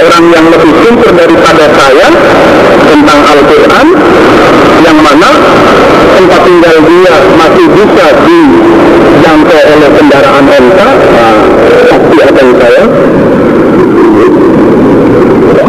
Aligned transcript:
orang 0.00 0.24
yang 0.32 0.46
lebih 0.48 0.72
pintar 0.80 1.12
daripada 1.12 1.64
saya 1.76 2.08
tentang 2.88 3.20
Al-Quran 3.20 3.86
yang 4.80 4.98
mana 5.04 5.30
tempat 6.16 6.40
tinggal 6.48 6.76
dia 6.88 7.14
masih 7.36 7.66
bisa 7.68 8.06
dijangkau 8.24 9.60
oleh 9.60 9.90
kendaraan 9.92 10.44
onta 10.48 10.88
nah, 10.88 11.36
pasti 11.92 12.16
akan 12.24 12.48
saya. 12.56 12.84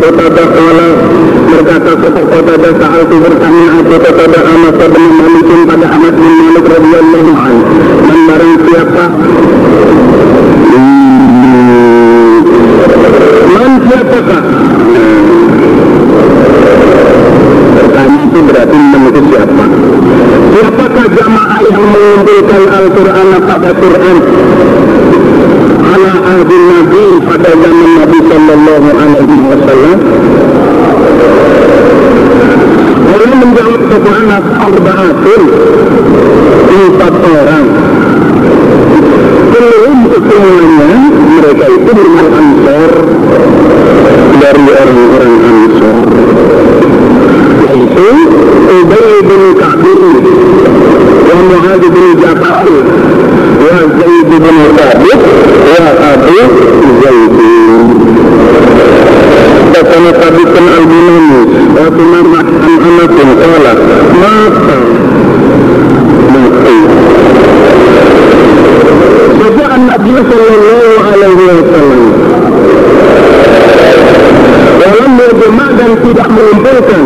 Kepada 0.02 0.44
kala 0.50 0.90
berkata 1.52 1.92
kepada 1.94 2.70
saat 2.74 3.06
itu 3.06 3.16
bertanya 3.22 3.66
aku 3.80 3.96
kepada 4.02 4.40
Anas 4.44 4.76
bin 4.82 5.08
Malik 5.14 5.50
pada 5.70 5.88
Anas 5.94 6.16
bin 6.18 6.34
Malik 6.42 6.66
radhiyallahu 6.66 7.32
anhu 7.38 7.62
dan 8.02 8.20
barang 8.26 8.56
siapa 8.66 9.06
Man 13.52 13.74
siapakah? 13.86 14.44
Pertanyaan 17.78 18.26
itu 18.26 18.40
berarti 18.42 18.78
menurut 18.80 19.26
siapa? 19.28 19.66
Siapakah 20.52 21.06
jamaah 21.12 21.60
yang 21.62 21.86
Al-Quran 23.12 23.40
pada 23.44 23.70
Quran? 23.76 24.18
Ala 25.92 26.14
ahli 26.24 26.56
Nabi 26.72 27.06
pada 27.28 27.52
zaman 27.52 27.90
Nabi 28.00 28.20
Sallallahu 28.32 28.90
Alaihi 28.96 29.38
Wasallam. 29.52 29.98
Orang 33.12 33.34
menjawab 33.44 33.82
kepada 33.92 34.38
Arba'atun 34.40 35.42
empat 36.72 37.16
orang 37.20 37.68
belum 39.52 39.98
semuanya 40.08 40.92
mereka 41.12 41.66
itu 41.68 41.90
berumat 41.92 42.28
ansor 42.32 42.92
dari 44.42 44.66
orang-orang 44.72 45.36
ansor 45.44 45.98
yaitu 47.72 48.10
Ubay 48.72 49.12
bin 49.28 49.44
Ka'bi 49.60 49.94
wa 51.28 51.36
Muhammad 51.44 51.84
bin 51.92 52.06
Jafar 52.20 52.68
wa 53.62 53.78
Zaid 54.00 54.30
bin 54.32 54.58
Thabit 54.76 55.20
wa 55.72 55.86
Abu 56.12 56.40
Zaid 57.02 57.38
Datang 59.72 60.06
Thabit 60.20 60.50
bin 60.52 60.66
Al-Bunani 60.68 61.42
wa 61.76 61.86
Tumarrah 61.96 62.48
an 62.48 62.74
Anasin 62.80 63.30
kala 63.40 63.74
mata 64.20 64.78
mati 66.32 66.78
Sejak 69.42 69.74
Nabi 69.80 70.12
Sallallahu 70.16 70.96
Alaihi 71.12 71.44
Wasallam 71.60 72.04
dalam 74.82 75.12
berjemaah 75.14 75.72
dan 75.78 75.92
tidak 76.02 76.28
mengumpulkan 76.34 77.04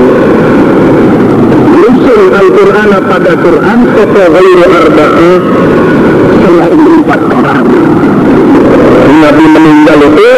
rusul 1.75 2.21
Al-Quran 2.31 2.89
pada 3.03 3.31
Quran 3.35 3.79
kata 3.93 4.23
ghairu 4.31 4.63
arba'ah 4.63 5.37
selain 6.39 6.81
empat 6.81 7.21
orang 7.35 7.67
Nabi 9.15 9.45
meninggal 9.47 9.99
itu 10.07 10.31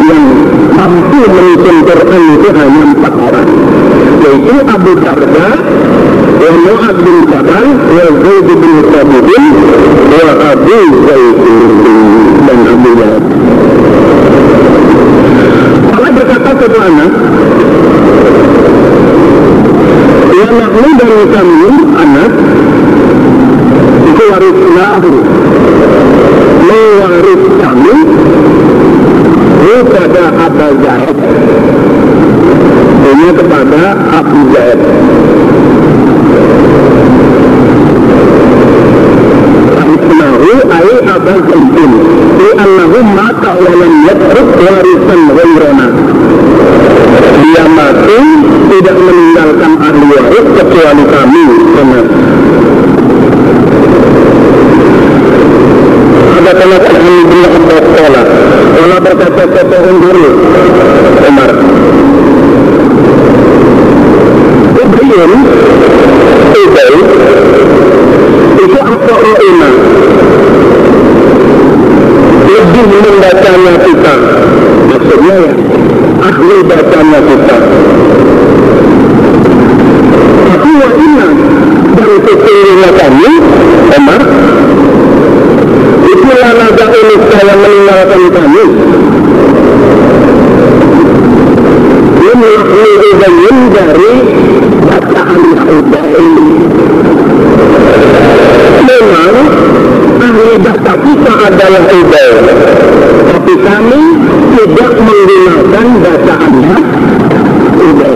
yang 0.00 0.24
mampu 0.74 1.20
menyusun 1.24 1.76
Quran 1.86 2.22
itu 2.34 2.48
hanya 2.58 2.82
empat 2.90 3.14
orang 3.16 3.48
yaitu 4.20 4.54
Abu 4.66 4.92
Darda 4.98 5.48
wa 6.90 6.96
Mu'ad 6.96 7.04
bin 7.06 7.18
Jabal 7.30 7.66
wa 7.70 8.04
Zaid 8.18 8.48
bin 8.50 8.76
Thabit 8.90 9.56
wa 10.10 10.32
Abu 10.50 10.78
Zaid 11.06 11.38
dan 12.46 12.60
Abu 12.66 12.90
Lahab 12.98 13.24
Allah 15.94 16.10
berkata 16.10 16.50
kepada 16.58 16.78
anak 16.90 17.12
Ya 20.30 20.48
nahnu 20.50 20.90
dan 20.98 21.10
kami 21.30 21.70
anak 21.94 22.32
itu 24.10 24.22
waris 24.34 24.60
lahu 24.74 25.14
mewaris 26.66 27.44
kami 27.60 27.96
kepada 29.62 30.22
Abu 30.42 30.68
Zaid 30.82 31.16
ini 33.10 33.28
kepada 33.38 33.82
Abu 34.10 34.38
Zaid 34.50 34.80
Nahu 40.10 40.52
ay 40.68 40.90
Abu 41.06 41.34
Zaidin 41.48 41.92
Di 42.36 42.48
annahu 42.58 42.98
mata 43.14 43.52
walam 43.56 43.94
yatruk 44.06 44.48
warisan 45.10 45.20
ghairana 45.34 45.86
Dia 47.42 47.64
mati 47.66 48.20
tidak 48.70 48.96
meninggalkan 48.96 49.72
ahli 49.82 50.04
waris 50.06 50.46
kecuali 50.54 51.04
kami 51.10 51.44
benar 51.74 52.06
Ada 56.30 56.52
Tuhan 56.54 57.16
bin 57.26 57.42
Abbas 57.42 57.86
Kala 57.94 58.22
Kala 58.70 58.96
berkata 59.02 59.44
kata 59.50 59.78
dulu 59.98 60.30
Umar 61.26 61.50
Ibrahim 64.80 65.32
Ubay 66.50 66.94
itu 68.60 68.76
apa 68.76 69.14
iman 69.40 69.74
lebih 72.50 72.84
membacanya 72.92 73.74
kita 73.82 74.14
ya 75.20 75.38
ahli 76.24 76.56
bacanya 76.64 77.20
kita. 77.20 77.58
Tapi 80.48 80.70
wa 80.80 80.88
dan 81.96 82.10
sesungguhnya 82.24 82.90
kami 82.96 83.30
Omar. 84.00 84.22
Itulah 86.10 86.52
naga 86.56 86.86
ini 86.90 87.14
yang 87.20 87.58
meninggalkan 87.60 88.22
kami. 88.32 88.64
Ini 92.20 92.52
Ubayin 93.10 93.58
dari 93.74 94.12
bacaan 94.86 95.42
Ubayin 95.68 96.34
memang 98.86 99.34
ahli 100.20 100.54
bahasa 100.62 100.92
kita 100.98 101.32
adalah 101.48 101.82
Ubay 101.90 102.28
tapi 103.50 103.66
kami 103.66 104.02
tidak 104.54 104.92
menggunakan 104.94 105.86
Ubay 107.82 108.14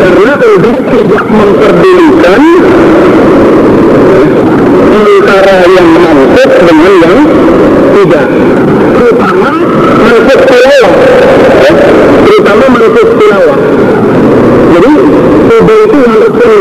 karena 0.00 0.32
Ubay 0.40 0.76
tidak 0.96 1.24
memperdulikan 1.28 2.42
antara 4.96 5.58
yang 5.76 5.88
mansuk 5.92 6.50
dengan 6.64 6.92
yang 7.04 7.16
tidak 7.92 8.26
terutama 8.96 9.50
mansuk 10.08 10.40
tilawah 10.40 10.94
ya. 11.68 11.72
terutama 12.24 12.64
mansuk 12.72 13.08
tilawah 13.20 13.60
jadi 14.72 14.92
Ubay 15.52 15.78
itu 15.84 15.98
walaupun 16.00 16.52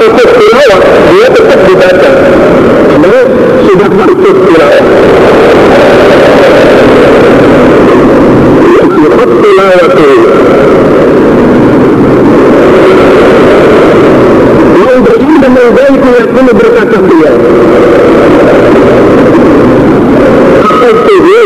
mansuk 0.00 0.30
tilawah 0.40 0.80
dia 1.12 1.26
tetap 1.28 1.60
dibaca 1.68 2.12
karena 3.02 3.20
sudah 3.66 3.88
mansuk 3.98 4.36
tilawah 4.46 4.84
Sifat 8.92 9.30
tilawah 9.42 9.88
itu 9.90 10.10
Mau 14.72 14.96
beriman 15.02 15.38
dan 15.42 15.50
mau 15.50 15.68
baik 15.74 16.04
yakini 16.06 16.52
berkata 16.54 16.96
beliau 17.02 17.36
Akhirnya 20.62 21.42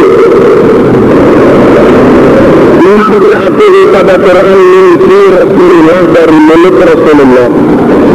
Mengambil 2.77 3.86
hati 3.97 4.05
pada 4.05 4.15
Quran 4.21 4.61
mimpi 4.61 5.21
Rasulullah 5.33 6.01
dari 6.13 6.37
mulut 6.37 6.77
Rasulullah 6.85 7.49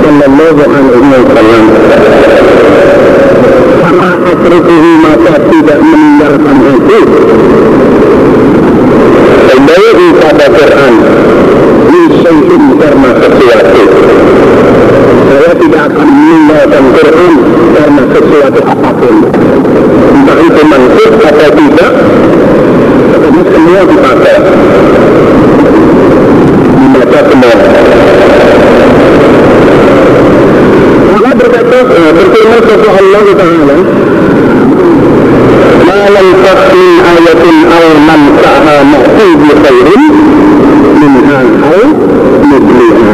Sallallahu 0.02 0.62
alaihi 0.62 1.08
wasallam 1.10 1.66
Karena 3.82 4.10
akhirnya 4.30 4.80
maka 5.02 5.36
tidak 5.50 5.80
meninggalkan 5.82 6.58
itu 6.62 7.00
Baik 9.62 10.00
pada 10.20 10.46
Quran 10.52 10.94
Nisayhim 11.92 12.64
karena 12.76 13.10
sesuatu 13.24 13.84
saya 15.32 15.54
tidak 15.56 15.82
akan 15.96 16.08
meninggalkan 16.12 16.84
Quran 16.92 17.34
karena 17.72 18.04
sesuatu 18.12 18.60
apa 18.68 18.90
pun 19.00 19.16
entah 20.12 20.40
itu 20.44 20.62
mansuk 20.68 21.14
atau 21.24 21.50
tidak 21.56 21.92
pokoknya 23.16 23.44
semua 23.48 23.82
dipakai 23.88 24.38
dibaca 27.02 27.20
semua 27.32 27.56
Allah 33.22 33.38
berkata 33.38 33.54
eh, 33.54 33.70
berfirman 33.70 33.78
kepada 33.78 33.78
Allah 33.78 33.78
Taala 33.78 33.78
ma 35.86 35.98
yanfaq 36.10 36.62
min 36.74 36.92
ayatin 37.06 37.58
aw 37.70 37.86
nansaha 38.10 38.76
na'ti 38.92 39.28
bi 39.38 39.50
khairin 39.62 40.04
minha 40.98 41.40
aw 41.70 41.86
mithliha 42.50 43.14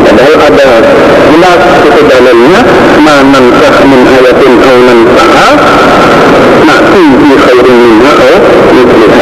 padahal 0.00 0.34
ada 0.48 0.68
jelas 1.28 1.62
itu 1.84 2.00
dalilnya 2.08 2.60
ma 3.04 3.16
nansakh 3.36 3.78
min 3.84 4.00
ayatin 4.16 4.52
aw 4.64 4.76
nansaha 4.88 5.48
na'ti 6.64 7.04
bi 7.20 7.34
khairin 7.44 7.78
minha 7.84 8.12
aw 8.16 8.34
mithliha 8.72 9.20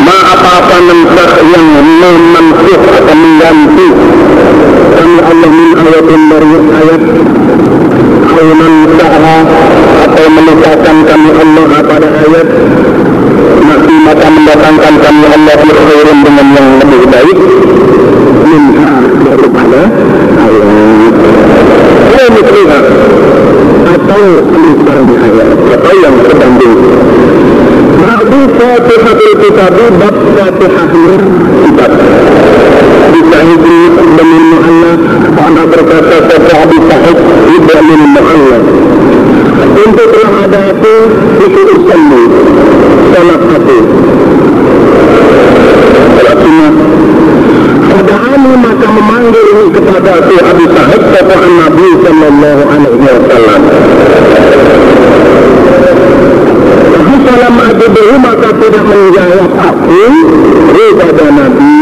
ma 0.00 0.16
apa-apa 0.32 0.76
nansakh 0.88 1.34
yang 1.44 1.66
memansuh 1.76 2.80
atau 2.88 3.14
mengganti 3.20 3.88
kami 4.96 5.20
Allah 5.28 5.50
min 5.52 5.70
ayatin 5.76 6.20
dari 6.32 6.52
ayat 6.80 7.02
ayunan 8.40 8.74
saha 8.96 9.36
atau 10.06 10.26
melupakan 10.32 10.96
kami 11.04 11.30
Allah 11.34 11.66
pada 11.84 12.08
ayat 12.08 12.48
nanti 13.60 13.94
maka 14.00 14.26
mendatangkan 14.32 14.94
kami 14.96 15.24
Allah 15.28 15.54
berkhairin 15.60 16.18
dengan 16.24 16.46
yang 16.56 16.68
lebih 16.80 17.02
baik 17.10 17.38
minha 18.48 18.92
daripada 19.28 19.82
ayat 20.40 21.14
atau 22.10 22.28
misliha 22.32 22.80
yang 24.20 24.44
melintas 24.52 24.98
di 25.08 25.14
hayat 25.16 25.48
atau 25.80 25.94
yang 26.04 26.16
terbangun. 26.20 26.72
Berarti 28.00 28.40
Fatihah 28.56 29.16
itu 29.16 29.48
tadi 29.56 29.86
bab 29.96 30.16
Fatihahnya 30.36 31.14
kitab. 31.64 31.92
Bisa 33.10 33.38
hijri 33.42 33.80
ibn 33.90 34.18
mu'allaf, 34.52 35.00
anak 35.40 35.66
berkata 35.72 36.16
kata 36.28 36.54
Abu 36.68 36.76
Sa'id 36.84 37.18
ibn 37.56 37.88
mu'allaf. 38.14 38.64
Untuk 39.80 40.12
ada 40.12 40.60
itu 40.76 40.94
itu 41.40 41.60
usalli, 41.80 42.24
salah 43.12 43.40
satu. 43.40 43.78
Salat 46.20 46.38
sunat 46.44 46.74
Fada'ani 47.90 48.52
maka 48.60 48.86
memanggil 48.86 49.48
kepada 49.74 50.10
aku 50.22 50.34
Abu 50.40 50.64
Sa'id 50.70 51.02
kata 51.10 51.36
Nabi 51.36 51.88
Sallallahu 52.00 52.62
Alaihi 52.70 53.00
Wasallam 53.02 53.62
maka 58.18 58.48
tidak 58.58 58.84
menjawab 58.88 59.50
aku 59.54 60.02
kepada 60.74 61.26
Nabi. 61.30 61.78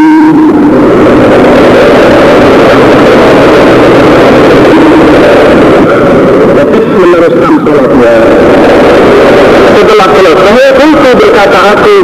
Tapi 6.58 6.78
meneruskan 6.84 7.54
sholatnya 7.62 8.14
Setelah 9.78 10.08
selesai 10.10 10.64
Aku 10.74 11.10
berkata 11.16 11.60
aku 11.74 11.96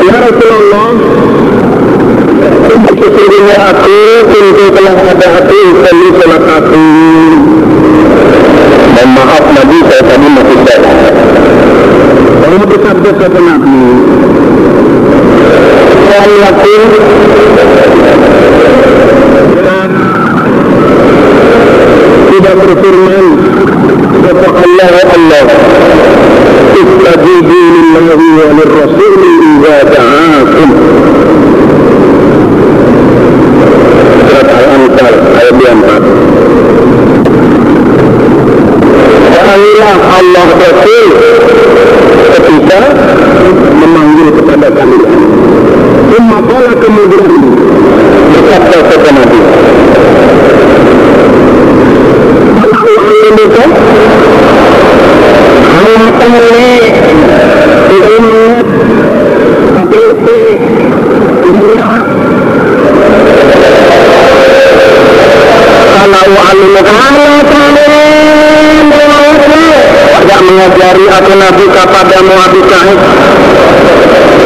Ya 0.00 0.16
Rasulullah 0.22 0.90
Sesungguhnya 2.70 3.56
aku 3.74 3.98
Tentu 4.30 4.66
telah 4.70 4.96
ada 4.96 5.26
hati 5.34 5.62
Kali 5.82 6.08
sholat 6.14 6.44
aku 6.46 6.86
Dan 8.94 9.08
maaf 9.12 9.44
Nabi 9.50 9.78
saya 9.90 10.02
tadi 10.06 10.28
masih 10.30 10.58
salah 10.62 10.94
Kalau 12.40 12.56
bersabda 12.64 12.70
kata 12.70 12.78
Nabi 12.78 12.78
Saya 12.78 12.78
yakin 12.78 12.78
Dan 12.78 12.78
tidak 12.78 12.78
berfirman 12.78 12.88
kata 12.90 13.00
Allah 13.00 13.09
Allah 25.10 25.46
istajibu 26.80 27.58
lillahi 27.74 28.26
wa 28.38 28.46
lirrasul 28.56 29.14
idza 29.20 29.76
da'akum 29.90 30.68
surat 34.30 34.48
al-anfal 34.48 35.16
ayat 35.36 35.54
24 35.60 36.40
Ta'ala 39.34 39.90
Allah 40.20 40.48
Rasul 40.62 41.08
ketika 42.38 42.80
memanggil 43.76 44.28
kepada 44.40 44.68
kalian. 44.70 45.20
Umma 46.10 46.38
kala 46.42 46.72
kemudian 46.78 47.34
berkata 48.30 48.78
kepada 48.88 49.10
Nabi. 49.10 49.40
Aku 52.60 52.92
alimuka 52.96 53.64
Halakan 55.70 56.32
ini 56.50 56.72
Umat 57.90 58.68
APP 59.80 60.26
Dunia 61.40 61.88
Kalau 65.90 66.34
alimuka 66.50 66.92
Halakan 67.00 67.80
mengajari 70.90 71.06
aku 71.06 71.32
Nabi 71.38 71.64
kepadamu 71.70 72.34
Abi 72.34 72.60
Sa'id 72.66 73.00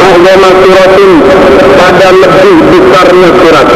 Ahzama 0.04 0.50
suratin 0.60 1.12
pada 1.80 2.08
lebih 2.12 2.56
besarnya 2.68 3.30
surat. 3.40 3.68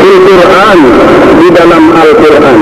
Al-Quran 0.00 0.78
di 1.36 1.48
dalam 1.52 1.84
Al-Quran. 1.92 2.58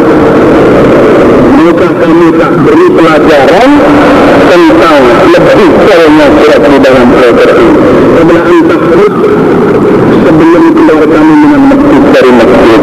Maka 1.60 1.88
kami 2.02 2.28
tak 2.34 2.52
beri 2.66 2.86
pelajaran 2.90 3.70
tentang 4.50 4.98
lebih 5.30 5.68
besarnya 5.70 6.26
surat 6.42 6.62
di 6.66 6.78
dalam 6.82 7.08
Al-Quran. 7.14 7.68
Antakut 8.20 9.14
sebelum 10.26 10.64
keluar 10.74 11.04
kami 11.06 11.34
dengan 11.38 11.62
masjid 11.70 12.02
dari 12.10 12.30
masjid 12.34 12.80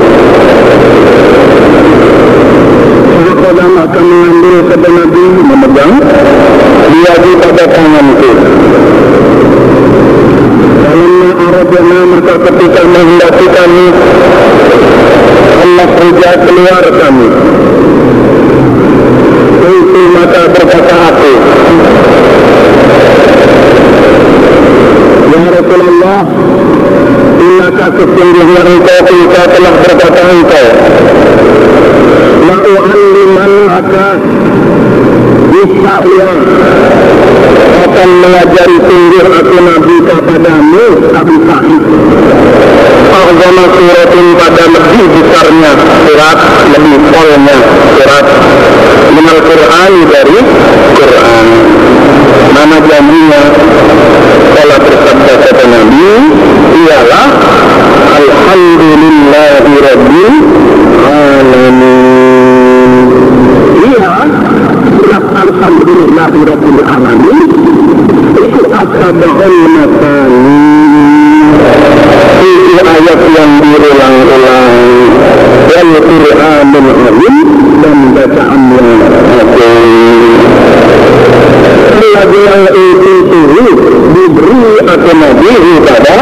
Sahabat 3.47 3.89
akan 3.89 4.05
mengambil 4.11 4.59
kepada 4.67 4.89
Nabi 4.91 5.23
memegang 5.39 5.93
dia 6.91 7.13
di 7.15 7.31
pada 7.39 7.63
tanganku. 7.63 8.31
Dalamnya 10.83 11.31
Arabnya 11.47 11.99
maka 12.11 12.35
ketika 12.43 12.81
menghendaki 12.83 13.47
kami 13.47 13.87
Puja 16.07 16.39
keluar 16.39 16.85
kami. 16.87 17.27
Itu 19.59 20.01
maka 20.15 20.41
berkata 20.55 20.95
aku. 21.11 21.33
Ya 25.27 25.41
Rasulullah, 25.51 26.21
Inakah 27.43 27.89
sesungguhnya 27.91 28.61
engkau 28.71 28.99
kita 29.03 29.41
telah 29.51 29.73
berkata 29.83 30.21
engkau 30.31 30.67
La'u'allimannaka 32.47 34.07
Bisa'ya 35.51 36.31
akan 37.83 38.09
mengajari 38.23 38.77
sungguh 38.79 39.25
aku 39.27 39.57
Nabi 39.59 39.95
kepadamu 40.07 40.85
Abu 41.11 41.35
Sa'id 41.43 41.83
Arzama 43.17 43.63
suratin 43.73 44.27
pada 44.37 44.63
lebih 44.69 45.05
besarnya 45.17 45.71
surat 46.05 46.37
lebih 46.77 46.97
polnya 47.09 47.57
surat 47.97 48.25
Minal 49.07 49.39
Quran 49.41 49.93
dari 50.13 50.39
Quran. 50.93 51.47
Nama 52.57 52.77
jaminya 52.89 53.43
Kalau 54.57 54.77
bersabda 54.81 55.33
kata 55.45 55.65
Nabi 55.69 56.09
Ialah 56.73 57.27
Alhamdulillahi 58.17 59.73
Alamin 61.07 61.97
Iya 63.77 64.11
Alhamdulillahi 65.37 66.39
Rabbil 66.49 66.79
Alamin 66.81 67.49
Itu 68.41 68.61
asabahul 68.73 69.63
masani 69.77 70.65
Itu 72.41 72.79
ayat 72.81 73.21
yang 73.37 73.51
berulang-ulang 73.61 74.77
Dan 75.67 75.87
Quranul 76.01 76.89
Azim 77.05 77.47
Dan 77.85 77.97
bacaan 78.17 78.61
yang 78.73 78.89
Lagi 82.17 82.41
yang 82.49 82.65
itu 82.73 83.41
diberi 84.09 84.73
atau 84.89 85.13
Nabi 85.21 85.53
pada 85.85 86.17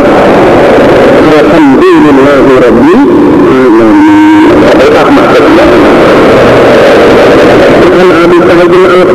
Alhamdulillahi 1.39 2.51
Rabbil 2.59 3.03
Alamin 3.47 4.45
Apakah 4.65 5.07
maksudnya? 5.07 5.65
An 7.95 8.09
Abi 8.11 8.37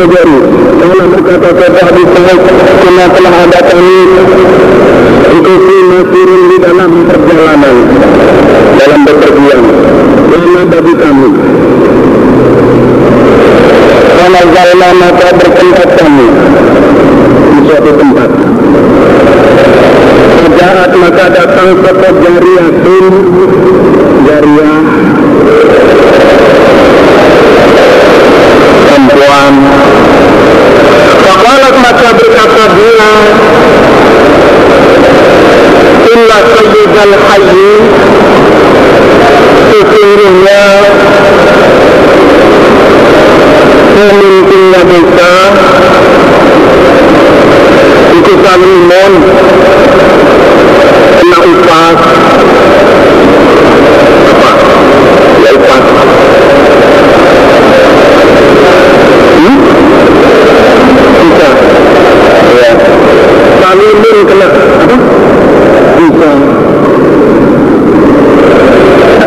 Al-Khudri 0.01 0.41
Allah 0.81 1.05
berkata 1.13 1.49
kepada 1.53 1.81
Abi 1.93 2.05
Sa'id 2.09 2.41
Kena 2.81 3.05
telah 3.13 3.35
ada 3.45 3.61
kami 3.69 4.01
Ikuti 5.29 5.77
nasirin 5.93 6.43
di 6.49 6.57
dalam 6.57 6.91
perjalanan 7.05 7.77
Dalam 8.81 9.01
bepergian 9.05 9.65
Lama 10.31 10.63
bagi 10.73 10.95
kami 10.97 11.31
Fasalna 14.41 14.89
maka 14.93 15.29
bertempat 15.35 15.91
kami 15.97 16.29
di 17.51 17.61
suatu 17.65 17.93
tempat. 17.97 18.31
Jahat 20.61 20.93
maka 21.01 21.27
datang 21.33 21.71
jari 21.81 22.21
jariyatin 22.21 23.15
jariyah 24.29 24.85
perempuan. 28.85 29.55
Fakalat 31.25 31.75
maka 31.81 32.09
berkata 32.21 32.65
dia 32.77 33.13
Illa 36.11 36.39
sayyidal 36.53 37.15
hayyi 37.17 37.73
Sesungguhnya 39.71 40.65
pemimpinnya 44.01 44.81
desa 44.89 45.33
itu 48.17 48.33
Salimon 48.41 49.13
kena 51.21 51.39
upas 51.45 52.01
ya 55.45 55.51
upas 55.53 55.85
hmm? 59.37 59.59
bisa 61.21 61.51
ya 62.57 62.73
kena 64.25 64.49
bisa 66.01 66.31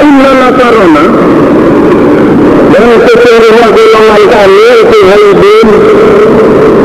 Inna 0.03 0.31
kami 4.33 4.62
itu 5.03 5.11
haidin 5.11 5.67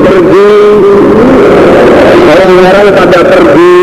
pergi 0.03 0.51
orang-orang 2.27 2.87
pada 2.91 3.21
pergi. 3.23 3.79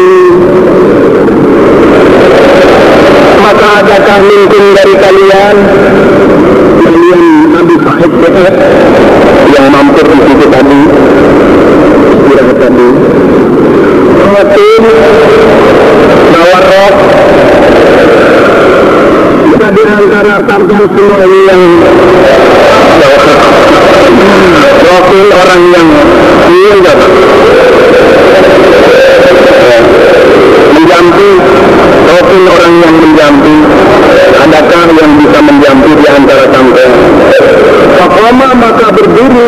Maka 3.39 3.67
adakah 3.79 4.17
mungkin 4.27 4.63
dari 4.75 4.95
kalian 4.99 5.55
kalian 6.83 7.21
Nabi 7.55 7.75
Sahib 7.79 8.11
yang 9.55 9.65
mampu 9.71 10.01
di 10.03 10.17
situ 10.27 10.45
tadi? 10.51 10.81
Istirahat 12.11 12.57
tadi. 12.59 12.89
Mungkin 14.19 14.83
bawa 16.35 16.59
rok. 16.59 16.95
Kita 19.47 19.67
di 19.71 19.83
antara 19.87 20.35
sarjana 20.43 20.85
semua 20.91 21.23
yang 21.23 21.61
Wakil 24.95 25.27
orang 25.27 25.63
yang 25.75 25.87
meninggal 26.47 26.99
menjampi 30.71 31.31
Wakil 32.07 32.43
orang 32.47 32.75
yang 32.79 32.95
menjampi 33.03 33.55
Adakah 34.39 34.85
yang 34.95 35.11
bisa 35.19 35.39
menjampi 35.43 35.91
di 35.99 36.07
antara 36.07 36.45
sampai 36.47 36.87
Fakoma 37.99 38.49
maka 38.55 38.87
berdiri 38.95 39.47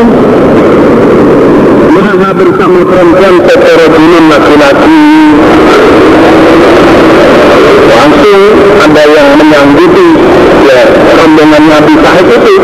Maha 1.95 2.29
bersama 2.35 2.79
perempuan 2.83 3.35
secara 3.47 3.85
laki-laki 4.27 4.99
langsung 7.87 8.41
ada 8.83 9.03
yang 9.07 9.29
menyanggupi 9.39 10.07
ya 10.67 10.81
rombongan 11.17 11.63
Nabi 11.71 11.93
Sahib 12.03 12.27
itu 12.35 12.55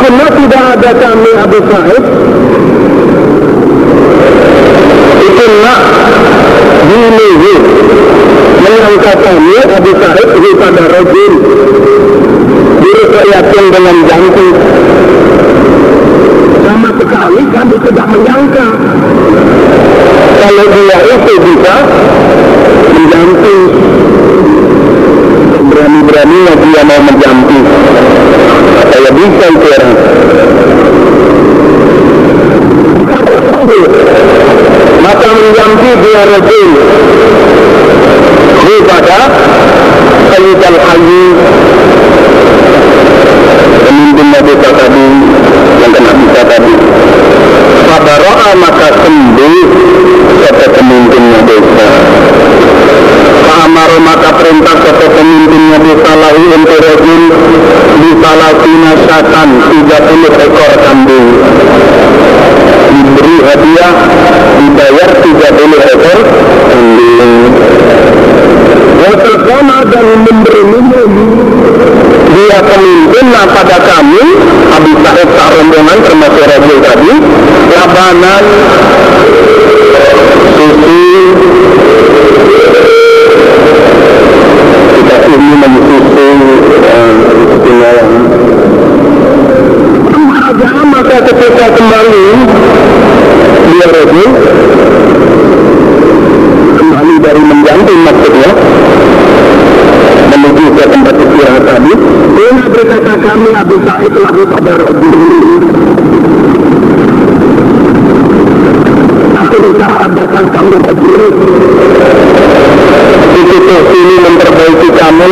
karena 0.00 0.26
tidak 0.32 0.62
ada 0.74 0.90
kami 0.96 1.30
Abu 1.36 1.58
Sahib 1.70 2.04
itu 5.20 5.44
nak 5.62 5.80
dinihi 6.88 7.54
mengangkat 8.60 9.18
kami 9.22 9.56
Abu 9.70 9.92
Sahib 9.98 10.28
pada 10.58 10.82
rojin 10.88 11.32
yakin 13.30 13.59
dengan 13.70 13.96
jantung 14.02 14.52
sama 16.66 16.90
sekali 16.98 17.42
kami 17.54 17.76
tidak 17.86 18.06
menyangka. 18.10 18.66
Kalau 20.40 20.66
dia 20.74 20.98
itu 21.06 21.34
bisa 21.38 21.74
menjamping 22.90 23.60
berani-beraninya 25.70 26.54
dia 26.58 26.82
mau 26.82 27.00
menjamping 27.06 27.64
saya 28.90 29.10
bisa 29.14 29.46
itu 29.54 29.68
orang. 29.70 29.96
Maka 35.00 35.28
menjamping 35.30 35.94
dia 36.02 36.22
rajin 36.26 36.68
daripada 38.60 39.18
Sayyid 40.30 40.60
al-Hayy 40.62 41.26
pemimpin 43.90 44.26
Nabi 44.30 44.54
tadi 44.54 45.06
yang 45.82 45.90
kena 45.90 46.12
bisa 46.14 46.40
tadi. 46.46 46.74
Fabaro'a 47.90 48.50
maka 48.54 48.88
sembuh 49.02 49.54
kata 50.46 50.66
pemimpinnya 50.78 51.40
desa 51.42 51.88
Amaro 53.60 53.98
maka 54.00 54.30
perintah 54.40 54.72
kata 54.78 55.06
pemimpinnya 55.10 55.78
desa 55.82 56.12
lahi 56.16 56.44
untuk 56.54 56.80
rajin 56.80 57.22
di 58.00 58.10
salasina 58.22 58.92
syatan 59.04 59.48
30 59.58 60.46
ekor 60.48 60.72
kambing. 60.86 61.28
Diberi 62.94 63.36
hadiah 63.42 63.94
dibayar 64.54 65.10
30 65.18 65.92
ekor 65.98 66.18
kambing. 66.70 67.32
Watakana 69.02 69.78
dan 69.92 70.06
memberi 70.24 70.62
minum 70.62 71.12
dia 72.30 72.58
pemimpin 72.62 73.24
pada 73.34 73.76
kami 73.82 74.22
Abu 74.70 74.92
Sa'id 75.02 75.28
tak 75.34 75.48
rombongan 75.50 75.98
termasuk 76.06 76.44
Rasul 76.46 76.78
tadi 76.78 77.14
labanan 77.74 78.44
susu 80.54 81.00
kita 84.94 85.16
ini 85.26 85.54
menyusu 85.58 86.28
uh, 86.86 87.12
maka 90.90 91.16
ketika 91.32 91.66
kembali 91.74 92.26
dia 93.70 93.86
Rasul 93.90 94.28
kembali 96.78 97.14
dari 97.18 97.42
menjantung 97.42 98.00
maksudnya 98.06 98.50
menuju 100.30 100.64
ke 100.76 100.84
tempat 100.86 101.14
istirahat 101.18 101.62
tadi 101.66 101.92
Berkata 102.80 103.12
kami 103.12 103.52
Abu 103.52 103.76
Sa'id 103.84 104.08
lahu 104.08 104.40
pada 104.48 104.72
Aku 109.36 109.56
berusaha 109.60 110.04
datang 110.08 110.46
kamu 110.48 110.76
berdiri 110.88 111.28
Itu 113.36 113.76
ini 113.84 114.16
memperbaiki 114.24 114.88
kamu 114.96 115.30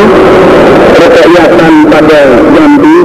Berkelihatan 0.92 1.74
pada 1.88 2.20
jambi. 2.52 2.98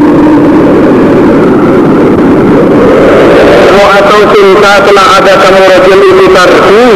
Mau 3.71 3.87
atau 3.95 4.21
cinta 4.27 4.71
telah 4.83 5.07
ada 5.23 5.33
kamu 5.39 5.61
rajin 5.71 5.99
itu 6.03 6.25
tarsi 6.35 6.87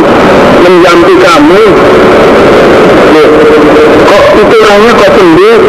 Menjampi 0.68 1.16
kamu. 1.16 1.64
Kok 4.04 4.26
itu 4.36 4.56
orangnya 4.68 4.92
kok 5.00 5.12
sembuh 5.16 5.60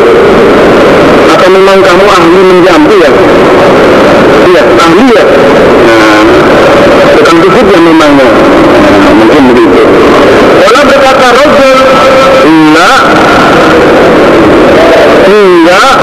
Atau 1.48 1.64
memang 1.64 1.80
kamu 1.80 2.04
ahli 2.04 2.40
menjampi 2.44 2.96
ya. 3.00 3.08
Iya 4.52 4.62
ahli 4.68 5.04
ya. 5.16 5.24
Nah 5.88 6.20
Bukan 7.16 7.36
kusut 7.40 7.66
ya 7.72 7.80
memangnya 7.80 8.28
nah, 8.28 9.12
Mungkin 9.16 9.42
begitu. 9.56 9.80
Kalau 10.60 10.82
berkata 10.84 11.26
Rasul 11.32 11.78
Enggak. 12.44 13.02
Enggak 15.24 15.96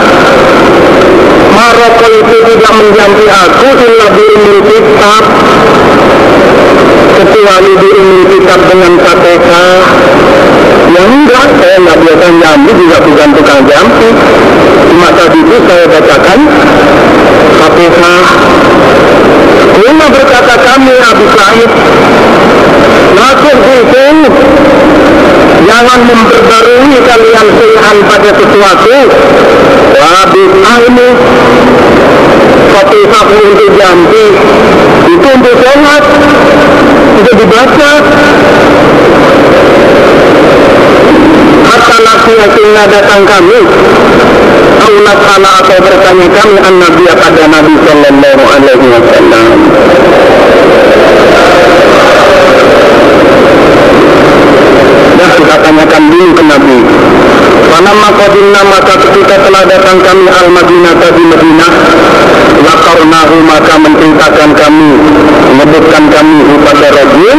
Maroko 1.66 2.08
itu 2.14 2.38
tidak 2.46 2.74
menjampi 2.78 3.26
aku 3.26 3.68
Illa 3.74 4.08
diimin 4.14 4.58
kitab 4.70 5.24
Kecuali 7.18 7.72
diimin 7.82 8.22
kitab 8.30 8.60
dengan 8.70 8.94
KTK 9.02 9.50
yang 10.86 11.10
enggak, 11.12 11.50
saya 11.58 11.76
enggak 11.82 11.98
biasa 11.98 12.26
nyambi 12.30 12.72
juga 12.78 12.98
bukan 13.04 13.30
tukang 13.36 13.62
jampi. 13.68 14.10
Cuma 14.88 15.10
tadi 15.12 15.40
itu 15.44 15.58
saya 15.66 15.86
bacakan 15.92 16.40
KPH. 17.58 18.00
Lima 19.76 20.08
berkata 20.08 20.56
kami 20.56 20.94
Abu 21.04 21.26
Sa'id, 21.36 21.72
Nasir 23.18 23.58
itu 23.60 24.06
jangan 25.66 26.00
memperbarui 26.06 26.98
kalian 27.04 27.48
pilihan 27.58 27.98
pada 28.06 28.30
sesuatu. 28.34 28.98
Wabit 29.96 30.52
ini 30.56 31.10
Fatihah 32.72 33.26
untuk 33.34 33.70
jampi 33.76 34.26
itu 35.10 35.28
untuk 35.28 35.56
sholat. 35.60 36.04
Itu 37.16 37.32
dibaca. 37.42 37.92
Hatta 41.66 41.98
nasihat 42.06 42.52
datang 42.90 43.22
kami. 43.26 43.62
Allah 44.86 45.16
salah 45.18 45.54
atau 45.66 45.78
bertanya 45.82 46.28
kami 46.30 46.58
an 46.62 46.76
Nabi 46.78 47.04
pada 47.10 47.44
Nabi 47.50 47.74
Sallallahu 47.82 48.44
Alaihi 48.46 48.88
Wasallam 48.94 49.48
Dah 55.16 55.30
kita 55.40 55.55
tanyakan 55.66 56.04
dulu 56.14 56.30
ke 56.38 56.44
Nabi. 56.46 56.78
Panama 57.66 58.08
kodinna 58.14 58.62
maka 58.70 58.94
ketika 59.02 59.36
telah 59.42 59.66
datang 59.66 59.98
kami 59.98 60.30
al-Madinah 60.30 60.94
di 60.96 61.24
Madinah 61.28 61.72
Lakarnahu 62.62 63.36
maka 63.44 63.74
menceritakan 63.82 64.50
kami 64.54 64.90
Menyebutkan 65.50 66.04
kami 66.14 66.40
kepada 66.46 66.88
Rasul 66.94 67.38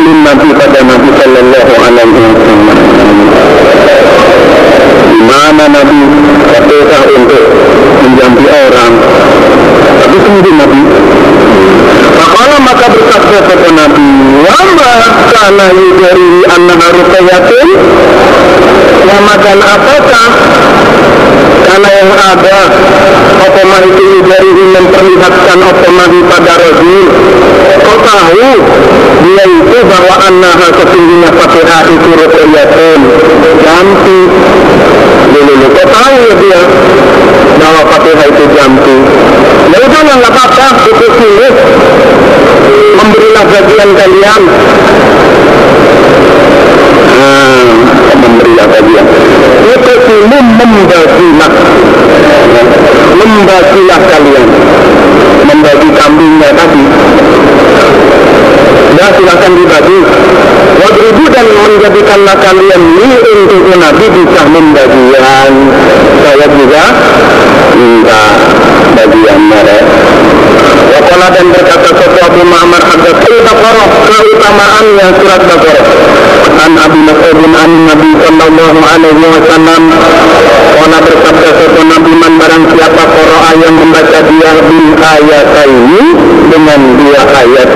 Lin 0.00 0.18
Nabi 0.24 0.48
pada 0.56 0.80
Nabi 0.80 1.08
Sallallahu 1.12 1.72
Alaihi 1.76 2.10
Wasallam. 2.16 2.78
Di 5.06 5.20
mana 5.22 5.64
Nabi 5.68 6.00
Ketika 6.46 6.98
untuk 7.12 7.42
menjampi 8.00 8.44
orang? 8.48 8.92
Tapi 10.00 10.16
kemudian 10.24 10.56
Nabi 10.56 10.80
Fakala 12.36 12.60
maka 12.60 12.86
berkata 12.92 13.28
kepada 13.32 13.70
Nabi 13.72 14.08
Wama 14.44 14.92
kana 15.32 15.66
yudari 15.72 16.44
annaha 16.52 16.86
ruqayatin 16.92 17.68
Ya 19.08 19.18
makan 19.24 19.58
apakah? 19.64 20.28
Karena 21.64 21.88
yang 21.96 22.12
ada 22.12 22.60
Otomah 23.40 23.80
itu 23.88 24.02
yudari 24.20 24.52
memperlihatkan 24.52 25.58
otomah 25.64 26.12
pada 26.28 26.52
rojul 26.60 27.08
Kau 27.80 27.98
tahu 28.04 28.48
Dia 29.24 29.44
itu 29.48 29.78
bahwa 29.88 30.14
annaha 30.28 30.66
sesungguhnya 30.76 31.32
fatihah 31.40 31.88
itu 31.88 32.10
ruqayatin 32.20 33.00
Jampi 33.64 34.20
Dulu 35.32 35.52
kau 35.72 35.86
tahu 35.88 36.14
ya 36.20 36.34
dia 36.36 36.60
Bahwa 37.56 37.82
fatihah 37.88 38.26
itu 38.28 38.44
jampi 38.52 38.96
Ya 39.72 39.78
udah 39.82 40.00
nggak 40.04 40.32
apa-apa 40.32 40.66
Itu 40.92 41.06
sulit 41.16 41.54
memberilah 42.96 43.44
bagian 43.46 43.90
kalian. 43.94 44.42
Nah, 47.16 47.66
memberilah 48.16 48.66
bagian. 48.66 49.06
Itu 49.76 49.92
dulu 50.06 50.38
membagilah. 50.40 51.52
Membagilah 53.16 54.00
kalian. 54.10 54.46
Membagi 55.46 55.88
kambingnya 55.94 56.50
tadi 56.56 56.84
ya 58.94 59.06
silakan 59.16 59.52
dibagi. 59.58 60.00
Wadribu 60.76 61.24
dan 61.32 61.46
menjadikanlah 61.50 62.36
kalian 62.38 62.82
ini 63.00 63.18
untuk 63.34 63.62
Nabi 63.74 64.06
bisa 64.14 64.42
membagian. 64.46 65.52
Saya 66.22 66.46
juga 66.54 66.84
minta 67.74 68.22
bagian 68.94 69.40
mereka 69.50 70.55
Wakola 70.96 71.28
dan 71.28 71.46
berkata 71.52 71.92
Abu 72.24 72.40
Muhammad 72.40 72.82
Haddad 72.88 73.20
Al 73.20 73.38
Baqarah 73.44 73.88
keutamaannya 74.08 75.06
surat 75.20 75.42
Baqarah 75.44 75.86
An 76.56 76.72
Abi 76.72 77.00
Mas'udin 77.04 77.52
an 77.52 77.72
Nabi 77.84 78.10
Sallallahu 78.16 78.80
Alaihi 78.80 79.28
Wasallam 79.28 79.82
Kola 80.72 80.98
bersabda 81.04 81.50
sopo 81.60 81.82
Nabi 81.84 82.12
man 82.16 82.32
barang 82.40 82.64
siapa 82.72 83.02
Qur'an 83.12 83.56
yang 83.60 83.76
membaca 83.76 84.18
dia 84.24 84.52
bil 84.64 84.88
ayat 84.96 85.52
ini 85.68 86.04
dengan 86.48 86.80
dua 86.96 87.22
ayat 87.44 87.70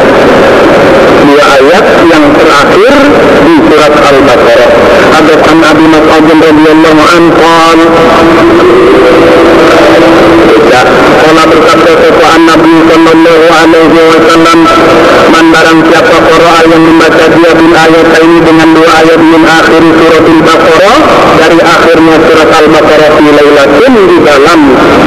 dua 1.29 1.45
ayat 1.61 1.87
yang 2.09 2.25
terakhir 2.33 2.95
di 3.45 3.55
surat 3.69 3.95
Al-Baqarah. 4.01 4.71
Ada 5.21 5.35
an 5.45 5.59
Abi 5.61 5.87
Mas'ud 5.93 6.29
radhiyallahu 6.41 7.03
anhu 7.05 7.87
Ya, 10.71 10.83
Kala 10.87 11.45
berkata 11.51 11.93
sesuatu 11.99 12.43
Nabi 12.47 12.75
Sallallahu 12.87 13.47
Alaihi 13.51 14.01
Wasallam 14.07 14.61
Man 15.35 15.45
barang 15.51 15.79
siapa 15.91 16.17
Qur'an 16.31 16.65
yang 16.71 16.83
membaca 16.87 17.27
dia 17.27 17.53
bin 17.59 17.75
ayat 17.75 18.07
ini 18.23 18.39
dengan 18.39 18.69
dua 18.79 18.91
ayat 19.03 19.19
min 19.19 19.43
akhir 19.43 19.83
surat 19.99 20.25
Al-Baqarah 20.31 20.99
Dari 21.43 21.59
akhirnya 21.59 22.17
surat 22.23 22.51
Al-Baqarah 22.55 23.13
di 23.19 23.31
laylatin 23.35 23.95
di 24.15 24.19
dalam 24.23 24.61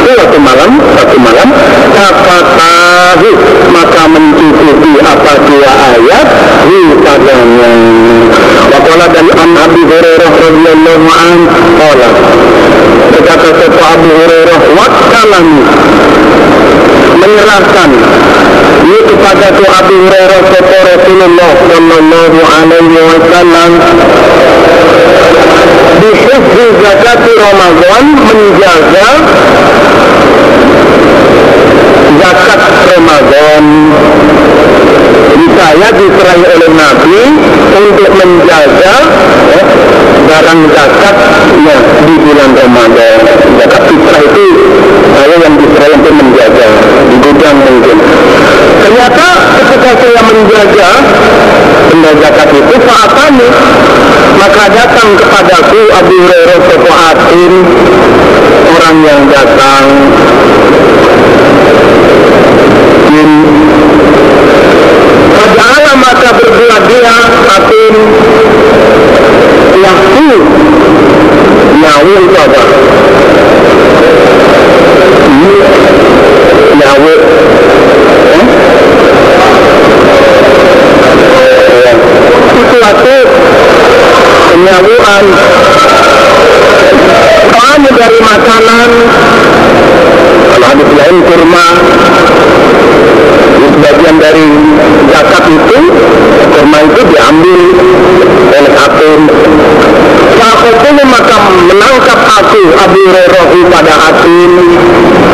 suatu 0.04 0.38
malam 0.44 0.72
Satu 1.00 1.18
malam 1.24 1.50
Kafatahu 1.96 3.30
maka 3.72 4.04
mencukupi 4.12 4.94
apa 5.00 5.34
dua 5.48 5.72
ayat 5.96 6.28
di 6.68 6.82
padanya 7.00 7.72
Wakola 8.68 9.08
dan 9.16 9.28
an 9.32 9.50
Abi 9.64 9.82
Hurairah 9.88 10.32
radhiyallahu 10.44 11.08
anhu 11.08 11.60
Kala 11.80 12.10
berkata 13.14 13.50
sesuatu 13.54 13.94
Abu 13.94 14.10
Hurairah 14.10 14.60
wakalami 14.74 15.62
menyerahkan 17.54 17.90
ini 18.84 19.00
kepada 19.14 19.46
tu 19.54 19.64
Abu 19.64 19.96
Hurairah 20.10 20.42
kepada 20.50 20.78
Rasulullah 20.90 21.52
Sallallahu 21.70 22.40
Alaihi 22.42 22.98
Wasallam. 22.98 23.72
Dihifzi 26.02 26.66
zakat 26.82 27.22
Ramadan 27.22 28.04
menjaga 28.18 29.10
zakat 32.18 32.62
Ramadan. 32.90 33.66
Saya 35.54 35.90
diserai 35.96 36.44
oleh 36.50 36.70
Nabi 36.76 37.20
untuk 37.78 38.10
menjaga 38.20 38.96
ya, 39.54 39.64
barang 40.28 40.62
zakat 40.74 41.16
ya, 41.62 41.78
di 42.10 42.16
bulan 42.20 42.52
Ramadan. 42.58 43.18
Zakat 43.62 43.82
fitrah 43.86 44.22
itu 44.28 44.48
saya 45.14 45.36
yang 45.40 45.56
diserai 45.56 45.94
untuk 45.94 46.14
menjaga 46.20 46.43
mungkin. 47.58 47.98
Ternyata 48.84 49.28
ketika 49.62 49.92
saya 49.98 50.22
benda 51.94 52.12
zakat 52.18 52.50
itu 52.52 52.76
saat 52.84 53.12
ini 53.30 53.48
maka 54.38 54.64
datang 54.74 55.10
kepadaku 55.14 55.80
Abu 55.94 56.16
Hurairah 56.26 56.60
Sokoatin 56.68 57.54
orang 58.74 58.98
yang 59.06 59.22
datang. 59.30 59.86
Waja'ala 65.34 65.94
maka 66.02 66.30
berbuat 66.34 66.82
dia 66.90 67.18
atin. 67.58 67.94
Yahu 69.74 70.30
Yahu 71.84 72.12
itu 72.24 72.44
Yahu 76.84 77.14
eh? 78.36 78.46
Sesuatu 82.54 83.18
Penyawuan 84.52 85.26
Soalnya 87.54 87.92
dari 87.96 88.18
makanan. 88.22 88.90
Kalau 90.52 90.66
hadis 90.70 90.90
lain 90.94 91.18
kurma. 91.26 91.68
Sebagian 93.74 94.16
dari 94.22 94.48
zakat 95.10 95.44
itu 95.50 95.80
kurma 96.54 96.78
itu 96.86 97.02
diambil 97.10 97.62
oleh 98.54 98.74
hakim 98.78 99.20
Fakotul 100.44 101.00
maka 101.08 101.38
menangkap 101.56 102.20
aku 102.20 102.62
Abu 102.76 103.00
Hurairah 103.00 103.48
pada 103.72 103.94
hakim 103.96 104.52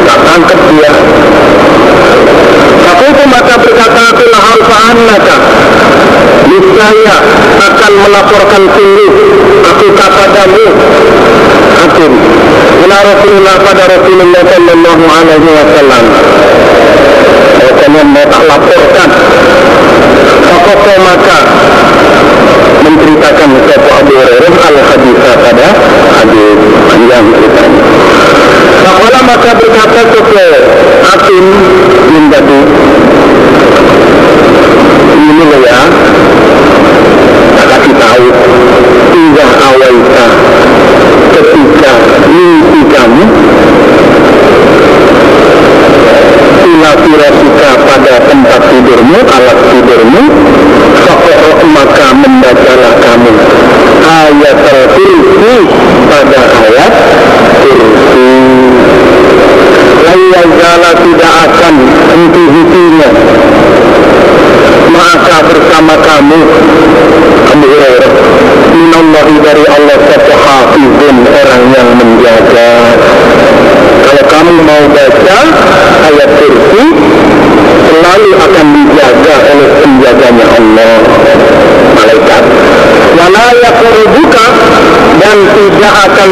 tak 0.06 0.20
tangkap 0.22 0.60
dia. 0.70 0.92
Fakotul 2.86 3.28
maka 3.34 3.54
berkata 3.58 4.02
aku 4.14 4.24
lahar 4.30 4.60
fa'annaka 4.70 5.36
Niscaya 6.50 7.18
akan 7.58 7.94
melaporkan 8.06 8.64
sungguh 8.74 9.14
aku 9.66 9.86
kepadamu. 9.98 10.66
Hakim 11.80 12.12
Ila 12.86 12.98
Rasulullah 13.02 13.56
pada 13.66 13.84
Rasulullah 13.90 14.44
Sallallahu 14.46 15.04
Alaihi 15.10 15.50
Wasallam. 15.58 16.06
Makanya 17.60 18.04
mau 18.06 18.26
tak 18.30 18.44
laporkan 18.46 19.10
Fakoto 20.46 20.94
maka 21.02 21.40
menceritakan 23.00 23.50
siapa 23.64 23.90
Abu 24.04 24.12
Hurairah 24.12 24.54
al 24.60 24.78
hadisah 24.92 25.34
pada 25.40 25.68
hadis 26.20 26.60
panjang 26.92 27.26
ceritanya. 27.32 27.84
Fakola 28.84 29.20
maka 29.24 29.52
berkata 29.56 30.02
ke 30.04 30.48
Hakim 31.08 31.46
bin 32.12 32.24
Dadu 32.28 32.60
ini 35.16 35.44
loh 35.48 35.62
ya 35.64 35.82
tak 37.56 37.66
kasih 37.72 37.94
tahu 37.96 38.26
tidak 39.16 39.50
awalnya 39.64 40.28
ketika 41.40 41.92
mimpi 42.28 42.82
kamu 42.92 43.19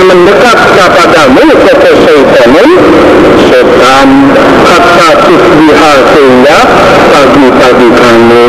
mendekat 0.08 0.58
kepadamu 0.72 1.44
kata 1.68 1.92
syaitan 2.00 2.54
setan 3.52 4.10
kata 4.64 5.10
tusbiha 5.28 5.94
sehingga 6.16 6.60
pagi-pagi 7.12 7.90
kamu. 7.92 8.46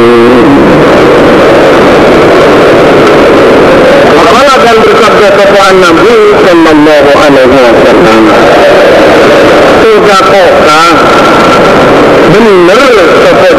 Wakala 4.19 4.55
dan 4.63 4.77
bersabda 4.87 5.29
kepada 5.35 5.71
Nabi 5.83 6.17
Sallallahu 6.47 7.11
Alaihi 7.27 7.59
Wasallam? 7.59 8.23
Sudah 9.83 10.21
kokah 10.31 10.95
benar 12.29 12.93
kepada 13.25 13.51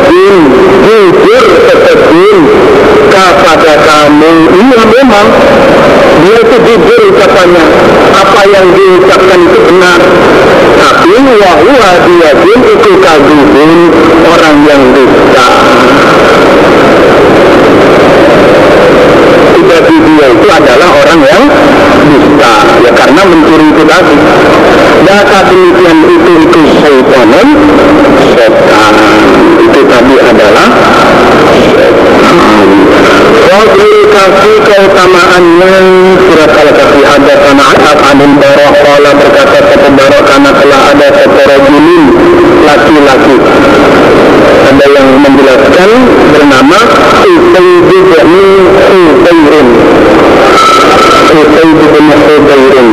jujur 0.86 1.46
kepada 1.68 2.32
kepada 3.12 3.74
kamu? 3.84 4.32
Iya 4.56 4.82
memang 4.88 5.28
dia 6.20 6.38
itu 6.44 6.58
jujur 6.68 7.00
ucapannya. 7.16 7.66
Apa 8.16 8.42
yang 8.52 8.66
diucapkan 8.76 9.40
itu 9.40 9.60
benar. 9.72 10.00
Tapi 10.80 11.12
wahua 11.40 11.92
dia 12.08 12.32
pun 12.40 12.60
itu 12.64 12.92
kagum 13.00 13.42
orang 14.28 14.58
yang 14.68 14.82
dusta. 14.96 15.48
Jadi 19.70 19.96
dia 20.02 20.28
itu 20.34 20.48
adalah 20.50 20.90
orang 21.04 21.20
yang 21.24 21.44
dusta. 22.10 22.54
Ya 22.84 22.92
karena 22.96 23.22
mencuri 23.28 23.68
itu 23.72 23.84
tadi. 23.88 24.18
Data 25.08 25.40
demikian 25.48 25.98
itu 26.10 26.32
itu 26.44 26.60
syaitan 26.84 27.48
setan 28.36 28.96
itu 29.60 29.82
tadi 29.88 30.16
adalah 30.20 30.70
kasih 34.10 34.58
keutamaannya. 34.68 35.74
Surat 36.28 36.52
al-kasih 36.52 37.04
ada 37.08 37.34
sana 37.44 37.64
Asab 37.74 38.00
Anil 38.12 38.34
Barok. 38.42 38.74
Kala 38.84 39.12
berkata 39.16 39.58
kepada 39.64 39.90
Barok 39.96 40.24
karena 40.28 40.52
telah 40.54 40.82
ada 40.92 41.08
seporojulin 41.24 42.04
laki-laki. 42.68 43.38
Ada 44.70 44.86
yang 44.86 45.08
menjelaskan 45.24 45.90
bernama 46.30 46.80
Usaid 47.26 47.82
bin 47.90 48.06
Hudairin 48.78 49.68
Usaid 51.34 51.80
bin 51.90 52.06
Hudairin 52.22 52.88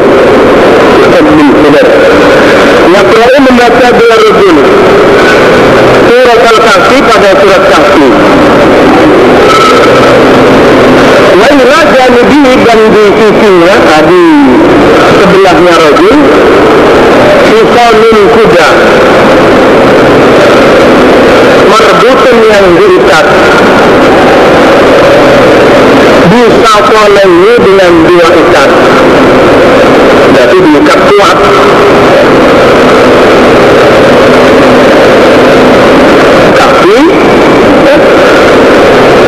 Ustaz 0.96 1.26
bin 1.37 1.48
Hudar 1.52 1.88
Yakra'u 2.96 3.38
membaca 3.44 3.88
dua 3.92 4.16
rujul 4.24 4.57
Surat 6.07 6.40
Al-Kahfi 6.40 6.99
pada 7.03 7.31
surat 7.42 7.62
Kahfi 7.66 8.09
Waila 11.37 11.81
janibi 11.92 12.42
dan 12.62 12.81
di 12.95 13.05
sisinya 13.19 13.75
Tadi 13.83 14.29
sebelahnya 15.19 15.75
rojul 15.83 16.19
Susalun 17.47 18.19
kuda. 18.35 18.69
Marbutun 21.71 22.37
yang 22.42 22.66
diikat. 22.75 23.27
Bisa 26.27 26.75
polengnya 26.85 27.55
dengan 27.62 27.92
dua 28.05 28.29
ikat. 28.35 28.71
Jadi 30.37 30.59
diikat 30.59 31.01
kuat 31.07 31.38
tapi 36.87 37.90
ya, 37.90 37.96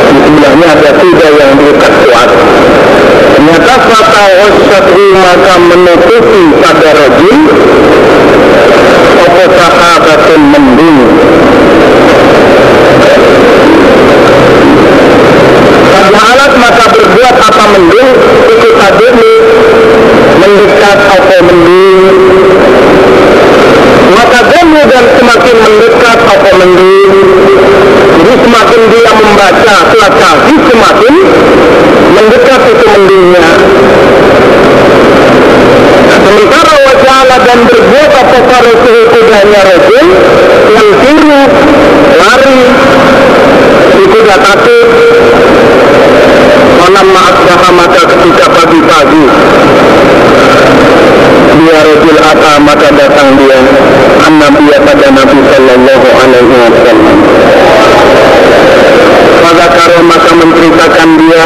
di 0.09 0.19
sebelahnya 0.23 0.67
ada 0.79 0.91
kuda 0.95 1.29
yang 1.35 1.53
diikat 1.59 1.95
kuat. 2.07 2.31
Ternyata 3.35 3.75
fata 3.83 4.25
wasathu 4.39 5.05
maka 5.19 5.55
menutupi 5.59 6.43
pada 6.63 6.89
rojul 6.95 7.41
apa 9.19 9.45
sahabatun 9.55 10.41
mendung 10.55 10.99
alat 16.19 16.53
maka 16.59 16.85
berbuat 16.93 17.37
apa 17.39 17.65
mendung 17.77 18.11
ikut 18.51 18.75
adikmu 18.75 19.33
mendekat 20.43 20.99
apa 20.99 21.37
mendung 21.47 22.03
maka 24.13 24.41
demu 24.51 24.83
dan 24.89 25.05
semakin 25.19 25.57
mendekat 25.63 26.19
apa 26.27 26.51
mendung 26.59 27.13
jadi 28.19 28.35
semakin 28.45 28.81
dia 28.91 29.11
membaca 29.15 29.77
surat 29.95 30.13
kahfi 30.19 30.55
semakin 30.67 31.15
mendekat 32.17 32.61
itu 32.67 32.87
mendungnya 32.99 33.47
sementara 36.19 36.75
wajah 36.83 37.41
dan 37.47 37.59
berbuat 37.65 38.11
apa 38.11 38.39
kalau 38.49 38.75
suhu 39.39 39.47
kudanya 39.47 39.61
rojul 39.71 40.07
yang 40.75 40.89
tiru 40.99 41.41
lari 42.19 42.61
itu 43.99 44.19
dia 44.19 44.37
takut 44.43 44.89
malam 46.79 47.09
asbaha 47.15 47.69
maka 47.75 48.03
ketika 48.03 48.47
pagi-pagi 48.51 49.25
dia 51.59 51.79
rojul 51.87 52.19
ata 52.19 52.53
maka 52.67 52.89
datang 52.99 53.29
dia 53.39 53.59
an-nabiya 54.27 54.79
pada 54.83 55.07
Nabi 55.11 55.39
Sallallahu 55.55 56.09
Alaihi 56.19 56.55
Wasallam 56.59 57.19
pada 59.39 59.67
karo 59.71 59.99
maka 60.03 60.31
menceritakan 60.35 61.09
dia 61.19 61.45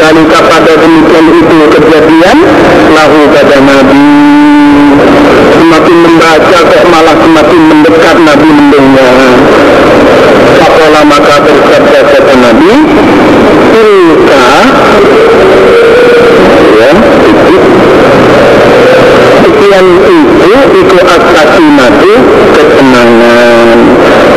Lalika 0.00 0.40
pada 0.48 0.72
demikian 0.80 1.26
itu 1.34 1.58
kejadian 1.76 2.38
lahu 2.94 3.18
pada 3.36 3.58
Nabi 3.58 4.30
semakin 5.60 5.96
membaca 6.02 6.58
kok 6.66 6.82
malah 6.90 7.16
semakin 7.20 7.60
mendekat 7.68 8.16
Nabi 8.30 8.46
mendengar 8.46 9.14
Fakola 10.62 11.02
maka 11.02 11.36
bersabda 11.42 12.00
kata 12.14 12.34
Nabi 12.38 12.72
Tilka 13.74 14.50
Ya 16.78 16.92
Sekian 19.42 19.86
itu 19.98 20.18
Itu 20.78 20.96
as-sakinatu 21.02 22.12
Ketenangan. 22.54 23.78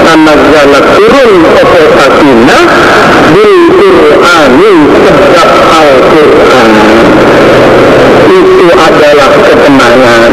Tanazzalat 0.09 0.85
turun 0.97 1.31
Opo 1.53 1.81
sakinah 1.93 2.65
Bil 3.29 3.61
Qur'ani 3.77 4.73
Sebab 4.89 5.49
Al-Qur'an. 5.69 6.71
Itu 8.33 8.65
adalah 8.73 9.29
ketenangan. 9.45 10.31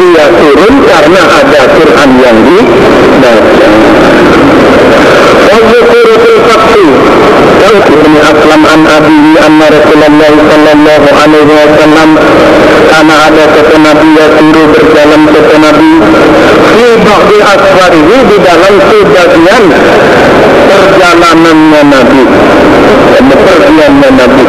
Dia 0.00 0.26
turun 0.40 0.65
karena 0.95 1.21
ada 1.39 1.61
Quran 1.75 2.09
yang 2.23 2.37
dibaca 2.47 3.69
وذكر 5.51 6.07
في 6.23 6.29
الفقه 6.37 6.73
ابن 7.71 8.13
أسلم 8.31 8.61
عن 8.71 8.81
أبيه 8.97 9.47
أن 9.47 9.59
رسول 9.61 10.01
الله 10.07 10.33
صلى 10.51 10.71
الله 10.73 11.03
عليه 11.21 11.49
وسلم 11.61 12.09
karena 12.91 13.15
ada 13.27 13.43
kata 13.55 13.77
Nabi 13.81 14.07
Yasiru 14.19 14.63
berjalan 14.75 15.21
kata 15.31 15.57
Nabi 15.63 15.91
di 16.75 16.87
ba'di 17.01 17.37
asfarihi 17.39 18.17
di 18.29 18.37
dalam 18.43 18.73
sebagian 18.83 19.63
perjalanannya 20.69 21.81
Nabi 21.87 22.23
perjalanannya 23.15 24.09
Nabi 24.11 24.45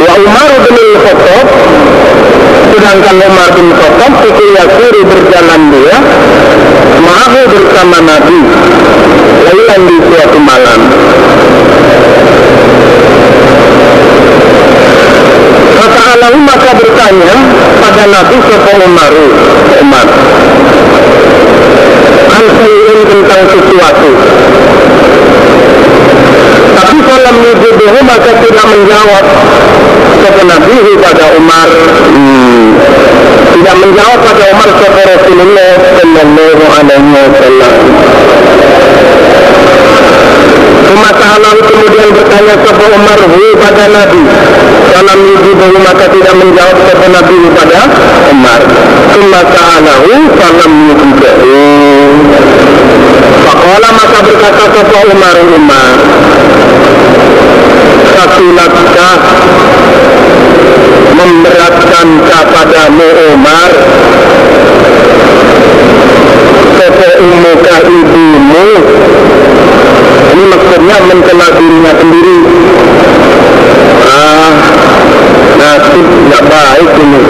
wa 0.00 0.12
Umar 0.16 0.50
bin 0.64 0.88
Khattab 1.04 1.46
sedangkan 2.75 3.15
Umar 3.23 3.49
bin 3.55 3.71
Khattab 3.71 4.13
itu 4.27 4.43
Yasiru 4.51 5.01
berjalan 5.07 5.61
dia 5.71 5.97
Mahu 6.99 7.41
bersama 7.55 7.97
Nabi 8.03 8.39
Lailan 9.45 9.81
di 9.85 9.97
suatu 10.09 10.39
malam. 10.41 10.81
Kata 15.75 16.01
Allah 16.17 16.33
maka 16.33 16.71
bertanya 16.81 17.35
pada 17.77 18.03
Nabi 18.09 18.35
Sopo 18.41 18.71
Umaru 18.73 19.27
Umar. 19.85 20.07
Al-Sayyid 22.35 22.99
tentang 23.05 23.41
sesuatu. 23.53 24.09
Tapi 26.75 26.97
kalau 27.05 27.31
menyujuduhu 27.37 27.99
maka 28.01 28.31
tidak 28.43 28.65
menjawab 28.65 29.25
Sopo 30.25 30.41
Nabi 30.41 30.97
pada 31.05 31.37
Umar 31.37 31.69
hmm 31.69 32.73
tidak 33.55 33.75
menjawab 33.77 34.19
pada 34.25 34.43
Umar 34.51 34.69
kepada 34.73 35.01
Rasulullah 35.15 35.71
Sallallahu 35.77 36.63
Alaihi 36.65 37.13
Wasallam. 37.13 37.73
Semasa 40.85 41.29
lalu 41.45 41.61
kemudian 41.69 42.09
bertanya 42.09 42.55
kepada 42.57 42.85
Umar 42.97 43.19
pada 43.61 43.83
Nabi. 43.85 44.21
Salam 44.89 45.19
yujibuhu 45.29 45.77
maka 45.77 46.05
tidak 46.09 46.33
menjawab 46.41 46.77
kepada 46.83 47.07
Nabi 47.21 47.37
pada 47.53 47.81
Umar. 48.33 48.61
Semasa 49.13 49.65
lalu 49.77 50.15
salam 50.41 50.73
yujibuhu. 50.89 51.61
Fakola 53.45 53.89
maka 53.93 54.19
berkata 54.25 54.63
kepada 54.73 54.99
Umar 55.13 55.35
Umar. 55.53 55.95
Sakulatkah 58.15 59.17
memberatkan 61.15 62.07
kepadamu 62.27 63.07
Umar 63.33 63.71
Sopo 66.75 67.09
umuka 67.23 67.75
ibumu 67.87 68.67
Ini 70.35 70.43
maksudnya 70.51 70.97
mencela 71.07 71.47
dirinya 71.55 71.93
sendiri 71.95 72.39
Ah 74.05 74.53
Nasib 75.55 76.03
tidak 76.03 76.43
baik 76.51 76.91
ini 76.99 77.21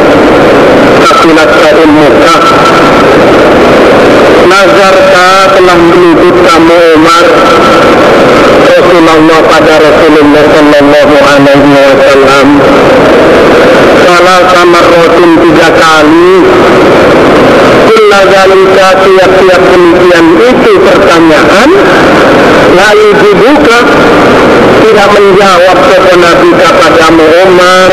Sakulatka 1.06 1.70
umuka 1.86 2.36
Nazarka 4.46 5.28
telah 5.58 5.78
menyebut 5.82 6.36
kamu 6.42 6.78
Umar 6.98 7.26
Rasulullah 8.66 9.40
pada 9.46 9.74
Rasulullah 9.78 10.44
Sallallahu 10.52 11.16
Alaihi 11.22 11.70
Wasallam 11.74 12.48
salah 14.06 14.40
sama 14.54 14.80
rotin 14.86 15.32
tiga 15.42 15.70
kali 15.74 16.34
Bila 17.86 18.20
zalika 18.30 18.88
tiap-tiap 19.06 19.62
demikian 19.70 20.26
itu 20.42 20.72
pertanyaan 21.16 21.70
Lalu 22.76 23.10
dibuka 23.24 23.80
Tidak 24.84 25.08
menjawab 25.16 25.78
kepada 25.88 26.14
Nabi 26.20 26.50
kepadamu 26.54 27.26
Umar. 27.48 27.90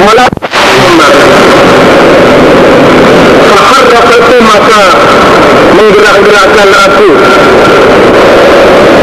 Malah 0.00 0.28
Umar 0.90 1.14
Faharrafatu 3.46 4.36
maka 4.42 4.82
menggerak-gerakkan 5.76 6.70
aku. 6.90 7.10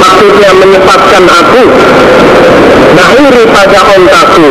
Maksudnya 0.03 0.49
menyebabkan 0.59 1.23
aku. 1.31 1.63
Nahiri 2.97 3.43
pada 3.53 3.79
ontaku. 3.95 4.47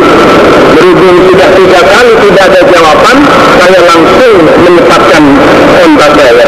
Berhubung 0.77 1.19
tidak 1.29 1.51
tiga 1.61 1.81
kali 1.85 2.13
tidak 2.25 2.45
ada 2.49 2.61
jawaban 2.73 3.17
saya 3.57 3.81
langsung 3.83 4.35
menyebabkan 4.63 4.86
ontak 5.87 6.11
saya 6.19 6.47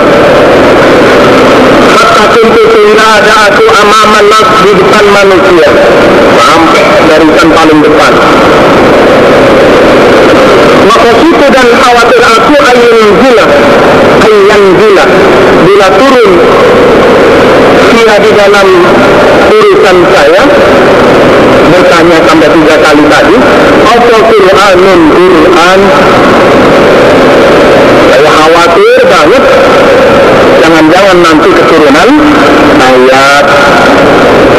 Hatta 1.89 2.25
tentu 2.35 2.63
sehingga 2.75 3.07
ada 3.23 3.35
aku 3.49 3.65
amaman 3.71 4.25
nas 4.29 4.49
di 4.67 4.73
depan 4.77 5.05
manusia. 5.15 5.69
Sampai 6.37 6.85
barisan 7.07 7.49
paling 7.55 7.81
depan. 7.83 8.13
Maka 10.89 11.11
situ 11.23 11.47
dan 11.49 11.69
khawatir 11.75 12.23
aku 12.23 12.55
ayun 12.55 13.09
gila. 13.19 13.47
Ayyan 14.27 14.63
gila. 14.79 15.05
Bila 15.65 15.87
turun 15.97 16.33
dia 17.99 18.15
di 18.23 18.31
dalam 18.31 18.69
urusan 19.49 19.97
saya 20.13 20.43
bertanya 21.69 22.19
sampai 22.25 22.49
tiga 22.53 22.77
kali 22.79 23.03
tadi 23.11 23.37
apa 23.85 24.17
Qur'anun 24.31 25.01
Qur'an 25.13 25.81
saya 28.09 28.31
khawatir 28.33 28.99
banget. 29.05 29.45
Jangan-jangan 30.59 31.17
nanti 31.23 31.49
keturunan 31.53 32.11
ayat 32.81 33.47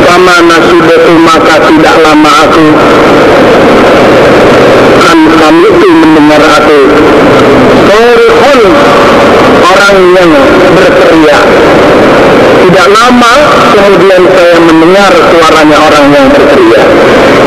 sama 0.05 0.35
nasibatu 0.45 1.13
maka 1.21 1.55
tidak 1.69 1.95
lama 2.01 2.31
aku. 2.45 2.65
Kan 4.99 5.19
kami 5.33 5.67
itu 5.69 5.87
mendengar 5.89 6.41
aku. 6.61 6.79
Sorihun 7.89 8.59
orang 9.59 9.97
yang 10.13 10.31
berteriak. 10.77 11.45
Tidak 12.59 12.87
lama 12.93 13.33
kemudian 13.73 14.23
saya 14.29 14.57
mendengar 14.61 15.11
suaranya 15.33 15.77
orang 15.89 16.05
yang 16.13 16.25
berteriak. 16.29 16.87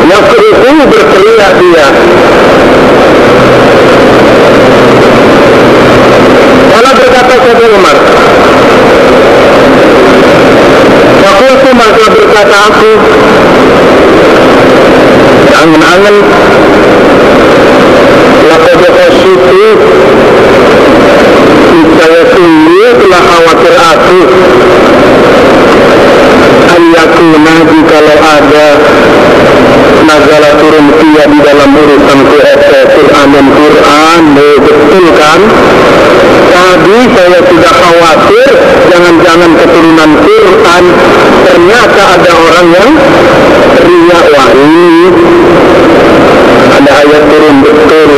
Yasrihu 0.02 0.70
berteriak 0.90 1.52
dia 1.62 1.88
Berkata 7.32 7.48
kepada 7.48 7.64
Umar 7.72 7.96
Fakultu 11.16 11.70
maka 11.72 12.06
berkata 12.12 12.56
aku 12.68 12.92
Angan-angan 15.56 16.16
Lakoda 18.52 18.88
khositu 18.92 19.64
Saya 22.02 22.22
sungguh 22.34 22.90
telah 23.00 23.22
khawatir 23.24 23.76
aku. 23.80 24.20
Ayakuna 26.68 27.54
jikalau 27.64 28.18
ada 28.20 28.68
Nazala 30.04 30.50
turun 30.60 30.86
dia 31.00 31.24
di 31.32 31.38
dalam 31.40 31.70
urusan 31.80 32.18
Quran 32.28 33.30
Quran 33.56 34.22
Betul 34.36 35.06
kan? 35.16 35.40
Tadi 36.52 36.98
saya 37.16 37.40
sudah 37.48 37.72
khawatir. 37.72 38.50
Jangan-jangan 38.92 39.50
keturunan 39.56 40.10
Quran 40.20 40.84
Ternyata 41.48 42.02
ada 42.20 42.32
orang 42.36 42.66
yang 42.76 42.90
Riak 43.82 44.24
wah 44.36 44.50
ini 44.52 45.08
Ada 46.76 46.90
ayat 47.04 47.22
turun 47.32 47.56
betul. 47.64 48.10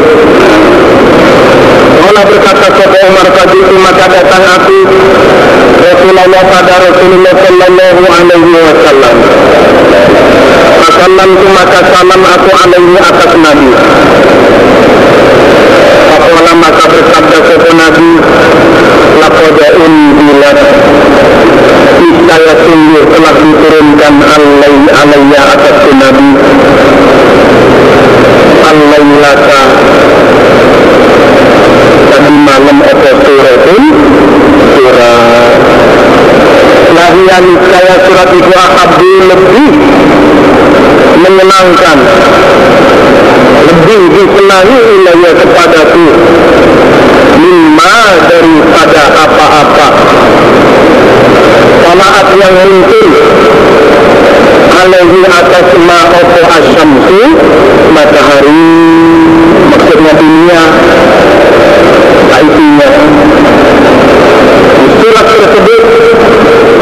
Allah 2.04 2.24
berkata 2.28 2.68
kepada 2.68 2.98
Umar 3.08 3.26
tadi 3.32 3.58
maka 3.80 4.04
datang 4.12 4.44
aku. 4.60 4.78
Rasulullah 5.82 6.42
pada 6.46 6.74
Rasulullah 6.84 7.34
Sallallahu 7.34 8.04
Alaihi 8.12 8.50
Wasallam. 8.54 9.16
Tu 11.14 11.48
maka 11.50 11.80
salam 11.88 12.20
aku 12.20 12.50
alaihi 12.52 13.00
atas 13.00 13.32
Nabi 13.36 13.68
Apalah 16.14 16.54
maka 16.56 16.84
bersabda 16.88 17.38
kepada 17.42 17.72
Nabi? 17.74 18.10
Lakoda 19.20 19.68
undilat 19.80 20.58
Niscaya 22.04 22.54
sungguh 22.64 23.04
telah 23.08 23.34
diturunkan 23.38 24.14
alai 24.22 24.76
alaiya 24.92 25.40
atas 25.54 25.78
Nabi. 25.94 26.30
Alailaka 28.64 29.62
Tadi 32.10 32.30
malam 32.32 32.78
apa 32.80 33.10
suratun 33.24 33.82
Surat 34.74 35.58
Lahian 36.94 37.46
saya 37.68 37.94
surat 38.06 38.30
itu 38.30 38.52
ahabu 38.54 39.10
lebih 39.26 39.72
menyenangkan 41.18 41.98
lebih 43.62 44.02
disenangi 44.10 44.80
ilayya 44.98 45.30
kepadaku. 45.38 46.06
Mimma 47.38 47.96
daripada 48.26 49.02
apa-apa. 49.14 49.88
Salaat 51.84 52.28
yang 52.34 52.54
muncul. 52.58 53.10
Alaihi 54.74 55.20
atas 55.24 55.68
ma'ofu 55.78 56.40
asyamsu 56.44 57.22
matahari 57.94 58.66
maksudnya 59.70 60.12
dunia. 60.18 60.64
Isinya 62.34 62.88
surat 65.00 65.26
tersebut. 65.30 65.82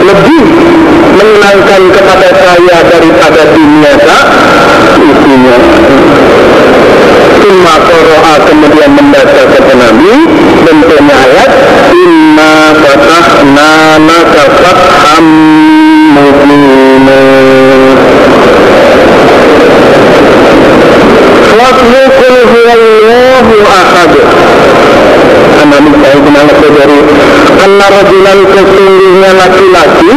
Lebih 0.02 0.44
menyenangkan 1.14 1.82
kepada 1.94 2.28
saya 2.35 2.76
daripada 2.90 3.42
dunia 3.54 3.92
tak 4.02 4.26
isinya 5.02 5.56
qara'a 7.82 8.34
kemudian 8.46 8.90
membaca 8.94 9.42
kepada 9.50 9.74
Nabi 9.74 10.14
bentuknya 10.62 11.14
ayat 11.16 11.50
Inna 11.92 12.54
fatahna 12.80 13.72
laka 14.00 14.44
fatham 14.62 15.26
mubina. 16.14 17.22
Wasmu 21.52 22.02
huwallahu 22.52 23.54
ahad. 23.68 24.12
Nabi 25.62 25.90
saya 26.02 26.18
dari 26.74 26.98
sesungguhnya 28.50 29.30
laki-laki 29.38 30.12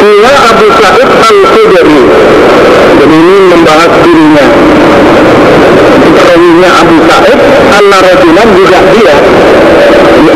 Dia 0.00 0.32
Abu 0.54 0.66
Sa'id 0.78 1.10
Al-Khudri 1.10 2.00
Jadi 3.00 3.16
ini 3.16 3.36
membahas 3.48 3.92
dirinya. 4.04 4.46
Ketahuinya 6.20 6.70
Abu 6.84 6.96
Sa'id 7.08 7.40
Anna 7.72 7.98
rajulan 8.04 8.48
juga 8.52 8.78
dia. 8.92 9.16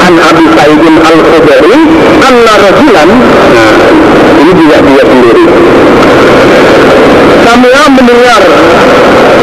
An 0.00 0.14
Abu 0.16 0.44
Sa'idin 0.56 0.96
Al-Khudri 0.96 1.80
Anna 2.24 2.52
rajulan. 2.64 3.08
Nah 3.52 3.72
ini 4.40 4.52
juga 4.56 4.76
dia 4.80 5.02
sendiri. 5.04 5.44
Semua 7.44 7.82
mendengar 7.92 8.42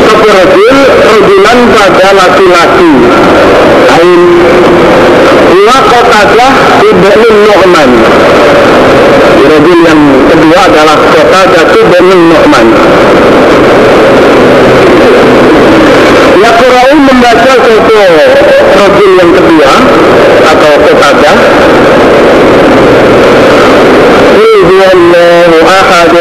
Keperajul 0.01 0.77
Rajulan 1.05 1.59
pada 1.77 2.07
laki-laki. 2.17 2.91
Lain 3.85 4.21
Wa 5.61 5.77
qatadah 5.93 6.53
Ibn 6.89 7.21
Nu'man 7.45 7.91
Rajul 9.41 9.79
yang 9.83 10.01
kedua 10.29 10.59
adalah 10.69 10.97
kota 11.09 11.41
Jatuh 11.49 11.83
Benin 11.89 12.21
Nu'man. 12.29 12.67
Yaqra'u 16.41 16.93
membaca 16.97 17.53
satu 17.61 17.95
rajul 18.77 19.11
yang 19.17 19.31
kedua 19.33 19.73
atau 20.45 20.73
kepada 20.89 21.31
Allahu 24.91 25.57
ahad 25.63 26.13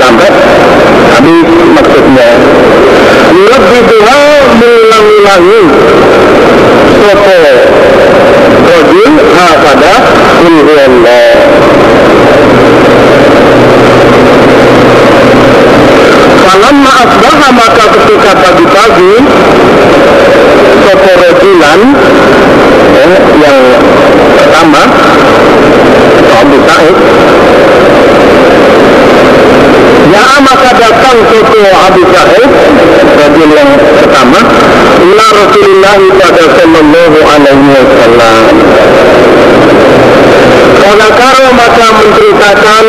sampai 0.00 0.30
habis 1.12 1.48
maksudnya. 1.74 2.30
Dua 3.32 3.56
mengulang-ulangi 4.56 5.62
sopo 6.96 7.38
rajul 8.62 9.12
ha 9.36 9.48
pada 9.58 9.92
Falamma 16.42 16.90
asbaha 17.06 17.48
maka 17.54 17.84
ketika 17.94 18.30
pagi-pagi 18.34 19.12
Sopo 20.82 21.12
rojilan 21.22 21.80
eh, 22.98 23.16
Yang 23.38 23.60
pertama 24.36 24.82
Abu 26.42 26.56
Sa'id 26.66 26.96
Ya 30.12 30.26
maka 30.42 30.70
datang 30.74 31.18
Sopo 31.30 31.62
Abu 31.86 32.02
Sa'id 32.10 32.50
Rajul 33.22 33.50
yang 33.54 33.70
pertama 34.02 34.40
Ila 34.98 35.26
Rasulullah 35.30 35.96
pada 36.18 36.44
Sallallahu 36.58 37.18
Alaihi 37.22 37.66
Wasallam 37.70 38.44
Kalau 40.82 41.08
karo 41.14 41.46
maka 41.54 41.86
menceritakan 41.94 42.84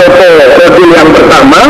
Sopo 0.00 0.28
Rajul 0.40 0.90
yang 0.96 1.08
pertama. 1.12 1.60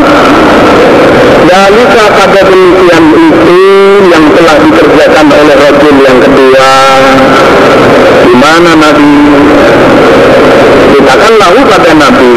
Dalika 1.47 2.05
pada 2.15 2.41
demikian 2.47 3.05
itu 3.11 3.61
yang 4.07 4.25
telah 4.35 4.57
dikerjakan 4.63 5.27
oleh 5.31 5.57
Rasul 5.59 5.95
yang 5.99 6.19
kedua. 6.23 6.71
Di 8.23 8.35
mana 8.39 8.71
Nabi? 8.79 9.15
Kita 10.95 11.13
kan 11.19 11.33
lalu 11.43 11.61
pada 11.75 11.91
Nabi. 11.95 12.35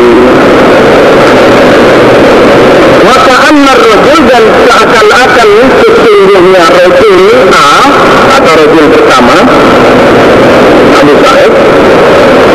Maka 3.06 3.36
anna 3.54 3.74
Rasul 3.78 4.18
dan 4.30 4.44
seakan-akan 4.66 5.50
sesungguhnya 5.78 6.64
Rasul 6.74 7.18
A 7.54 7.70
atau 8.38 8.54
Rasul 8.66 8.86
pertama 8.94 9.38
Abu 11.00 11.14
Sa'id 11.22 11.54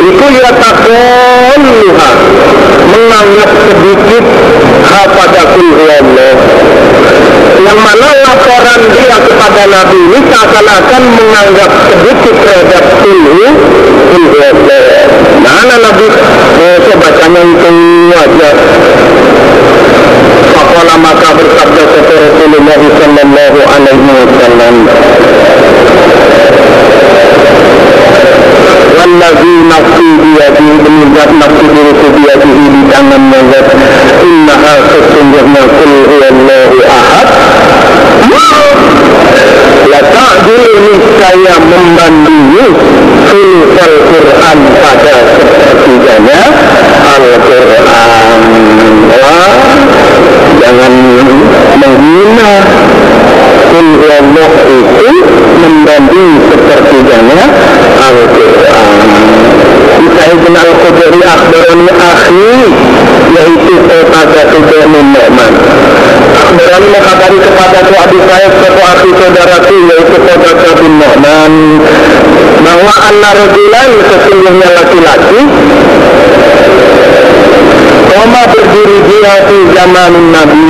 itu 0.05 0.25
ya 0.37 0.51
takoluha 0.53 2.09
menganggap 2.93 3.49
sedikit 3.65 4.23
ha 4.85 4.99
pada 5.09 5.41
Allah 5.57 6.33
yang 7.65 7.79
mana 7.81 8.09
laporan 8.21 8.81
dia 8.93 9.17
kepada 9.25 9.63
Nabi 9.65 9.97
ini 9.97 10.19
seakan-akan 10.29 11.01
menganggap 11.17 11.69
sedikit 11.89 12.35
terhadap 12.45 12.83
kulhu 13.01 13.45
Allah 14.15 14.53
mana 15.45 15.75
Nabi? 15.81 16.07
Oh, 16.09 16.77
saya 16.83 16.95
bacanya 16.97 17.41
itu 17.41 17.71
aja. 18.13 18.49
Fakola 20.55 20.95
maka 21.01 21.29
bersabda 21.35 21.83
kepada 21.89 22.15
Rasulullah 22.21 22.81
Sallallahu 23.01 23.59
Alaihi 23.65 24.09
Wasallam 24.13 24.75
Wallazi 28.95 29.53
nafsi 29.69 30.07
biyadi 30.21 30.67
demi 30.83 31.05
nafsi 31.15 31.65
diriku 31.75 32.07
biyadihi 32.15 32.65
di 32.73 32.81
tangannya 32.91 33.39
zat 33.51 33.67
Innaha 34.23 34.73
sesungguhnya 34.89 35.63
kul 35.75 35.93
huwallahu 36.09 36.77
ahad 36.85 37.27
La 39.85 40.01
ta'dil 40.01 40.65
niscaya 40.81 41.55
membandingi 41.61 42.67
sulul 43.29 43.95
Quran 44.09 44.59
pada 44.81 45.15
sepertiganya 45.37 46.41
Al-Quran 47.15 48.39
jangan 50.59 50.93
menghina 51.79 52.51
Allah 53.75 54.51
itu 54.71 55.09
membanding 55.59 56.31
sepertiganya 56.47 57.43
Al-Quran 57.99 58.87
Sayyidina 60.15 60.59
Al-Qudri 60.63 61.19
akhbarani 61.19 61.91
akhi 61.91 62.51
yaitu 63.35 63.73
Qatada 63.83 64.43
bin 64.47 64.95
Nu'man 64.95 65.53
Akhbarani 66.39 66.87
mengkabari 66.87 67.37
kepada 67.43 67.79
tu 67.83 67.93
adik 67.99 68.21
saya 68.23 68.47
satu 68.63 68.81
akhi 68.95 69.09
saudaraku 69.11 69.75
yaitu 69.91 70.17
Qatada 70.23 70.71
bin 70.79 70.93
Nu'man. 70.95 71.53
Bahwa 72.63 72.93
anna 73.11 73.29
rajulan 73.35 73.89
sesungguhnya 74.07 74.67
laki-laki 74.71 75.41
Koma 78.07 78.41
berdiri 78.55 78.99
dia 79.03 79.35
di 79.51 79.59
zaman 79.75 80.13
Nabi 80.31 80.69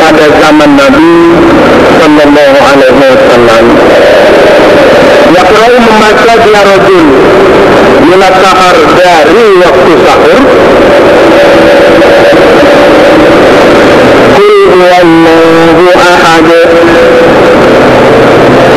pada 0.00 0.26
zaman 0.40 0.70
Nabi 0.76 1.12
Sallallahu 2.00 2.58
Alaihi 2.62 3.00
Wasallam. 3.02 3.64
Yakrau 5.28 5.74
membaca 5.76 6.32
dia 6.40 6.60
rojul 6.64 7.06
Minat 8.08 8.34
sahar 8.40 8.76
dari 8.96 9.44
waktu 9.60 9.92
sahur. 10.00 10.40
Kul 14.38 14.56
huwallahu 14.72 15.84
ahad. 15.92 16.48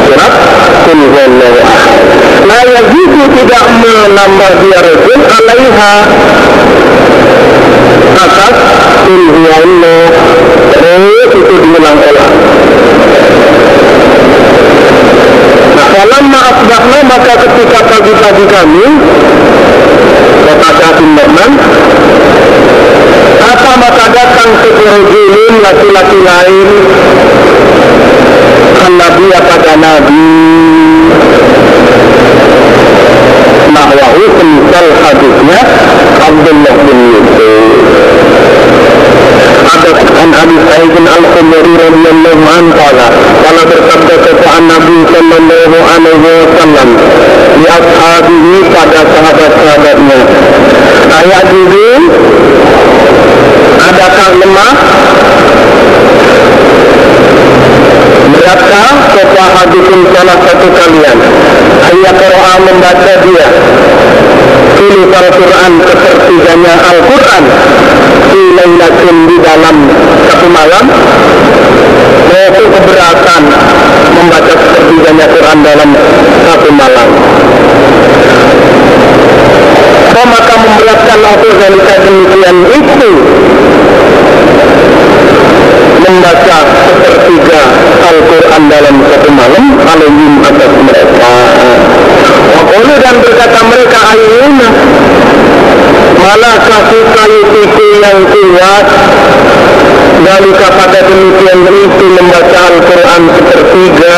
Surat 0.04 0.36
Kul 0.84 1.00
huwallahu 1.08 1.58
ahad. 1.64 2.02
La 2.50 2.60
yajidu 2.66 3.24
tidak 3.40 3.66
menambah 3.80 4.52
dia 4.60 4.80
rojul 4.84 5.22
alaiha 5.24 5.94
Atas 8.16 8.56
Kul 9.08 9.24
huwallahu 9.32 10.04
Terus 10.72 11.32
itu 11.32 11.40
diulang-ulang 11.48 12.34
Falamma 15.92 16.40
asbahna 16.56 17.00
maka 17.04 17.34
ketika 17.36 17.80
pagi-pagi 17.84 18.46
kami 18.48 18.86
Kata 20.48 20.88
bin 21.00 21.10
Norman 21.20 21.52
Apa 23.42 23.72
maka 23.76 24.06
datang 24.16 24.52
sekurujulun 24.64 25.54
laki-laki 25.60 26.20
lain? 26.24 26.70
Nabi 29.02 29.26
pada 29.34 29.74
Nabi 29.82 30.24
Nahwahu 33.72 34.24
semisal 34.38 34.88
hadisnya 35.02 35.60
Abdullah 36.22 36.76
bin 36.86 37.00
Yusuf 37.18 37.66
ada 39.72 39.92
an 40.22 40.30
Abi 40.38 40.58
Sa'id 40.72 40.96
Al-Khudri 40.96 41.74
radhiyallahu 41.84 42.48
anhu 42.48 42.72
qala 42.80 43.08
qala 43.44 43.62
bersabda 43.68 44.16
kepada 44.24 44.64
Nabi 44.72 44.98
sallallahu 45.04 45.78
alaihi 45.84 46.32
wasallam 46.48 46.90
di 47.60 47.66
ashabihi 47.68 48.56
pada 48.72 49.00
sahabat-sahabatnya. 49.04 50.20
Ayat 51.12 51.48
ini 51.52 51.92
adakah 53.84 54.30
lemah? 54.40 54.74
Beratkah 58.32 58.92
Sofa 59.12 59.46
hadisin 59.60 60.02
salah 60.16 60.38
satu 60.40 60.68
kalian. 60.72 61.18
Ayat 61.84 62.16
Quran 62.16 62.60
membaca 62.64 63.14
dia 63.28 63.48
Tulis 64.82 65.14
Al-Quran 65.14 65.74
sepertiganya 65.86 66.74
Al-Quran. 66.74 67.44
Di 68.34 68.42
laylatin 68.58 69.18
di 69.30 69.38
dalam 69.38 69.78
satu 70.26 70.48
malam 70.50 70.86
Yaitu 72.34 72.64
keberatan 72.66 73.42
Membaca 74.18 74.54
sepertiganya 74.58 75.26
Quran 75.30 75.58
dalam 75.62 75.90
satu 76.50 76.70
malam. 76.74 77.10
Oh 80.18 80.26
maka 80.26 80.54
memberatkan 80.66 81.20
aku 81.30 81.48
Zalika 81.62 81.96
demikian 82.02 82.58
itu 82.74 83.12
membaca 86.02 86.58
sepertiga 86.90 87.62
Al-Quran 88.02 88.62
dalam 88.66 88.96
satu 89.06 89.30
malam 89.30 89.66
alaihim 89.78 90.34
atas 90.42 90.74
mereka 90.82 91.32
Wakulu 92.52 92.94
dan 93.00 93.16
berkata 93.20 93.60
mereka 93.68 94.00
ayuna 94.14 94.70
malah 96.22 96.56
kasih 96.62 97.04
kayu 97.16 97.42
piku 97.50 97.86
yang 98.04 98.20
kuat? 98.30 98.88
Pada 100.82 100.98
demikian 101.08 101.62
itu 101.72 102.06
membaca 102.10 102.60
Al-Quran 102.74 103.22
sepertiga. 103.38 104.18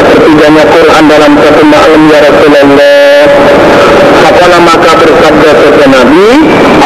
Sepertiganya 0.00 0.64
Quran 0.64 1.02
dalam 1.12 1.32
satu 1.38 1.62
malam 1.68 2.02
ya 2.08 2.18
Rasulullah. 2.24 3.20
Fakola 4.22 4.58
maka 4.64 4.90
bersabda 4.96 5.50
kepada 5.60 5.86
Nabi 5.92 6.30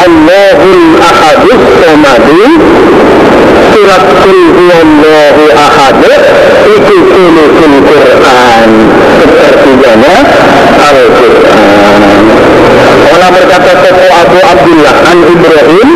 Allahul 0.02 0.84
ahadus 0.98 1.62
somadu 1.78 2.42
Surat 3.76 4.08
kul 4.24 4.40
huwallahu 4.56 5.42
ahad. 5.52 6.00
Itu 6.64 6.96
sulukul 7.12 7.76
Quran. 7.84 8.70
Sepertiganya 9.20 10.16
Al-Quran. 10.80 12.00
Allah 13.12 13.28
berkata 13.36 13.72
Sopo 13.84 14.06
Abu 14.16 14.38
Abdullah 14.40 14.96
An 15.12 15.18
Ibrahim 15.28 15.88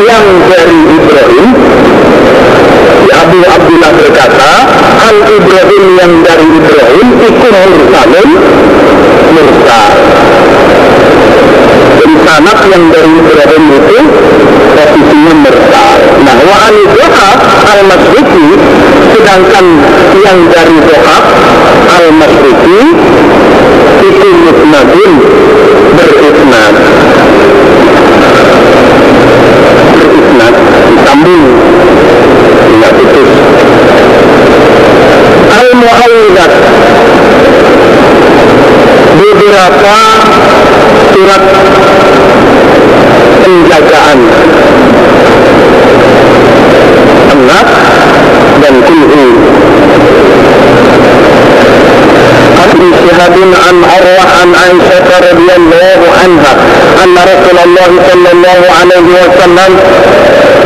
Yang 0.00 0.26
dari 0.48 0.80
Ibrahim. 0.96 1.48
Abu 3.12 3.38
Abdullah 3.44 3.92
berkata 4.00 4.50
Al 5.04 5.16
Ibrahim 5.36 5.84
yang 6.00 6.12
dari 6.24 6.48
Ibrahim 6.48 7.08
Iku 7.28 7.48
mursalun 7.52 8.30
Mursal 9.36 9.92
Jadi 12.10 12.26
sanat 12.26 12.58
yang 12.74 12.90
dari 12.90 13.12
Ibrahim 13.22 13.64
itu 13.70 13.98
Posisinya 14.74 15.34
mursal 15.46 15.94
Nah 16.26 16.38
wa 16.42 16.56
ani 16.66 16.82
dohab 16.90 17.38
al 17.70 17.80
masriki 17.86 18.46
Sedangkan 19.14 19.66
yang 20.18 20.38
dari 20.50 20.76
dohab 20.90 21.24
al 21.86 22.06
masriki 22.10 22.82
Itu 24.10 24.28
musnadun 24.42 25.12
Berisnad 25.94 26.74
Berisnad 29.94 30.54
Disambung. 30.90 31.44
Tidak 32.58 32.92
putus 32.98 33.30
Al-Mu'awidat 35.46 36.52
beberapa 39.14 40.19
surat 41.12 41.42
penjagaan. 43.44 44.18
Anak 47.30 47.68
dan 48.60 48.74
Kulhu 48.84 49.26
Abi 52.60 52.88
Syihadin 53.00 53.50
an 53.54 53.76
Arwah 53.80 54.30
an 54.44 54.50
Aisyah 54.50 55.04
radhiyallahu 55.30 56.06
anha 56.20 56.52
anna 57.00 57.22
Rasulullah 57.24 57.88
sallallahu 58.04 58.64
alaihi 58.82 59.10
wasallam 59.14 59.72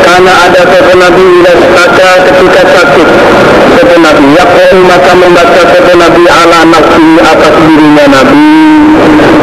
karena 0.04 0.32
ada 0.46 0.62
seorang 0.68 1.00
Nabi 1.00 1.22
bila 1.24 1.52
ada 1.80 2.08
ketika 2.28 2.62
sakit. 2.70 3.08
Seorang 3.74 4.02
Nabi 4.04 4.24
Yaqul 4.36 4.76
maka 4.84 5.12
membaca 5.16 5.62
seorang 5.64 5.98
Nabi 6.00 6.24
ala 6.28 6.58
nafsi 6.68 7.08
atas 7.24 7.54
dirinya 7.66 8.04
Nabi. 8.12 8.46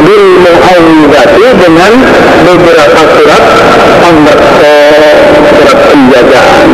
Bil 0.06 0.30
mu'awwidati 0.42 1.46
dengan 1.62 1.92
beberapa 2.46 3.02
surat 3.14 3.44
pembaca 4.02 4.76
surat 5.62 5.80
penjagaan. 5.88 6.70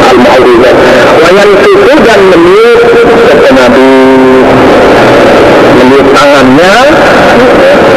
Al 0.00 0.16
mu'awwidat 0.16 0.76
wayan 1.20 1.50
itu 1.60 1.92
dan 2.02 2.20
meniup 2.32 2.80
seorang 2.88 3.56
Nabi. 3.56 3.92
Meniup 5.80 6.06
tangannya 6.12 6.76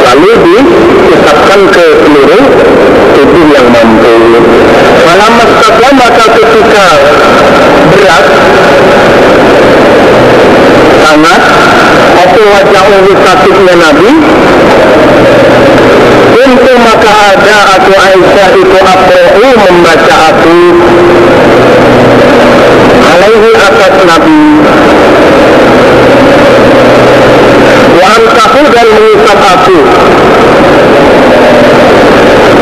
lalu 0.04 0.32
diusapkan 0.44 1.62
ke 1.72 1.86
seluruh 2.04 2.44
tubuh 3.16 3.46
yang 3.52 3.68
mampu. 3.72 4.16
Malam 5.04 5.32
mustaqwa 5.40 5.90
maka 5.96 6.26
ketika 6.32 6.86
berat 7.94 8.26
sangat 11.04 11.42
apa 12.34 12.50
wajah 12.50 12.86
sakitnya 13.22 13.74
Nabi. 13.78 14.10
Untuk 16.34 16.78
maka 16.82 17.12
ada 17.30 17.58
aku 17.78 17.94
Aisyah 17.94 18.50
itu 18.58 18.78
aku 18.82 19.22
membaca 19.38 20.16
aku. 20.34 20.58
Alaihi 23.06 23.52
atas 23.54 23.96
Nabi. 24.02 24.42
Wa 27.94 28.08
antahu 28.18 28.62
dan 28.74 28.88
mengisap 28.98 29.40
aku. 29.54 29.80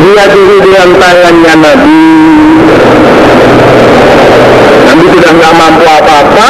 Dia 0.03 0.25
diri 0.35 0.57
dengan 0.67 0.89
tangannya 0.99 1.53
Nabi. 1.63 2.03
Nabi 4.83 5.05
sudah 5.15 5.31
nggak 5.31 5.53
mampu 5.55 5.85
apa-apa 5.87 6.49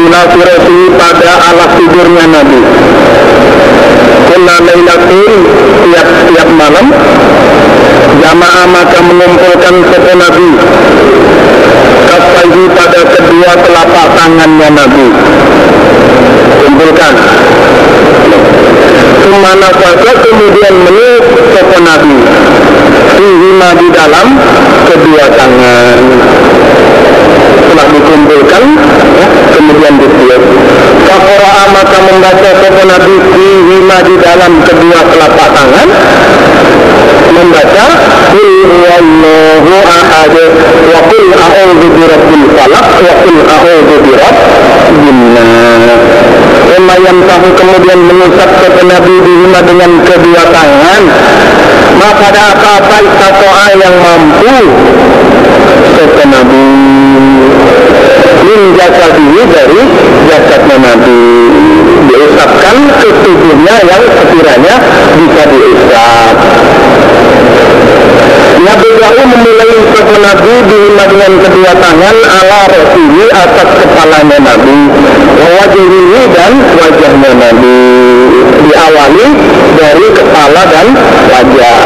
Ila 0.00 0.20
firasi 0.32 0.78
pada 0.96 1.30
alas 1.52 1.70
tidurnya 1.76 2.24
Nabi. 2.32 2.60
Kula 4.32 4.56
laylatin 4.64 5.32
tiap-tiap 5.84 6.48
malam 6.56 6.86
Jamaah 8.20 8.64
maka 8.68 8.98
mengumpulkan 9.04 9.74
satu 9.86 10.12
Nabi. 10.16 10.48
Kafaihi 12.08 12.64
pada 12.72 13.00
kedua 13.12 13.50
telapak 13.60 14.06
tangannya 14.16 14.68
Nabi. 14.72 15.06
Kumpulkan. 16.64 17.14
Ke 19.20 19.28
mana 19.36 19.68
saja 19.68 20.10
kemudian 20.16 20.74
meniup 20.80 21.24
sopo 21.54 21.78
Nabi. 21.80 22.16
Fihima 23.20 23.68
di 23.76 23.88
dalam 23.92 24.28
kedua 24.88 25.24
tangan 25.28 25.98
Setelah 27.50 27.86
dikumpulkan 27.90 28.62
ya, 29.18 29.26
Kemudian 29.56 29.94
ditiup 29.98 30.42
Fakoro'a 31.06 31.64
maka 31.74 31.98
membaca 32.06 32.50
sopo 32.62 32.82
Nabi 32.86 33.14
Fihima 33.34 33.98
di 34.06 34.14
dalam 34.22 34.52
kedua 34.62 34.98
telapak 35.10 35.48
tangan? 35.54 35.88
Membaca 37.30 37.86
Qul 38.30 38.50
huwallahu 38.62 39.74
ahad 39.82 40.34
wa 40.90 41.00
qul 41.10 41.26
a'udzu 41.34 41.86
birabbil 41.98 42.46
falaq 42.54 42.88
wa 43.02 43.12
qul 43.26 43.38
a'udzu 43.42 43.96
birabbin 44.06 45.20
nas. 45.34 46.02
Lumayan 46.70 47.18
tahu 47.26 47.48
kemudian 47.58 48.00
mengusap 48.06 48.50
kepada 48.62 48.86
Nabi 48.86 49.14
dihima 49.26 49.60
dengan 49.66 49.90
kedua 50.06 50.42
tangan. 50.54 51.02
Maka 51.98 52.24
ada 52.30 52.42
apa-apa 52.54 52.96
yang 53.74 53.94
mampu? 53.98 54.56
Kepada 55.98 56.24
Nabi 56.30 56.62
min 58.50 58.74
jasadihi 58.74 59.42
dari 59.46 59.80
jasadnya 60.26 60.76
Nabi. 60.82 61.22
Diusapkan 62.10 62.76
ke 62.98 63.08
tubuhnya 63.22 63.76
yang 63.86 64.02
sekiranya 64.10 64.74
bisa 65.14 65.42
diusap. 65.54 66.34
Nabi 68.60 68.88
Daud 69.00 69.18
memulai 69.24 69.72
kepada 69.94 70.18
Nabi 70.20 70.52
dihima 70.68 71.04
dengan 71.08 71.32
kedua 71.40 71.72
tangan 71.78 72.16
ala 72.18 72.60
rasihi 72.66 73.24
atas 73.30 73.68
kepalanya 73.78 74.38
Nabi. 74.42 74.78
Wajhihi 75.40 76.20
dan 76.34 76.52
wajahnya 76.74 77.30
Nabi. 77.38 77.78
Diawali 78.66 79.26
dari 79.78 80.06
kepala 80.12 80.62
dan 80.68 80.86
wajah 81.30 81.78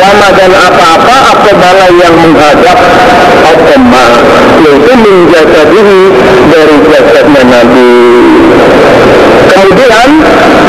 lama 0.00 0.28
dan 0.36 0.52
apa-apa 0.54 1.16
apa 1.34 1.50
bala 1.56 1.88
yang 1.92 2.14
menghadap 2.18 2.78
Otoma 3.50 4.06
yaitu 4.64 4.92
menjasadihi 4.96 6.00
dari 6.48 6.76
jasadnya 6.88 7.42
Nabi. 7.44 7.92
Kemudian 9.50 10.10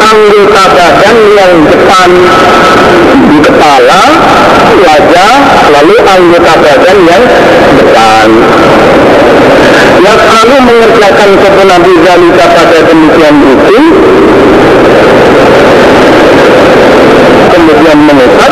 anggota 0.01 0.63
badan 0.73 1.17
yang 1.37 1.53
depan 1.69 2.09
di 3.29 3.37
kepala 3.39 4.03
wajah 4.81 5.33
lalu 5.69 5.95
anggota 6.01 6.53
badan 6.59 6.97
yang 7.07 7.23
depan. 7.77 8.29
Yang 10.01 10.17
selalu 10.25 10.55
mengerjakan 10.65 11.29
Nabi 11.61 11.93
Zalika 12.01 12.45
pada 12.57 12.79
demikian 12.89 13.35
itu 13.47 13.79
kemudian 17.71 18.03
mengusap 18.03 18.51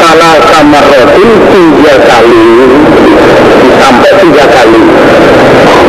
salah 0.00 0.40
sama 0.48 0.80
rotin 0.80 1.28
tiga 1.52 1.94
kali 2.08 2.72
sampai 3.76 4.12
tiga 4.24 4.44
kali. 4.48 4.80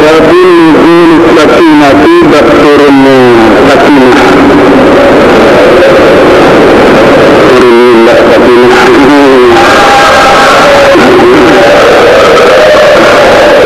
Wabil 0.03 0.51
nuzul 0.51 1.32
sakinati 1.32 2.15
berturunnya 2.28 3.19
sakinah 3.72 4.11
turunnya 4.11 4.59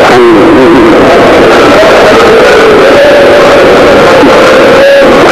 Alhamdulillah 0.06 2.55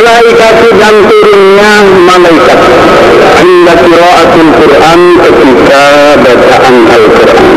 Malaikat 0.04 0.56
dan 0.84 0.96
turunnya 1.08 1.74
malaikat. 2.04 2.60
Hingga 3.40 3.74
kiraatul 3.88 4.50
Quran 4.60 5.00
ketika 5.24 5.84
bacaan 6.20 6.76
Al-Quran. 6.92 7.48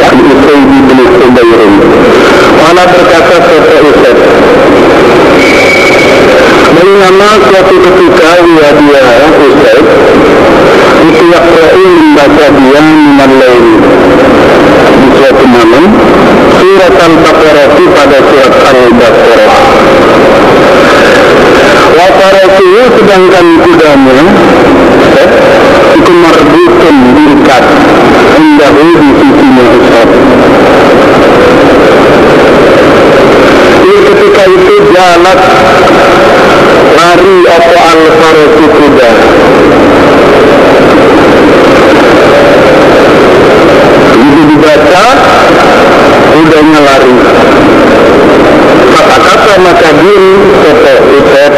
Wa'an 0.00 0.16
Usaydi 0.32 0.78
bin 0.88 0.98
Subayrin 1.20 1.74
Wala 2.56 2.84
berkata 2.88 3.36
Soto 3.44 3.76
Ustaz 3.92 4.18
Bagaimana 6.72 7.28
suatu 7.44 7.76
ketika 7.84 8.30
dia 8.40 8.68
dia 8.80 9.04
Ustaz 9.44 9.84
Itu 11.04 11.24
yakra'u 11.30 11.84
membaca 11.84 12.46
dia 12.48 12.84
lain 13.28 13.89
Di 15.10 15.18
suatu 15.18 15.42
malam 15.42 15.84
Surat 16.54 16.94
Al-Baqarah 16.94 17.66
pada 17.74 18.18
surat 18.30 18.54
Al-Baqarah. 18.62 19.54
Wafaratu 21.98 22.68
sedangkan 22.94 23.46
kudanya 23.66 24.22
Itu 25.98 26.12
marbutun 26.14 26.96
diikat 27.18 27.64
Indahu 28.38 28.86
di 29.02 29.08
sisinya 29.18 29.64
Ustaz. 29.82 30.10
Ini 33.82 33.98
ketika 34.14 34.42
itu 34.46 34.74
jalan 34.94 35.38
Lari 36.94 37.36
apa 37.50 37.80
al-faratu 37.98 38.64
kuda 38.78 39.10
Begitu 44.20 44.49
dibaca 44.60 45.04
Kudanya 46.30 46.80
lari 46.84 47.14
kata-kata 48.90 49.54
maka 49.64 49.90
soto 50.60 50.94
utet 51.16 51.54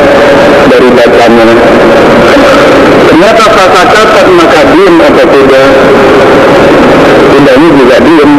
dari 0.70 0.88
bacanya. 0.94 1.46
Ternyata 3.09 3.44
kata-kata 3.50 4.20
maka 4.32 4.61
din 4.72 4.94
atau 5.03 5.26
tidak 5.26 5.68
tidaknya 7.32 7.68
juga 7.76 7.96
diem. 8.00 8.32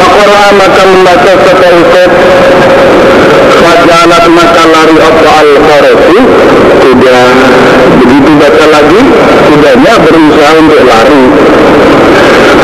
Fakora 0.00 0.44
maka 0.56 0.82
membaca 0.88 1.32
utet 1.36 2.12
Fajalat 3.62 4.24
maka 4.34 4.62
lari 4.66 4.96
apa 4.98 5.28
al-kharasi 5.38 6.18
Sudah 6.82 7.22
begitu 8.02 8.30
baca 8.42 8.64
lagi 8.74 9.00
Sudahnya 9.46 9.92
berusaha 10.02 10.52
untuk 10.58 10.82
lari 10.82 11.22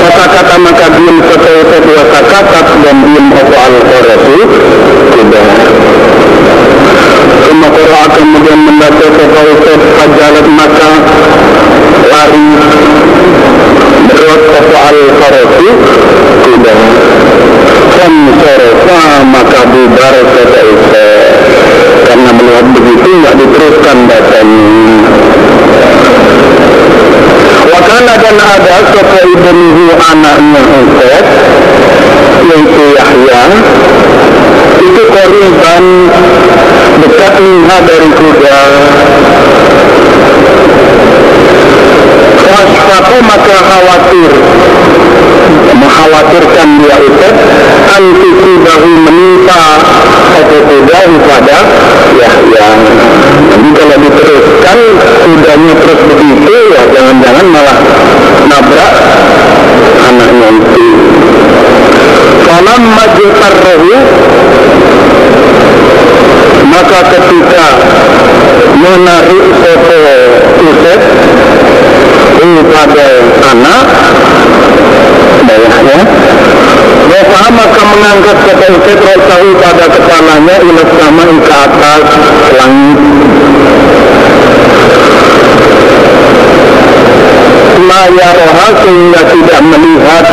kata-kata 0.09 0.54
maka 0.56 0.86
diem 0.96 1.20
kata 1.20 1.50
dua 1.84 2.04
kata 2.09 2.61
dan 2.80 2.96
diem 3.04 3.26
apa 3.28 3.56
al-Qurasi 3.68 4.40
tidak. 5.12 5.46
Semua 7.44 7.68
Qur'an 7.68 8.09
kemudian 8.16 8.59
membaca 8.64 9.06
kata 9.12 9.40
Ustaz 9.52 9.80
Fajalat 10.00 10.46
maka 10.48 10.90
lari. 12.09 12.48
Berot 14.09 14.42
apa 14.48 14.78
al-Qurasi 14.88 15.68
tidak. 16.40 16.78
Dan 17.98 18.14
sorofa 18.40 19.00
maka 19.28 19.61
bubar 19.68 20.14
kata 20.22 20.61
Ustaz 20.72 21.36
Karena 22.09 22.30
melihat 22.32 22.66
begitu 22.72 23.09
tidak 23.12 23.34
diteruskan 23.36 23.98
bacanya 24.09 24.64
Wakana 27.68 28.14
dan 28.16 28.36
ada 28.40 28.76
sopa 28.92 29.18
ibnuhu 29.28 29.92
anaknya 29.96 30.62
Ustaz 30.64 31.26
Yaitu 32.48 32.84
Yahya. 32.96 33.42
Itu 34.78 35.02
korban 35.10 35.84
dekat 37.02 37.34
minha 37.44 37.76
dari 37.84 38.10
kuda. 38.14 38.58
Wasfaku 42.48 43.16
maka 43.22 43.56
khawatir 43.60 44.32
Mengkhawatirkan 45.78 46.68
dia 46.80 46.96
Ustaz 47.06 47.36
Antisibahu 47.96 48.90
menimpa 49.04 49.62
Satu 50.32 50.58
kuda 50.64 50.98
kepada 51.06 51.58
Yahya 52.18 52.68
Jadi 53.52 53.68
kalau 53.76 53.96
diteruskan 54.00 54.78
Kudanya 55.22 55.74
terus 55.76 56.00
begitu 56.08 56.54
ya 56.72 56.82
Jangan-jangan 56.88 57.46
malah 57.52 57.78
nabrak 58.48 58.94
Anaknya 60.08 60.48
itu 60.56 60.88
Falam 62.48 62.82
maju 62.90 63.26
tarrohu 63.38 63.96
Maka 66.68 67.00
ketika 67.12 67.64
Menarik 68.89 69.45
foto 69.61 70.01
Ustaz 70.64 71.03
Kepada 72.41 73.09
anak 73.53 73.86
Bayahnya 75.45 76.01
Wafah 77.09 77.49
maka 77.53 77.82
mengangkat 77.84 78.39
kata 78.49 78.66
Ustaz 78.76 78.99
Rasahu 79.01 79.49
pada 79.61 79.86
kepalanya 79.93 80.57
Ilas 80.61 80.91
sama 80.97 81.24
ke 81.24 81.55
atas 81.57 82.03
langit. 82.57 83.01
Maya 87.89 88.28
roha 88.36 88.68
sehingga 88.84 89.20
tidak 89.24 89.61
melihat 89.72 90.24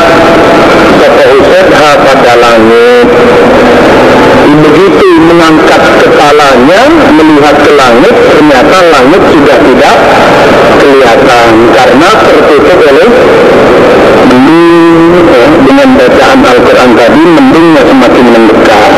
Kata 0.99 1.23
Ustaz 1.39 1.65
pada 1.75 2.33
langit. 2.39 3.07
Begitu 4.45 5.07
mengangkat 5.25 5.81
kepalanya 6.05 6.81
Melihat 7.17 7.55
ke 7.65 7.71
langit 7.73 8.15
Ternyata 8.45 8.77
langit 8.93 9.21
sudah 9.33 9.57
tidak 9.57 9.97
kelihatan 10.77 11.49
Karena 11.73 12.09
tertutup 12.13 12.77
oleh 12.77 13.09
mendung 14.29 15.25
ya, 15.33 15.45
dengan 15.65 15.89
bacaan 15.97 16.39
Al-Quran 16.45 16.89
tadi 16.93 17.21
mendungnya 17.25 17.81
semakin 17.89 18.25
mendekat 18.37 18.91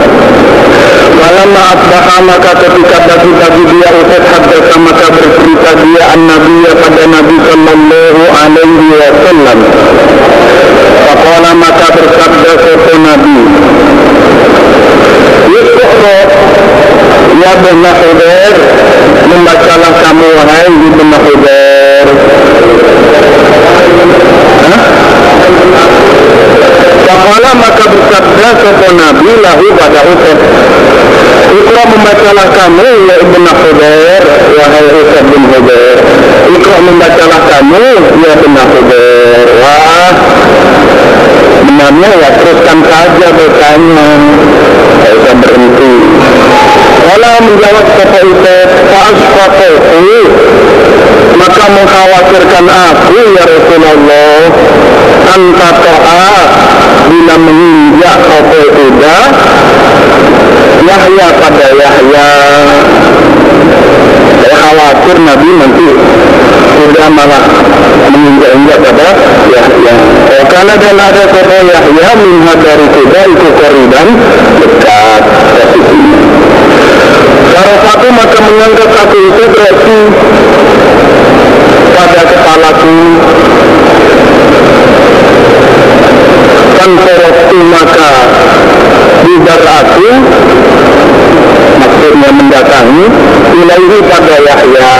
Lama 1.16 1.62
asbaha 1.80 2.16
maka 2.28 2.52
ketika 2.60 2.98
pagi-pagi 3.08 3.64
dia 3.72 3.90
Ustaz 3.96 4.24
haddasa 4.36 4.76
maka 4.84 5.06
bercerita 5.16 5.72
dia 5.80 6.04
an 6.12 6.22
Nabi 6.28 6.56
pada 6.76 7.04
Nabi 7.08 7.36
Sallallahu 7.48 8.24
Alaihi 8.28 8.88
Wasallam. 9.00 9.60
Faqala 11.08 11.52
maka 11.56 11.88
bersabda 11.96 12.52
sopo 12.68 12.94
Nabi 13.00 13.38
Yusukro 15.88 16.16
Ya 17.38 17.52
benar 17.64 17.96
Hudair 17.96 18.56
Membacalah 19.28 19.92
kamu 20.04 20.28
wahai 20.36 20.68
Ibn 20.68 21.10
Hudair 21.16 22.08
Fakala 27.08 27.52
maka 27.56 27.86
bersabda 27.88 28.48
sopo 28.60 28.88
Nabi 29.00 29.32
lahu 29.40 29.66
pada 29.80 30.02
Ustaz 30.12 30.40
Ikra 31.48 31.84
membacalah 31.88 32.48
kamu 32.52 32.88
ya 33.08 33.16
Ibn 33.22 33.44
Hudair 33.46 34.24
Wahai 34.58 34.88
Ustaz 34.90 35.26
bin 35.30 35.44
Hudair 35.48 35.98
Ikra 36.52 36.78
membacalah 36.82 37.42
kamu 37.46 37.86
ya 38.26 38.32
Ibn 38.42 38.56
Hudair 38.74 39.48
Wah 39.62 40.14
Benarnya 41.68 42.10
ya 42.16 42.30
teruskan 42.42 42.80
saja 42.90 43.28
bertanya. 43.38 44.10
Usah 45.08 45.36
berhenti. 45.40 45.94
Kalau 47.06 47.34
menjawab 47.48 47.86
sopo 47.96 48.20
Ustaz 48.34 48.70
Fa'asfaqohu 48.92 50.20
Maka 51.38 51.64
mengkhawatirkan 51.70 52.66
aku 52.66 53.20
ya 53.38 53.44
Rasulullah 53.46 54.42
Anta 55.38 55.70
to'a 55.86 56.34
Bila 57.08 57.36
menginjak 57.40 58.20
apa 58.26 58.60
udah 58.74 59.24
Yahya 60.88 61.28
pada 61.36 61.68
Yahya. 61.76 62.28
Saya 64.38 64.56
khawatir 64.64 65.18
Nabi 65.20 65.50
nanti 65.60 65.88
Sudah 66.78 67.08
malah 67.12 67.44
menginjak-injak 68.08 68.80
pada 68.80 69.08
Yahya. 69.52 69.94
Oh, 70.32 70.44
Karena 70.48 70.74
dan 70.80 70.96
ada 70.96 71.24
kata 71.28 71.58
Yahya 71.68 72.10
Minha 72.24 72.54
dari 72.56 72.88
kuda 72.88 73.22
itu 73.36 73.48
koriban 73.60 74.08
Dekat. 74.64 75.24
Salah 77.52 77.78
satu 77.84 78.08
maka 78.14 78.38
mengangkat 78.48 78.90
aku 78.96 79.18
itu 79.18 79.44
berarti 79.52 79.98
pada 81.98 82.22
kepalaku. 82.32 82.98
Tanpa 86.78 87.12
waktu 87.18 87.58
maka 87.68 88.12
Bubar 89.26 89.62
aku 89.62 90.10
Maksud 91.78 92.14
maksudnya 92.14 92.30
mendatangi 92.34 93.06
ilaihi 93.54 94.00
pada 94.10 94.36
Yahya. 94.42 94.92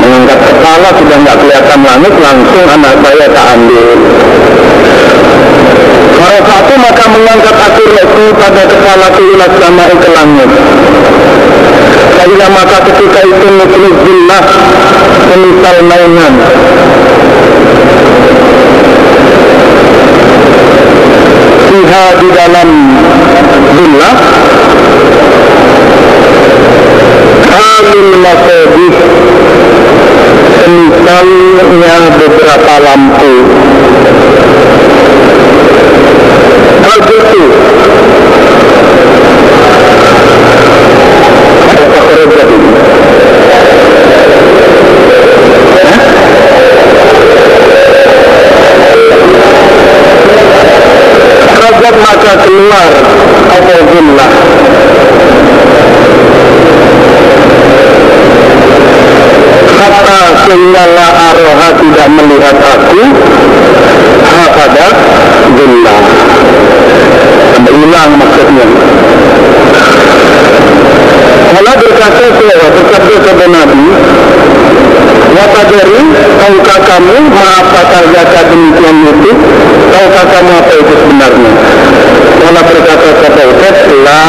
Mengangkat 0.00 0.40
kepala 0.48 0.88
sudah 0.96 1.16
nggak 1.20 1.36
kelihatan 1.44 1.80
langit 1.84 2.14
langsung 2.16 2.64
anak 2.72 2.94
saya 3.04 3.26
tak 3.28 3.46
ambil. 3.56 3.86
Kalau 6.16 6.40
satu 6.48 6.74
maka 6.80 7.04
mengangkat 7.12 7.56
aku 7.56 7.82
rohku 7.84 8.24
pada 8.40 8.62
kepala 8.64 9.06
ilas 9.20 9.52
sama 9.60 9.84
ke 9.92 10.08
langit. 10.08 10.50
Saya 12.16 12.46
maka 12.48 12.78
ketika 12.88 13.20
itu 13.28 13.46
nuklis 13.60 13.96
billah 14.02 14.44
semisal 15.28 15.78
mainan 15.84 16.34
Siha 21.76 22.04
di 22.16 22.28
dalam 22.32 22.68
billah 23.76 24.16
Hamil 27.52 28.16
masabih 28.16 28.96
Semisalnya 30.56 31.96
beberapa 32.16 32.74
lampu. 32.80 33.34
Hal 36.80 37.00
itu 37.12 37.44
Apa 41.76 42.00
keluar 52.56 52.88
apa 53.52 53.74
gullah 53.84 54.32
Hatta 59.76 60.20
sehingga 60.48 60.84
la 60.96 61.08
aroha 61.36 61.68
tidak 61.76 62.08
melihat 62.16 62.56
aku 62.56 63.02
Hakada 64.24 64.88
gullah 65.52 66.00
Sampai 67.52 67.72
hilang 67.72 68.10
maksudnya. 68.20 68.66
Kalau 71.56 71.72
berkata 71.80 72.24
saya 72.36 72.54
bersabda 72.60 73.16
kepada 73.16 73.46
Nabi 73.48 73.84
Watadari, 75.36 76.00
tahukah 76.40 76.80
kamu 76.84 77.16
apa 77.28 77.80
kata 77.92 78.40
demikian 78.48 78.96
itu? 79.04 79.32
Tahukah 79.96 80.28
kamu 80.28 80.52
apa 80.60 80.72
itu 80.76 80.92
sebenarnya? 80.92 81.52
Kalau 82.36 82.62
berkata 82.68 83.08
kata 83.16 83.42
Ustaz, 83.48 83.76
la 84.04 84.28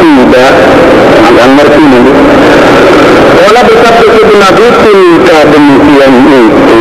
tidak, 0.00 0.54
yang 1.36 1.52
ngerti 1.52 1.84
ini. 1.84 2.12
Kalau 3.36 3.60
bersabda 3.68 4.06
kepada 4.08 4.34
Nabi, 4.40 4.66
tilka 4.80 5.38
demikian 5.52 6.12
itu, 6.32 6.80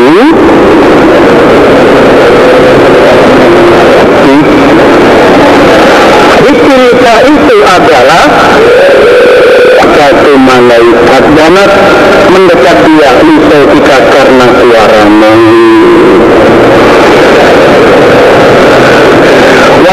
Tilka 6.67 7.15
itu 7.27 7.57
adalah 7.67 8.25
satu 9.91 10.33
malaikat 10.39 11.23
danat 11.35 11.71
mendekat 12.31 12.77
dia 12.87 13.11
lisautika 13.23 13.97
karena 14.07 14.45
suaramu 14.55 15.35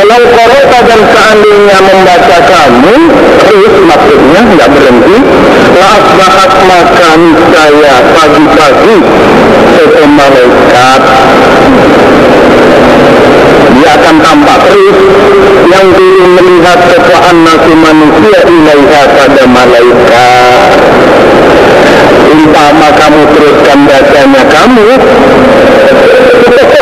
walau 0.05 0.21
korota 0.37 0.79
dan 0.85 1.01
seandainya 1.01 1.79
membaca 1.81 2.39
kamu 2.45 3.09
terus 3.41 3.75
maksudnya 3.89 4.41
nggak 4.53 4.69
berhenti 4.77 5.17
laas 5.81 6.07
bahat 6.21 6.51
maka 6.69 7.11
saya 7.49 7.97
pagi-pagi 8.13 8.97
satu 9.73 10.05
malaikat. 10.05 11.03
Dia 13.75 13.91
akan 13.97 14.17
tampak 14.21 14.59
terus 14.69 14.99
yang 15.73 15.87
dulu 15.97 16.25
melihat 16.37 16.79
kekuatan 16.85 17.37
nasi 17.49 17.73
manusia 17.73 18.39
ilaiha 18.45 19.03
pada 19.09 19.45
malaikat. 19.49 20.69
Umpama 22.29 22.89
kamu 22.93 23.23
teruskan 23.33 23.79
bacanya 23.89 24.43
kamu 24.53 24.89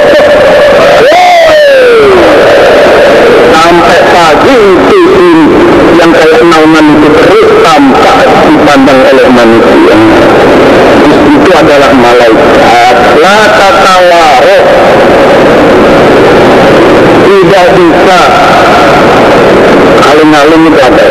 sampai 3.53 3.99
pagi 4.11 4.57
itu 4.57 5.01
yang 6.01 6.11
kayak 6.13 6.43
naungan 6.43 6.87
itu 6.99 7.09
terus 7.15 7.49
tampak 7.63 8.17
dipandang 8.49 9.01
oleh 9.07 9.27
manusia. 9.31 9.95
Itu 11.33 11.51
adalah 11.53 11.93
malaikat. 11.95 12.97
La 13.21 13.39
tatawaroh 13.57 14.65
tidak 17.27 17.67
bisa. 17.77 18.21
Aling-aling 20.03 20.63
itu 20.69 20.81
ada. 20.83 21.07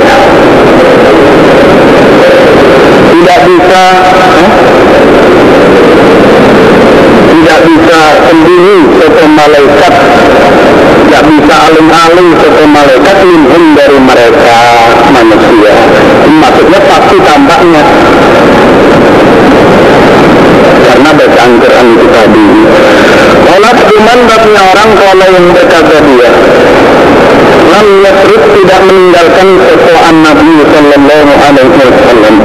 Tidak 3.12 3.40
bisa 3.48 3.84
eh? 4.42 4.50
tidak 7.32 7.60
bisa 7.68 8.00
sembunyi 8.28 8.78
satu 9.02 9.26
malaikat 9.34 9.94
tidak 11.12 11.28
bisa 11.28 11.56
aling-aling 11.68 12.30
satu 12.40 12.64
malaikat 12.72 13.18
minhum 13.28 13.76
dari 13.76 14.00
mereka 14.00 14.58
manusia. 15.12 15.76
Maksudnya 16.40 16.80
pasti 16.88 17.18
tampaknya 17.20 17.84
karena 20.88 21.10
bacaan 21.12 21.52
Quran 21.60 21.88
itu 22.00 22.08
tadi. 22.16 22.48
Olah 23.44 23.76
cuman 23.92 24.20
babnya 24.24 24.62
orang 24.72 24.90
kalau 24.96 25.28
yang 25.36 25.48
berkata 25.52 25.98
dia 26.00 26.32
Lam 27.76 27.88
yasrif 28.08 28.44
tidak 28.56 28.80
meninggalkan 28.88 29.48
sesuatu 29.68 30.16
Nabi 30.16 30.54
Sallallahu 30.64 31.32
Alaihi 31.44 31.76
Wasallam 31.76 32.36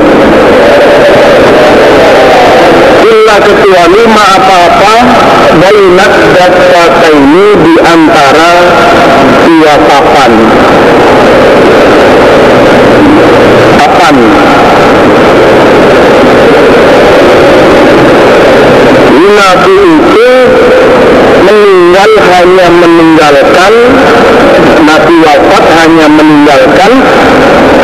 Illa 3.17 3.41
kecuali 3.41 4.03
ma 4.13 4.25
apa-apa 4.37 4.95
Bainat 5.57 6.13
ini 7.17 7.47
di 7.65 7.75
antara 7.81 8.51
dua 9.49 9.75
papan. 9.89 10.33
Papan. 13.81 14.17
Nabi 19.17 19.79
itu 19.81 20.31
meninggal 21.47 22.11
hanya 22.19 22.67
meninggalkan 22.75 23.73
Nabi 24.83 25.15
wafat 25.23 25.65
hanya 25.83 26.07
meninggalkan 26.11 26.93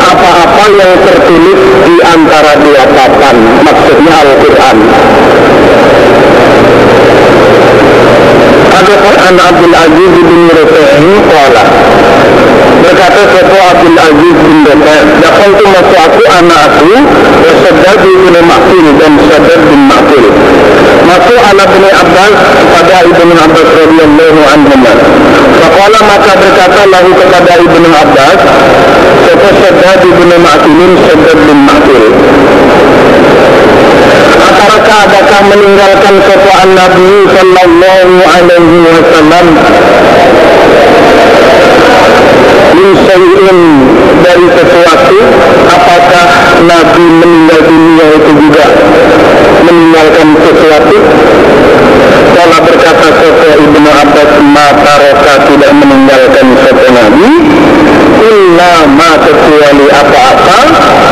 apa-apa 0.03 0.65
yang 0.75 0.93
tertulis 1.07 1.61
di 1.87 1.97
antara 2.03 2.53
dua 2.59 2.83
papan 2.91 3.37
maksudnya 3.63 4.13
Al-Quran. 4.27 4.77
Ada 8.73 8.95
Quran 8.99 9.35
Abdul 9.39 9.75
Aziz 9.79 10.15
bin 10.27 10.43
Rufa'i 10.51 11.13
Kuala 11.31 11.65
berkata 12.83 13.21
suatu 13.31 13.57
Abdul 13.57 13.99
Aziz 13.99 14.37
bin 14.43 14.59
Rufa'i 14.67 15.07
Dakal 15.23 15.51
itu 15.55 15.65
masuk 15.71 15.99
aku 16.03 16.23
anak 16.35 16.61
aku 16.67 16.93
Wasadad 17.47 17.99
bin 18.03 18.35
Ma'fil 18.43 18.87
dan 18.99 19.13
Sadad 19.31 19.61
bin 19.71 19.83
Ma'fil 19.87 20.27
Masuk 21.13 21.37
anak 21.45 21.69
bin 21.77 21.85
Abbas 21.93 22.35
pada 22.73 23.05
Ibnu 23.05 23.37
Abbas 23.37 23.69
radhiyallahu 23.69 24.41
anhu. 24.49 24.77
Faqala 25.61 26.01
maka 26.09 26.33
berkata 26.41 26.89
lahu 26.89 27.13
kepada 27.13 27.53
Ibnu 27.61 27.89
Abbas, 27.93 28.41
"Siapa 29.21 29.49
Saddad 29.61 30.01
bin 30.09 30.31
Ma'tilin 30.41 30.93
Saddad 31.05 31.39
bin 31.45 31.59
Ma'til?" 31.69 32.05
Apakah 34.41 34.99
adakah 35.05 35.41
meninggalkan 35.53 36.15
ketuaan 36.25 36.71
Nabi 36.81 37.13
sallallahu 37.29 38.17
alaihi 38.33 38.77
wasallam 38.89 39.47
min 43.53 43.59
dari 44.23 44.47
sesuatu 44.55 45.19
apakah 45.69 46.29
Nabi 46.65 47.05
meninggal 47.21 47.61
dunia 47.69 48.07
itu 48.17 48.31
juga 48.39 48.67
meninggalkan 49.67 50.29
sesuatu? 50.41 50.97
Kalau 52.33 52.59
berkata 52.65 53.07
Soto 53.23 53.49
Ibnu 53.61 53.91
Abbas 53.93 54.31
maka 54.41 54.93
Roka 55.05 55.35
tidak 55.53 55.73
meninggalkan 55.79 56.47
Soto 56.65 56.89
Nabi 56.91 57.31
Illa 58.23 58.73
ma 58.89 59.13
kecuali 59.21 59.87
apa-apa 59.91 60.61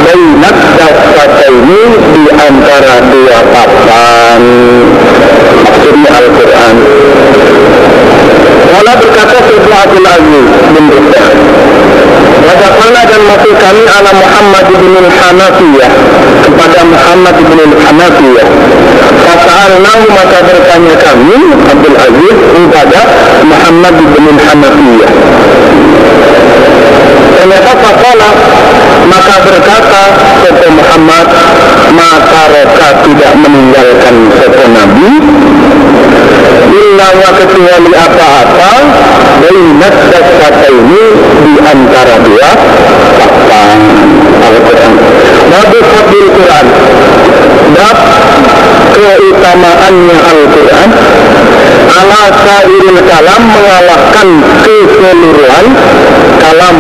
Bainat 0.01 0.59
dasata 0.80 1.47
ini 1.51 1.82
di 2.14 2.24
antara 2.34 2.95
dua 3.05 3.41
papan. 3.53 4.43
Maksudnya 5.61 6.11
Al-Quran 6.18 6.76
Kalau 8.71 8.93
berkata 9.03 9.37
Soto 9.51 9.71
Abdul 9.75 10.07
Aziz 10.07 10.47
bin 10.71 10.85
Rizal 10.95 11.35
Wajahkanlah 12.41 13.05
dan 13.05 13.23
masuk 13.29 13.55
kami 13.59 13.85
ala 13.85 14.11
Muhammad 14.16 14.66
bin 14.71 14.95
Hanafiyah 14.97 15.93
kepada 16.47 16.81
Muhammad 16.87 17.37
bin 17.37 17.61
Hanafiyah 17.75 18.47
Fasa'alnahu 19.27 20.05
maka 20.14 20.39
bertanya 20.47 20.95
kami 21.03 21.39
Abdul 21.66 21.97
Aziz 21.99 22.37
kepada 22.55 23.01
Muhammad 23.45 23.95
bin 24.14 24.25
Hanafiyah 24.39 25.12
ternyata 27.41 27.73
fakola 27.73 28.31
maka 29.09 29.35
berkata 29.45 30.03
Sopo 30.45 30.66
Muhammad 30.71 31.27
maka 31.97 32.41
roka 32.53 32.89
tidak 33.03 33.33
meninggalkan 33.35 34.14
Sopo 34.39 34.64
Nabi 34.71 35.11
Illa 36.70 37.09
kecuali 37.37 37.91
apa-apa 37.95 38.72
Bainat 39.41 39.97
kata 40.12 40.68
ini 40.68 41.05
di 41.16 41.55
antara 41.64 42.20
dua 42.20 42.51
fakta 43.16 43.62
Al-Quran. 44.41 44.93
Babu 45.49 45.78
Fadil 45.81 46.28
Quran. 46.37 46.66
Bab 47.72 47.99
keutamaannya 48.93 50.16
Al-Quran. 50.20 50.91
Ala 51.89 52.22
sairil 52.37 53.01
kalam 53.09 53.43
mengalahkan 53.49 54.28
keseluruhan 54.61 55.66
kalam 56.37 56.76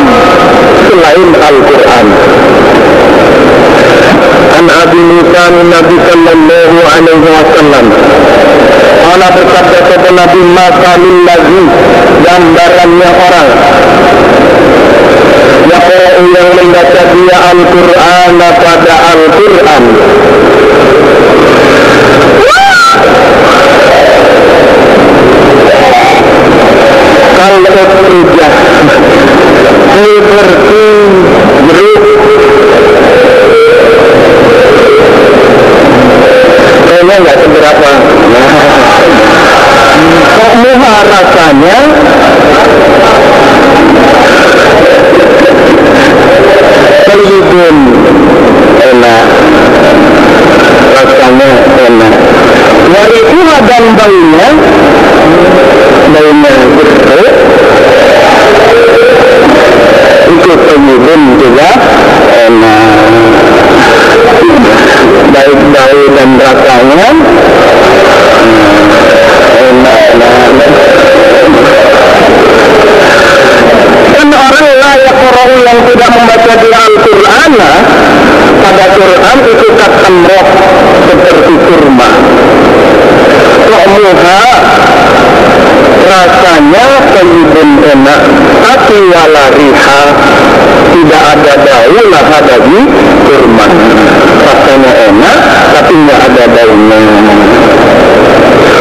selain 0.84 1.30
Al-Quran 1.32 2.06
An 4.58 4.66
Abi 4.66 4.98
Musa 4.98 5.44
Nabi 5.52 5.96
Sallallahu 6.06 6.78
Alaihi 6.82 7.28
Wasallam 7.30 7.86
Ana 9.10 9.26
bersabda 9.34 9.78
kepada 9.86 10.10
Nabi 10.16 10.40
Masalul 10.54 11.18
lagi 11.28 11.62
Gambarannya 12.26 13.10
orang 13.10 13.48
Yaqra'u 15.70 16.24
yang 16.34 16.48
membaca 16.58 17.02
dia 17.14 17.38
Al-Quran 17.54 18.38
pada 18.38 18.94
Al-Quran 19.14 19.84
Kalau 27.40 27.58
tidak 28.10 28.52
Seperti 31.60 32.12
jeruk 32.24 32.60
Kayaknya 37.00 37.16
nggak 37.24 37.38
seberapa 37.40 37.90
Nah 38.28 38.48
Kok 40.36 40.52
muha 40.60 40.94
rasanya 41.08 41.78
Terhibun 47.08 47.76
Enak. 48.84 49.24
Rasanya 50.92 51.50
enak. 51.88 52.14
Warikuha 52.92 53.56
dan 53.64 53.84
baunya? 53.96 54.48
Baunya 56.04 56.52
jeruk 56.84 57.36
Itu 60.36 60.52
terhibun 60.52 61.20
juga 61.40 61.70
Enak 62.44 63.39
Baik 65.40 65.56
bau 65.72 66.00
dan 66.20 66.30
enak 66.36 66.58
Dan 74.12 74.28
orang 74.36 74.68
layak 74.84 75.16
orang 75.16 75.50
yang 75.64 75.78
tidak 75.88 76.10
membaca 76.12 76.52
di 76.60 76.68
Al-Quran 76.76 77.52
pada 78.60 78.84
Quran 79.00 79.36
itu 79.48 79.66
kata 79.80 80.08
roh 80.28 80.48
seperti 81.08 81.54
kurma. 81.56 82.10
Muha 83.70 84.42
rasanya 86.10 86.86
kayyibun 87.14 87.70
enak 87.86 88.20
tapi 88.66 88.98
wala 89.14 89.44
riha 89.54 90.02
tidak 90.90 91.22
ada 91.38 91.54
bau 91.62 91.98
lah 92.10 92.24
ada 92.34 92.56
di 92.66 92.80
kurma. 93.30 93.66
Rasanya 94.42 94.92
enak 95.06 95.38
tapi 95.70 95.92
nggak 95.94 96.18
ada 96.18 96.44
baunya. 96.50 97.00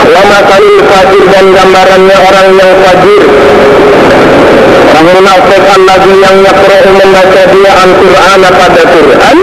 Lama 0.10 0.40
kali 0.42 0.76
fajir 0.90 1.26
dan 1.30 1.46
gambarannya 1.54 2.18
orang 2.18 2.48
yang 2.58 2.72
fajir 2.82 3.24
Orang 4.90 5.06
munafik 5.16 5.64
lagi 5.86 6.14
yang 6.18 6.36
yakro'u 6.42 6.90
membaca 6.98 7.42
dia 7.46 7.72
Al-Quran 7.78 8.42
pada 8.58 8.84
Quran 8.90 9.38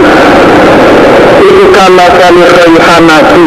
Itu 1.47 1.65
kama 1.71 2.07
kali 2.11 2.43
rayhanati 2.43 3.47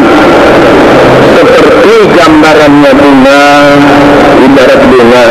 Seperti 1.35 1.95
gambarannya 2.15 2.91
bunga 2.95 3.43
Ibarat 4.39 4.81
bunga. 4.87 5.25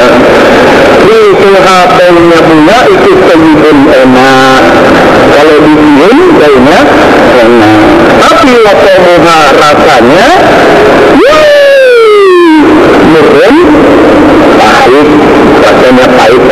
Itu 1.08 1.48
habangnya 1.64 2.38
bunga 2.44 2.78
itu 2.92 3.10
sejibun 3.24 3.78
enak. 3.88 4.62
Kalau 5.32 5.56
dicium 5.64 6.18
kayaknya 6.36 6.80
enak. 7.40 7.80
Tapi 8.20 8.52
bunga 8.52 9.38
rasanya 9.56 10.28
Mungkin 13.08 13.54
pahit 14.60 15.08
rasanya 15.64 16.06
pahit 16.12 16.44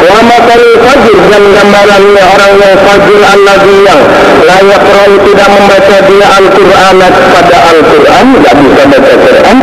Wama 0.00 0.36
kali 0.48 0.72
fajir 0.80 1.18
dan 1.28 1.44
gambarannya 1.52 2.22
orang 2.24 2.52
yang 2.56 2.74
fajir 2.80 3.20
al-ladhi 3.20 3.74
yang 3.84 4.00
layak 4.48 4.84
roh 4.88 5.12
tidak 5.28 5.48
membaca 5.52 5.96
dia 6.08 6.26
Al-Quran 6.40 6.96
pada 7.04 7.58
Al-Quran 7.68 8.24
tidak 8.32 8.54
bisa 8.64 8.82
baca 8.88 9.14
Quran 9.20 9.56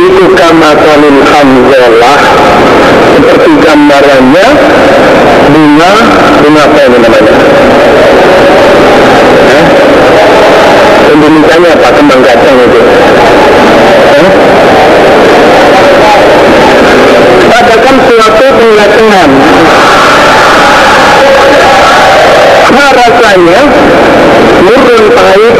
itu 0.00 0.24
kama 0.32 0.70
kalil 0.80 1.18
hamzalah 1.28 2.20
seperti 3.12 3.52
gambarannya 3.60 4.46
bunga 5.52 5.92
bunga 6.40 6.62
apa 6.64 6.80
ini 6.88 6.96
namanya 6.96 7.32
eh? 9.52 9.64
Indonesianya 11.12 11.68
apa 11.76 11.88
kembang 11.92 12.22
kacang 12.24 12.56
itu 12.64 12.80
eh? 14.16 14.28
katakan 17.51 17.95
suatu 18.07 18.45
pengatengan 18.57 19.29
nah 22.67 22.89
rasanya 22.93 23.61
murun 24.65 25.03
pahit 25.15 25.55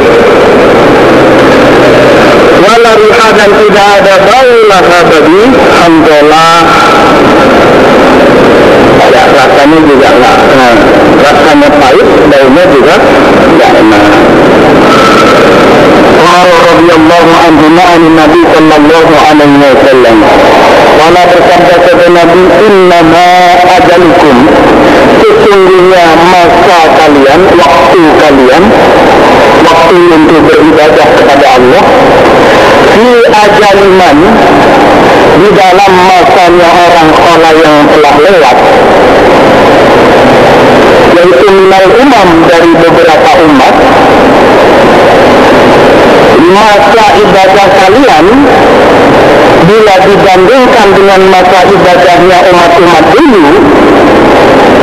wala 2.58 2.90
riha 3.00 3.28
dan 3.38 3.50
tidak 3.58 3.88
ada 4.02 4.14
bau 4.28 4.52
laha 4.68 4.98
bagi 5.08 5.44
hamdolah 5.78 6.58
ya 9.08 9.24
rasanya 9.32 9.78
juga 9.88 10.08
enggak 10.12 10.38
nah, 10.52 10.74
rasanya 11.24 11.68
pahit 11.80 12.08
baunya 12.28 12.64
juga 12.70 12.94
enggak 13.48 13.70
enak 13.82 14.04
قال 16.18 16.50
رضي 16.50 16.92
الله 16.98 17.26
عنهما 17.46 17.82
عن 17.94 18.00
النبي 18.10 18.42
صلى 18.54 18.74
الله 18.76 19.08
عليه 19.28 19.54
وسلم 19.70 20.16
Mana 21.03 21.27
bersabda 21.27 21.75
kepada 21.83 22.07
Nabi 22.15 22.41
Innama 22.63 23.27
ajalkum 23.75 24.37
Sesungguhnya 25.19 26.05
masa 26.31 26.79
kalian 26.95 27.41
Waktu 27.59 28.01
kalian 28.23 28.63
Waktu 29.67 29.95
untuk 29.99 30.39
beribadah 30.47 31.07
kepada 31.19 31.59
Allah 31.59 31.83
Di 32.87 33.11
ajaliman 33.19 34.17
Di 35.43 35.49
dalam 35.51 35.91
masanya 36.07 36.69
orang 36.71 37.09
orang 37.19 37.55
yang 37.59 37.77
telah 37.91 38.13
lewat 38.23 38.57
Yaitu 41.19 41.47
minal 41.51 41.85
umam 41.99 42.27
dari 42.47 42.71
beberapa 42.79 43.29
umat 43.43 43.75
Masa 46.53 47.05
ibadah 47.17 47.67
kalian 47.81 48.25
bila 49.63 49.95
dibandingkan 50.03 50.87
dengan 50.93 51.21
masa 51.31 51.59
ibadahnya 51.65 52.37
umat-umat 52.51 53.05
dulu 53.15 53.47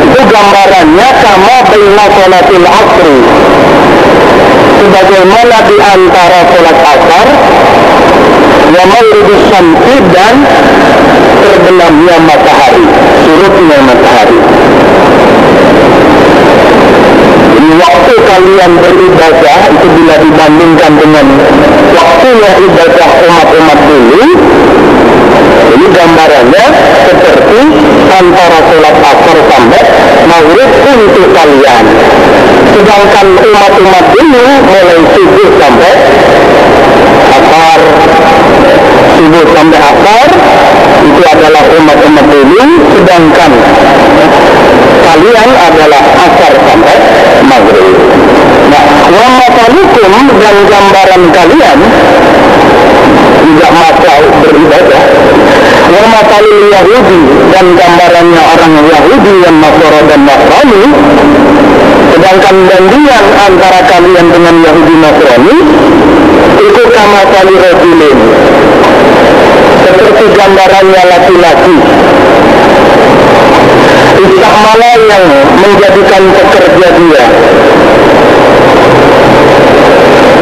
itu 0.00 0.20
gambarannya 0.26 1.08
sama 1.22 1.56
baina 1.68 2.04
sholatil 2.10 2.66
asri. 2.66 3.16
Sebagaimana 4.80 5.56
di 5.68 5.76
antara 5.76 6.40
sholat 6.48 6.78
asar 6.80 7.26
yang 8.70 8.88
maghribi 8.88 9.34
syamsi 9.50 9.94
dan 10.14 10.34
terbenamnya 11.44 12.16
matahari 12.24 12.84
surutnya 13.26 13.78
matahari 13.84 14.38
Jadi 17.50 17.70
waktu 17.76 18.14
kalian 18.24 18.72
beribadah 18.78 19.58
itu 19.74 19.86
bila 19.98 20.14
dibandingkan 20.22 20.92
dengan 20.96 21.26
waktunya 21.92 22.50
ibadah 22.62 23.10
umat-umat 23.26 23.78
dulu 23.90 24.22
ini 25.70 25.86
gambarannya 25.94 26.64
seperti 27.06 27.60
antara 28.10 28.58
sholat 28.66 28.96
asar 28.98 29.38
sampai 29.46 29.82
maghrib 30.26 30.70
untuk 30.98 31.26
kalian. 31.30 31.84
Sedangkan 32.70 33.26
umat-umat 33.38 34.06
ini 34.18 34.44
mulai 34.66 35.00
subuh 35.14 35.48
sampai 35.58 35.94
asar. 37.30 37.80
Subuh 39.14 39.44
sampai 39.52 39.78
asar 39.78 40.28
itu 41.00 41.22
adalah 41.24 41.62
umat-umat 41.64 42.26
dulu 42.28 42.64
sedangkan 42.94 43.50
kalian 45.10 45.50
adalah 45.58 46.02
asar 46.22 46.52
sampai 46.54 46.96
maghrib. 47.42 47.98
Nah 48.70 48.84
wamatalukum 49.10 50.12
dan 50.38 50.56
gambaran 50.70 51.22
kalian 51.34 51.78
juga 53.42 53.68
masa 53.74 54.12
beribadah. 54.38 55.04
Wamatalil 55.90 56.62
Yahudi 56.70 57.20
dan 57.50 57.66
gambarannya 57.74 58.42
orang 58.54 58.72
Yahudi 58.86 59.32
yang 59.42 59.56
Nasara 59.58 60.00
dan 60.06 60.22
Nasrani 60.22 60.82
sedangkan 62.14 62.56
gantian 62.70 63.24
antara 63.34 63.80
kalian 63.90 64.26
dengan 64.30 64.54
Yahudi 64.62 64.94
Nasrani 65.02 65.56
itu 66.62 66.82
kama 66.94 67.22
kali 67.34 67.54
rojulin 67.58 68.18
seperti 69.82 70.24
gambarannya 70.38 71.02
laki-laki 71.10 71.76
istamala 74.20 74.90
yang 75.08 75.24
menjadikan 75.56 76.22
pekerja 76.28 76.88
dia. 77.00 77.24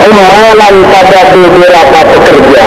Umalan 0.09 0.75
pada 0.91 1.21
beberapa 1.31 2.01
pekerja. 2.17 2.65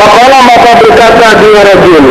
Fakala 0.00 0.38
maka 0.48 0.72
berkata 0.80 1.28
dia 1.44 1.60
rajul 1.60 2.04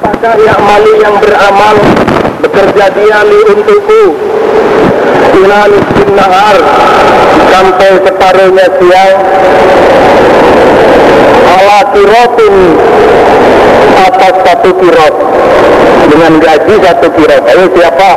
Apakah 0.00 0.58
mali 0.64 0.92
yang 1.00 1.16
beramal 1.20 1.76
bekerja 2.40 2.84
dia 2.96 3.20
li 3.28 3.38
untukku. 3.52 4.04
Ilal 5.40 5.72
nahar 6.16 6.58
sampai 7.52 7.90
separuhnya 8.02 8.66
siang. 8.80 9.16
Ala 11.50 11.78
kirotin 11.94 12.54
atas 14.00 14.34
satu 14.44 14.70
kirot. 14.80 15.14
Dengan 16.10 16.32
gaji 16.42 16.74
satu 16.82 17.08
kirot. 17.14 17.42
Ayo 17.46 17.64
siapa 17.76 18.10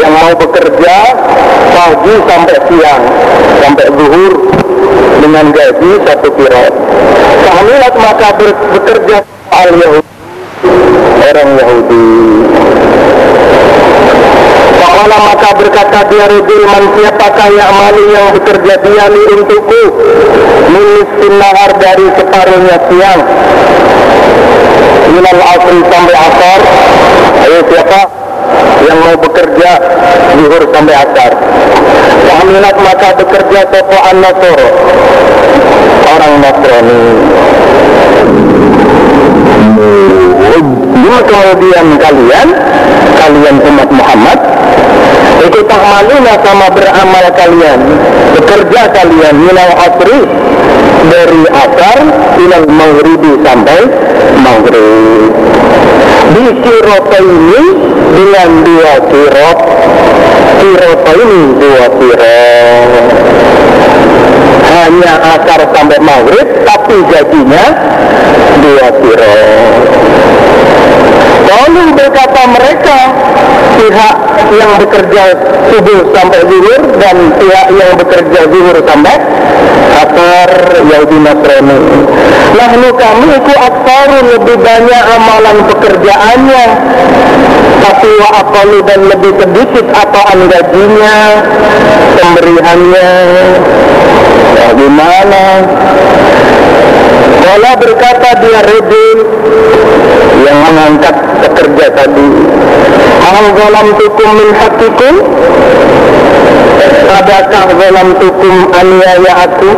yang 0.00 0.12
mau 0.14 0.32
bekerja 0.36 0.96
pagi 1.74 2.14
sampai 2.28 2.56
siang 2.68 3.02
sampai 3.62 3.86
zuhur 3.90 4.34
dengan 5.22 5.46
gaji 5.54 5.90
satu 6.04 6.28
kirot. 6.34 6.74
Kamilat 7.46 7.94
maka 7.96 8.28
bekerja. 8.76 9.18
Al 9.50 9.74
Yahudi 9.74 10.10
orang 11.30 11.50
Yahudi 11.58 12.06
Fakala 15.10 15.26
maka 15.34 15.50
berkata 15.58 15.98
dia 16.06 16.24
rejul 16.30 16.62
man 16.70 16.86
siapakah 16.94 17.50
yang 17.50 17.72
mali 17.74 18.04
yang 18.14 18.30
bekerja 18.30 18.74
dia 18.78 19.04
li 19.10 19.22
untukku? 19.34 19.82
Minis 20.70 21.10
nahar 21.34 21.74
dari 21.82 22.06
separuhnya 22.14 22.78
siang. 22.86 23.20
Minal 25.10 25.40
asri 25.50 25.82
sampai 25.82 26.14
asar. 26.14 26.60
Ayo 27.42 27.58
siapa 27.66 28.00
yang 28.86 28.98
mau 29.02 29.16
bekerja 29.18 29.70
zuhur 30.38 30.62
sampai 30.70 30.94
asar? 30.94 31.32
Fahminat 32.30 32.76
maka 32.78 33.08
bekerja 33.18 33.60
sopo 33.66 33.98
an 33.98 34.16
nasoro. 34.22 34.68
Orang 36.06 36.34
Nasrani 36.38 37.02
kemudian 41.60 41.86
kalian 42.00 42.48
Kalian 43.20 43.56
umat 43.60 43.88
Muhammad 43.92 44.38
Itu 45.44 45.60
tahmaluna 45.68 46.34
sama 46.40 46.66
beramal 46.72 47.24
kalian 47.36 47.80
Bekerja 48.38 48.82
kalian 48.96 49.34
Minal 49.36 49.72
asri 49.76 50.20
Dari 51.10 51.42
asar 51.52 51.98
Ilal 52.40 52.68
maghribi 52.68 53.32
sampai 53.44 53.80
Maghrib. 54.40 55.32
Di 56.30 56.44
sirota 56.64 57.18
ini 57.20 57.62
Dengan 58.16 58.50
dua 58.64 58.92
sirot 59.08 59.58
Sirota 60.60 61.12
ini 61.12 61.42
dua 61.60 61.84
sirot 61.98 63.59
hanya 64.70 65.12
asar 65.34 65.60
sampai 65.74 65.98
maghrib 65.98 66.46
tapi 66.62 66.96
gajinya 67.10 67.64
dua 68.62 68.86
sirot 69.02 69.88
Lalu 71.50 71.82
berkata 71.98 72.40
mereka 72.46 72.98
pihak 73.74 74.16
yang 74.54 74.72
bekerja 74.78 75.22
subuh 75.66 76.00
sampai 76.14 76.40
zuhur 76.46 76.80
dan 77.02 77.16
pihak 77.42 77.66
yang 77.74 77.92
bekerja 77.98 78.40
zuhur 78.46 78.76
sampai 78.86 79.16
asar 79.98 80.50
Yahudi 80.86 81.18
Nasrani. 81.18 81.78
Nahnu 82.54 82.88
kami 82.94 83.28
itu 83.34 83.52
aksaru 83.58 84.18
lebih 84.38 84.56
banyak 84.62 85.02
amalan 85.18 85.56
pekerjaannya. 85.74 86.66
Tapi 87.80 88.10
wa 88.20 88.28
akalu 88.44 88.78
dan 88.84 89.00
lebih 89.08 89.32
sedikit 89.40 89.86
apaan 89.90 90.38
gajinya 90.46 91.18
pemberiannya. 92.14 93.10
Ya 94.54 94.68
gimana? 94.76 95.44
Kalau 97.40 97.72
berkata 97.80 98.28
dia 98.44 98.60
rebel 98.62 99.18
yang 100.44 100.58
mengangkat 100.60 101.29
pekerja 101.44 101.86
tadi 101.92 102.28
Hal 103.20 103.44
zalam 103.56 103.88
tukum 103.96 104.28
min 104.36 104.50
hakikum 104.56 105.14
Adakah 107.10 107.64
zalam 107.76 108.08
tukum 108.16 108.54
aniaya 108.72 109.32
aku? 109.44 109.70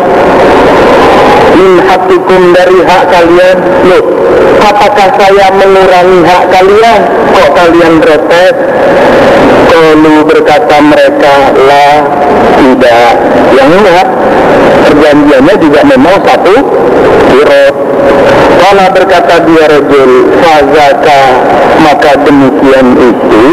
Min 1.52 1.72
hakikum 1.84 2.40
dari 2.54 2.78
hak 2.86 3.02
kalian? 3.10 3.58
Loh, 3.88 4.04
apakah 4.62 5.08
saya 5.18 5.46
mengurangi 5.52 6.20
hak 6.22 6.44
kalian? 6.48 7.00
Kok 7.32 7.48
kalian 7.56 7.92
protes 7.98 8.56
Kalau 9.72 10.16
berkata 10.28 10.76
mereka 10.84 11.34
lah 11.56 11.94
tidak. 12.60 13.12
Yang 13.56 13.68
ingat 13.82 14.08
perjanjiannya 14.92 15.54
juga 15.58 15.80
memang 15.88 16.16
satu 16.22 16.54
Kirot 17.32 17.76
Kala 18.62 18.86
berkata 18.94 19.34
dia 19.42 19.64
rojul 19.66 20.12
Fazaka 20.38 21.22
Maka 21.82 22.12
demikian 22.24 22.94
itu 22.96 23.46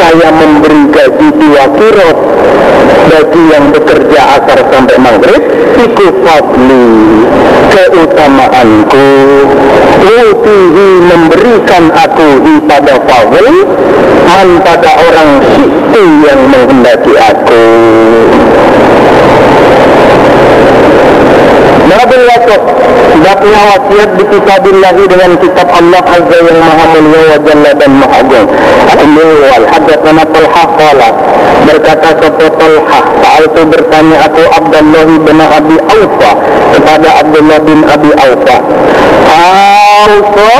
Saya 0.00 0.28
memberi 0.32 0.82
gaji 0.90 1.28
dua 1.34 1.64
kirot 1.76 2.18
Bagi 3.10 3.42
yang 3.50 3.74
bekerja 3.74 4.20
asar 4.38 4.60
sampai 4.70 4.96
maghrib 5.00 5.42
Iku 5.80 6.06
fadli. 6.24 6.88
Keutamaanku 7.72 9.08
Utihi 10.00 10.88
memberikan 11.04 11.92
aku 11.92 12.28
pada 12.68 12.94
fadl 13.04 13.46
Man 14.30 14.48
pada 14.62 14.90
orang 14.94 15.30
situ 15.52 16.02
yang 16.24 16.40
menghendaki 16.48 17.14
aku 17.18 17.64
Babul 22.10 22.26
wasat 22.26 22.62
Babnya 23.22 23.60
wasiat 23.70 24.10
di 24.18 24.24
kitabillahi 24.26 25.02
dengan 25.06 25.38
kitab 25.38 25.70
Allah 25.70 26.02
Azza 26.02 26.38
yang 26.42 26.58
maha 26.58 26.84
mulia 26.98 27.22
wa 27.22 27.38
jalla 27.46 27.70
dan 27.78 27.90
maha 28.02 28.18
agung. 28.18 28.46
Al-Muwal 28.90 29.66
Hadatsana 29.70 30.24
Talha 30.26 30.64
qala. 30.74 31.08
Berkata 31.70 32.10
Talha 32.18 33.00
Saat 33.22 33.42
itu 33.46 33.62
bertanya 33.62 34.16
aku 34.26 34.42
Abdullah 34.42 35.06
bin 35.22 35.38
Abi 35.38 35.76
Aufa 35.86 36.30
Kepada 36.74 37.08
Abdullah 37.22 37.58
bin 37.62 37.78
Abi 37.86 38.10
Aufa 38.18 38.56
Aufa 40.10 40.54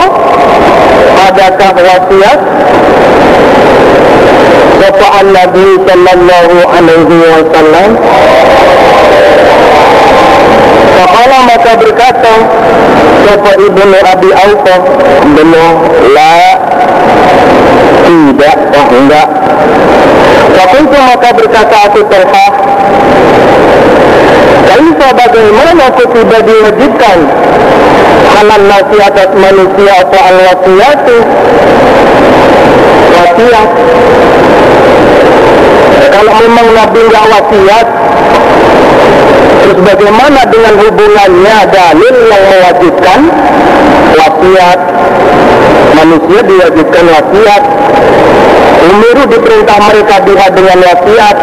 Adakah 1.34 1.70
wasiat? 1.82 2.40
Sapa 4.78 5.18
Nabi 5.26 5.66
sallallahu 5.82 6.56
alaihi 6.78 7.14
wasallam 7.26 7.90
maka 11.46 11.72
berkata 11.76 12.34
Sofa 13.24 13.52
ibnu 13.60 13.96
Abi 14.00 14.30
Aufa 14.32 14.76
Belum 15.36 15.74
La 16.14 16.34
Tidak 18.04 18.58
Oh 18.74 18.86
enggak. 18.90 19.28
Fakultu 20.56 20.98
maka 20.98 21.28
berkata 21.36 21.76
aku 21.88 22.00
terha 22.10 22.46
Kaifa 24.70 25.08
bagaimana 25.14 25.82
aku 25.90 26.04
tidak 26.14 26.40
diwajibkan 26.46 27.18
Halal 28.30 28.62
nasi 28.70 28.96
atas 29.02 29.30
manusia 29.34 29.92
atau 30.06 30.20
al-wasiyatu 30.20 31.16
Wasiat 33.10 33.70
kalau 36.20 36.36
memang 36.42 36.68
Nabi 36.76 37.00
nggak 37.08 37.24
wasiat, 37.32 37.86
terus 39.58 39.78
bagaimana 39.82 40.40
dengan 40.46 40.74
hubungannya 40.78 41.58
dalil 41.72 42.14
yang 42.30 42.44
mewajibkan 42.46 43.20
wasiat? 44.14 44.80
Manusia 45.98 46.40
diwajibkan 46.46 47.04
wasiat. 47.10 47.62
Umiru 48.80 49.24
diperintah 49.28 49.78
mereka 49.82 50.14
dia 50.24 50.46
dengan 50.54 50.78
wasiat. 50.80 51.36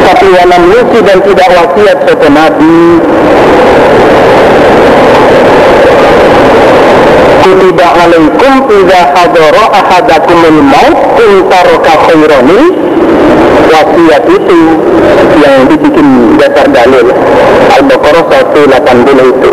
Tapi 0.00 0.26
walam 0.36 0.62
nusi 0.68 0.98
dan 1.00 1.18
tidak 1.24 1.48
wasiat 1.48 1.96
sopo 2.04 2.28
Nabi. 2.28 2.80
kutiba 7.50 7.86
alaikum 8.04 8.52
idza 8.80 9.00
hadara 9.14 9.64
ahadakumul 9.80 10.60
maut 10.62 10.98
in 11.24 11.32
taraka 11.50 11.92
wasiat 13.70 14.24
itu 14.28 14.60
yang 15.40 15.68
dibikin 15.70 16.36
dasar 16.36 16.66
dalil. 16.68 17.06
Al-Baqarah 17.70 18.24
180 18.28 19.32
itu. 19.32 19.50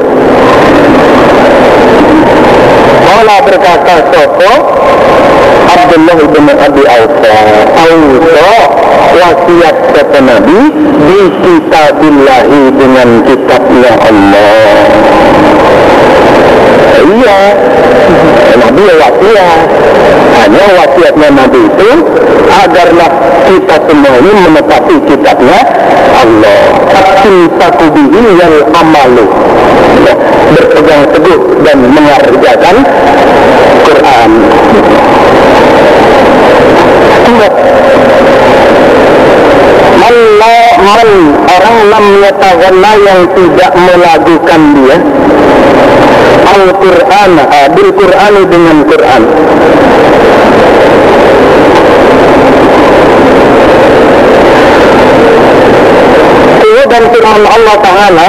Kala 3.08 3.38
berkata 3.42 3.96
Sopo 4.14 4.54
Abdullah 5.78 6.18
bin 6.34 6.46
Abi 6.50 6.84
Aufa 6.90 7.38
Aufa 7.86 8.58
wasiat 9.18 9.78
kata 9.94 10.20
Nabi 10.26 10.60
di 11.06 11.22
kitabillahi 11.42 12.62
dengan 12.74 13.10
kitabnya 13.26 13.92
Allah. 14.02 14.74
Iya. 16.98 17.42
Nabi 18.58 18.84
wasiat. 18.90 19.62
Hanya 20.38 20.66
wasiatnya 20.82 21.30
Nabi 21.34 21.60
itu 21.66 21.92
agarlah 22.48 23.12
kita 23.46 23.76
semua 23.90 24.14
ini 24.22 24.32
menepati 24.50 24.96
kitabnya 25.06 25.60
Allah. 26.18 26.60
Taku 27.58 27.86
bihi 27.94 28.22
yang 28.38 28.54
amalu. 28.74 29.26
Berpegang 30.48 31.04
teguh 31.12 31.42
dan 31.68 31.78
mengerjakan 31.84 32.76
Quran 33.84 34.32
Man, 39.98 40.18
man 40.88 41.10
orang 41.46 41.80
lam 41.92 42.06
yataghalla 42.24 42.92
yang 43.04 43.22
tidak 43.36 43.72
melakukan 43.76 44.62
dia. 44.78 44.98
Al-Quran 46.48 47.32
uh, 47.44 47.68
bil 47.76 47.90
Quran 47.92 48.34
dengan 48.48 48.78
Quran. 48.88 49.24
Dan 56.88 57.14
firman 57.14 57.44
Allah 57.46 57.76
Ta'ala 57.84 58.28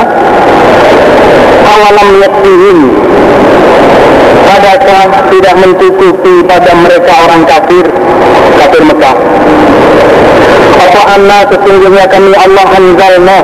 awalam 1.62 2.08
yakfihim 2.20 2.78
Adakah 4.48 5.28
tidak 5.28 5.54
mencukupi 5.60 6.34
pada 6.48 6.72
mereka 6.72 7.12
orang 7.28 7.44
kafir? 7.44 7.84
Kafir 8.56 8.82
Mekah. 8.88 9.16
Apa 10.78 11.00
anna 11.20 11.38
sesungguhnya 11.52 12.04
kami 12.08 12.32
Allah 12.32 12.66
anzalna 12.72 13.38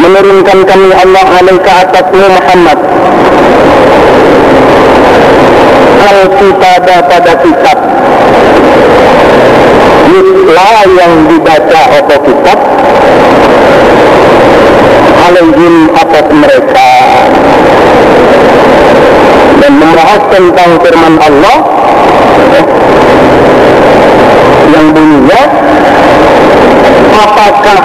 menurunkan 0.00 0.58
kami 0.64 0.88
Allah 0.88 1.26
alaika 1.36 1.72
atasmu 1.84 2.26
Muhammad? 2.32 2.78
Al-Kitab 6.04 6.86
pada 6.88 7.32
kitab. 7.44 7.78
Yusla 10.14 10.72
yang 10.96 11.12
dibaca 11.28 11.82
apa 12.00 12.16
kitab? 12.24 12.58
Alaihim 15.24 15.88
atas 15.96 16.26
mereka 16.32 16.88
Dan 19.64 19.80
membahas 19.80 20.20
tentang 20.28 20.76
firman 20.84 21.16
Allah. 21.24 21.56
Yang 24.68 24.86
bunyinya 24.92 25.42
Apakah 27.14 27.78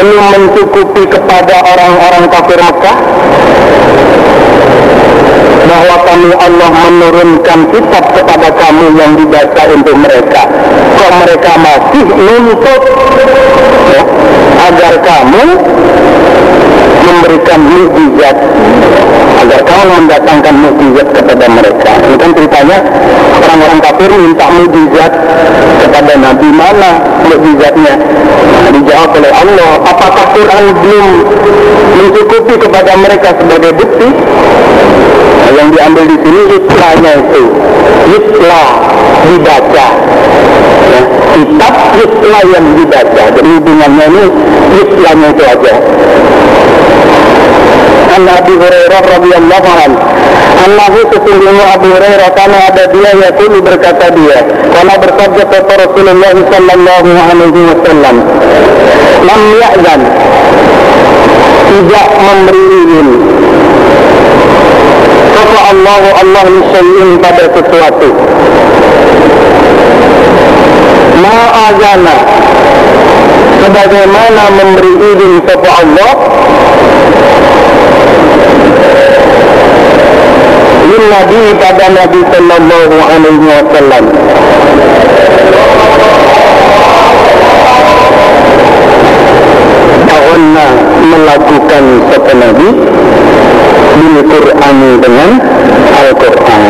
belum 0.00 0.24
mencukupi 0.32 1.04
kepada 1.12 1.60
orang-orang 1.60 2.24
kafir 2.32 2.56
Mekah? 2.56 2.96
Bahwa 5.68 5.96
kami 6.08 6.32
Allah 6.40 6.70
menurunkan 6.88 7.58
kitab 7.68 8.04
kepada 8.16 8.48
kamu 8.56 8.96
yang 8.96 9.12
dibaca 9.12 9.62
untuk 9.76 9.96
mereka. 10.00 10.48
Kok 10.96 11.12
mereka 11.20 11.52
masih 11.60 12.04
nuntut 12.08 12.82
ya, 13.92 14.02
agar 14.72 14.94
kamu 15.04 15.44
memberikan 17.02 17.60
mukjizat 17.60 18.36
agar 19.42 19.60
kamu 19.66 19.86
mendatangkan 20.06 20.54
mukjizat 20.54 21.08
kepada 21.10 21.46
mereka. 21.50 21.90
Ini 21.98 22.16
kan 22.16 22.30
ceritanya 22.32 22.78
orang-orang 23.42 23.80
kafir 23.82 24.10
minta 24.14 24.46
mukjizat 24.54 25.12
kepada 25.82 26.12
Nabi. 26.18 26.48
Mana 26.54 26.90
mukjizatnya? 27.26 27.94
Dijawab 28.72 29.10
oleh 29.20 29.32
Allah 29.36 29.70
apakah 29.84 30.24
Quran 30.32 30.64
belum 30.80 31.06
mencukupi 32.00 32.54
kepada 32.56 32.92
mereka 32.96 33.28
sebagai 33.36 33.76
bukti? 33.76 34.08
Nah, 35.42 35.50
yang 35.58 35.68
diambil 35.74 36.04
di 36.08 36.16
sini 36.22 36.42
islahnya 36.56 37.12
itu 37.20 37.44
islah 38.16 38.68
dibaca. 39.28 39.86
Ya, 40.92 41.02
kitab 41.36 41.74
islah 42.00 42.42
yang 42.48 42.66
dibaca. 42.78 43.22
Jadi 43.36 43.50
hubungannya 43.60 44.06
ini 44.08 44.24
islahnya 44.80 45.28
itu 45.36 45.42
aja 45.44 45.74
An 48.12 48.28
Abi 48.28 48.54
Hurairah 48.60 49.02
radhiyallahu 49.08 49.70
anhu. 49.88 50.00
Annahu 50.62 50.98
sesungguhnya 51.08 51.64
Abu 51.74 51.88
Hurairah 51.90 52.28
karena 52.36 52.58
ada 52.68 52.84
dia 52.92 53.10
yakulu 53.16 53.58
berkata 53.64 54.12
dia. 54.12 54.38
Karena 54.68 54.94
bersabda 55.00 55.42
kata 55.48 55.72
Rasulullah 55.88 56.32
sallallahu 56.36 57.08
alaihi 57.08 57.60
wasallam 57.72 58.16
lam 59.24 59.42
ya'zan. 59.58 60.02
Tidak 61.72 62.08
memberi 62.20 62.64
izin. 62.84 63.08
Kata 65.32 65.58
Allah 65.72 66.02
Allah 66.20 66.44
nisyain 66.52 67.10
pada 67.16 67.44
sesuatu. 67.48 68.08
Ma'azana 71.22 72.16
sebagaimana 73.62 74.42
memberi 74.58 74.92
izin 75.16 75.32
kepada 75.46 75.70
Allah 75.80 76.12
lin 80.92 81.04
Nabi 81.08 81.40
pada 81.56 81.86
Nabi 81.88 82.20
Sallallahu 82.28 82.96
Alaihi 83.00 83.44
Wasallam. 83.48 84.04
Bahwana 90.04 90.66
melakukan 91.00 91.84
satu 92.12 92.32
Nabi 92.36 92.68
bil 93.92 94.16
Quran 94.28 94.76
dengan 95.00 95.30
Al-Quran. 95.92 96.62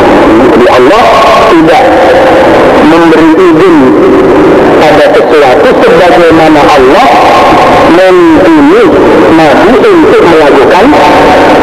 Jadi 0.53 0.66
Allah 0.70 1.05
tidak 1.51 1.84
memberi 2.86 3.30
izin 3.38 3.76
pada 4.82 5.05
sesuatu 5.14 5.68
sebagaimana 5.82 6.61
Allah 6.66 7.09
memilih 7.93 8.90
Nabi 9.38 9.72
untuk 9.78 10.22
melakukan 10.26 10.84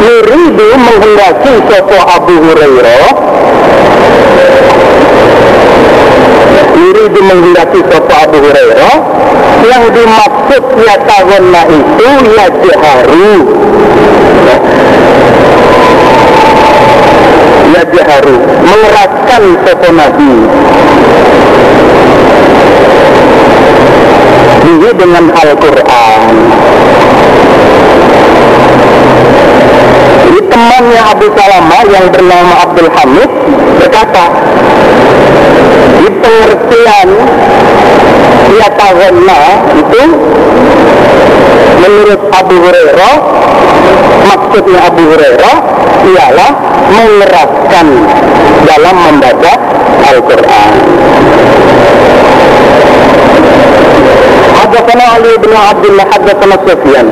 Yuridu 0.00 0.66
menghendaki 0.80 1.52
Sopo 1.68 1.98
Abu 2.08 2.34
Hurairah. 2.40 3.12
Yuridu 6.80 7.20
menghendaki 7.20 7.80
Sopo 7.84 8.12
Abu 8.16 8.38
Hurairah. 8.40 8.96
Yang 9.60 9.84
dimaksud 9.92 10.64
ya 10.80 10.96
tahunna 11.04 11.62
itu 11.68 12.10
Ya 12.32 12.46
jaharu 12.48 13.32
Ya 17.76 17.82
jaharu 17.92 18.36
Mengeraskan 18.64 19.42
Sopo 19.68 19.88
Nabi. 19.92 20.32
Dengan 24.90 25.32
Al-Quran 25.32 26.22
Jadi 30.20 30.40
temannya 30.60 31.00
Abu 31.08 31.26
Salama 31.32 31.78
yang 31.88 32.04
bernama 32.12 32.52
Abdul 32.68 32.92
Hamid 32.92 33.30
berkata 33.80 34.24
di 35.96 36.08
pengertian 36.20 37.08
Yatagonna 38.60 39.40
itu 39.80 40.02
menurut 41.80 42.20
Abu 42.36 42.56
Hurairah 42.60 43.14
maksudnya 44.28 44.78
Abu 44.84 45.02
Hurairah 45.08 45.56
ialah 46.12 46.50
mengeraskan 46.92 47.86
dalam 48.68 48.96
membaca 49.00 49.52
Al-Quran 50.12 50.72
حدثنا 54.69 55.03
علي 55.13 55.33
بن 55.37 55.51
عبد 55.69 55.85
الله 55.85 56.03
حدثنا 56.13 56.55
سفيان 56.67 57.07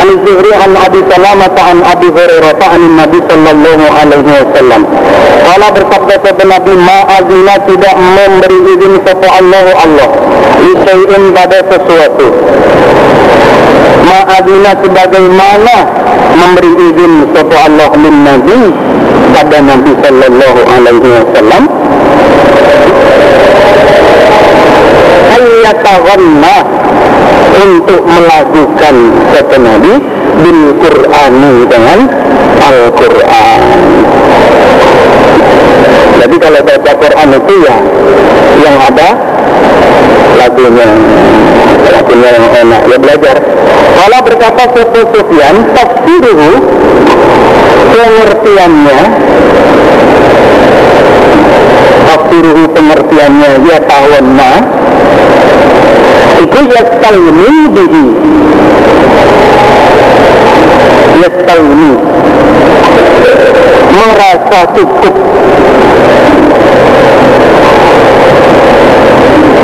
عن 0.00 0.06
الزهري 0.14 0.52
عن 0.62 0.70
ابي 0.86 1.00
سلامة 1.14 1.56
عن 1.68 1.78
ابي 1.92 2.08
هريرة 2.16 2.60
عن 2.72 2.80
النبي 2.90 3.18
صلى 3.30 3.50
الله 3.50 3.80
عليه 4.00 4.24
wasallam 4.34 4.82
Kala 5.44 5.68
bersabda 5.76 6.14
kepada 6.24 6.44
Nabi 6.48 6.72
Ma'azina 6.72 7.54
tidak 7.68 7.94
memberi 8.16 8.58
izin 8.74 8.94
kepada 9.04 9.28
Allah 9.38 9.66
Allah 9.84 10.08
Isai'in 10.72 11.22
pada 11.36 11.58
sesuatu 11.68 12.26
Ma'azina 14.08 14.70
sebagaimana 14.80 15.76
memberi 16.40 16.70
izin 16.90 17.12
kepada 17.28 17.56
Allah 17.68 17.88
lin 18.00 18.16
Nabi 18.24 18.58
pada 19.36 19.58
Nabi 19.60 19.92
Sallallahu 20.00 20.60
Alaihi 20.64 21.08
Wasallam 21.12 21.62
Ayyataghanna 25.34 26.54
untuk 27.59 28.01
melakukan 28.05 28.95
kata 29.35 29.57
Nabi 29.59 29.93
bil 30.39 30.61
Qur'ani 30.79 31.53
dengan 31.67 31.99
Al-Quran. 32.59 33.61
Jadi 36.19 36.35
kalau 36.35 36.59
baca 36.61 36.91
Quran 36.99 37.29
itu 37.31 37.53
ya 37.63 37.77
yang 38.59 38.75
ada 38.91 39.09
lagunya 40.35 40.89
lagunya 41.89 42.29
yang 42.35 42.47
enak 42.67 42.81
ya 42.91 42.97
belajar. 42.99 43.35
Kalau 43.99 44.19
berkata 44.23 44.63
Sopo 44.71 45.01
Sufyan 45.15 45.55
tafsiruhu 45.75 46.49
pengertiannya 47.91 49.01
tafsiruhu 52.07 52.63
pengertiannya 52.73 53.49
ya 53.67 53.77
tahunna 53.83 54.51
itu 56.39 56.59
yastawni 56.71 57.53
bihi. 57.75 58.05
Yastawni. 61.19 61.91
Merasa 63.89 64.59
cukup. 64.75 65.15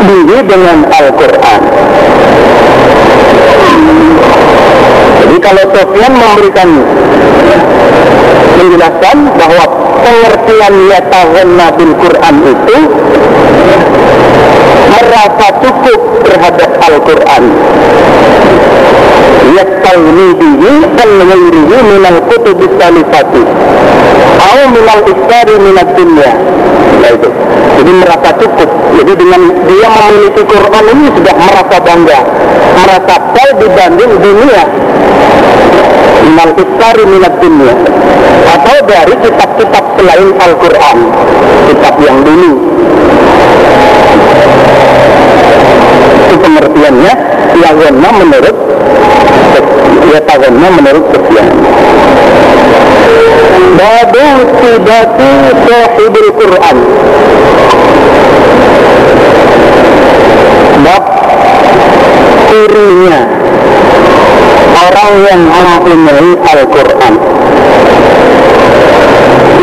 Diri 0.06 0.40
dengan 0.46 0.78
Al-Quran. 0.86 1.62
Jadi 5.26 5.38
kalau 5.42 5.64
Sofyan 5.74 6.14
memberikan 6.14 6.70
menjelaskan 8.56 9.18
bahwa 9.36 9.64
pengertian 10.06 10.74
yatahunna 10.92 11.68
bil 11.76 11.94
Quran 11.98 12.36
itu 12.46 12.78
merasa 14.96 15.48
cukup 15.60 16.00
terhadap 16.24 16.70
Al-Quran. 16.80 17.44
Yastauni 19.56 20.28
bihi 20.40 20.74
dan 20.96 21.10
ghairihi 21.20 21.78
minal 21.84 22.20
kutubis 22.32 22.74
salifati. 22.80 23.44
Atau 24.40 24.72
minal 24.72 25.00
istari 25.04 25.56
minat 25.60 25.90
dunia 26.00 26.32
nah 27.06 27.10
itu 27.14 27.30
jadi 27.78 27.92
merasa 28.02 28.30
cukup 28.40 28.70
jadi 28.98 29.14
dengan 29.14 29.42
dia 29.68 29.88
memiliki 29.94 30.42
Quran 30.48 30.86
ini 30.90 31.08
sudah 31.14 31.36
merasa 31.38 31.76
bangga 31.84 32.20
merasa 32.74 33.16
tahu 33.36 33.50
dibanding 33.62 34.12
dunia 34.18 34.64
minal 36.26 36.52
istari 36.58 37.04
minat 37.06 37.34
dunia. 37.40 37.76
Atau 38.46 38.78
dari 38.88 39.16
kitab-kitab 39.20 39.84
selain 40.00 40.30
Al-Quran. 40.38 40.98
Kitab 41.72 41.96
yang 42.02 42.18
dulu. 42.24 42.52
Itu 46.26 46.36
pengertiannya 46.40 47.14
yagonna 47.56 48.10
menurut 48.20 48.58
ya 50.12 50.20
tagonna 50.28 50.68
menurut 50.76 51.04
Sufyan 51.10 51.48
babu 53.76 54.28
sibati 54.60 55.32
sahibul 55.66 56.30
Quran. 56.40 56.78
Bab 60.86 61.04
cirinya 62.50 63.45
orang 64.76 65.12
yang 65.24 65.42
mempunyai 65.48 66.30
Al-Quran. 66.44 67.14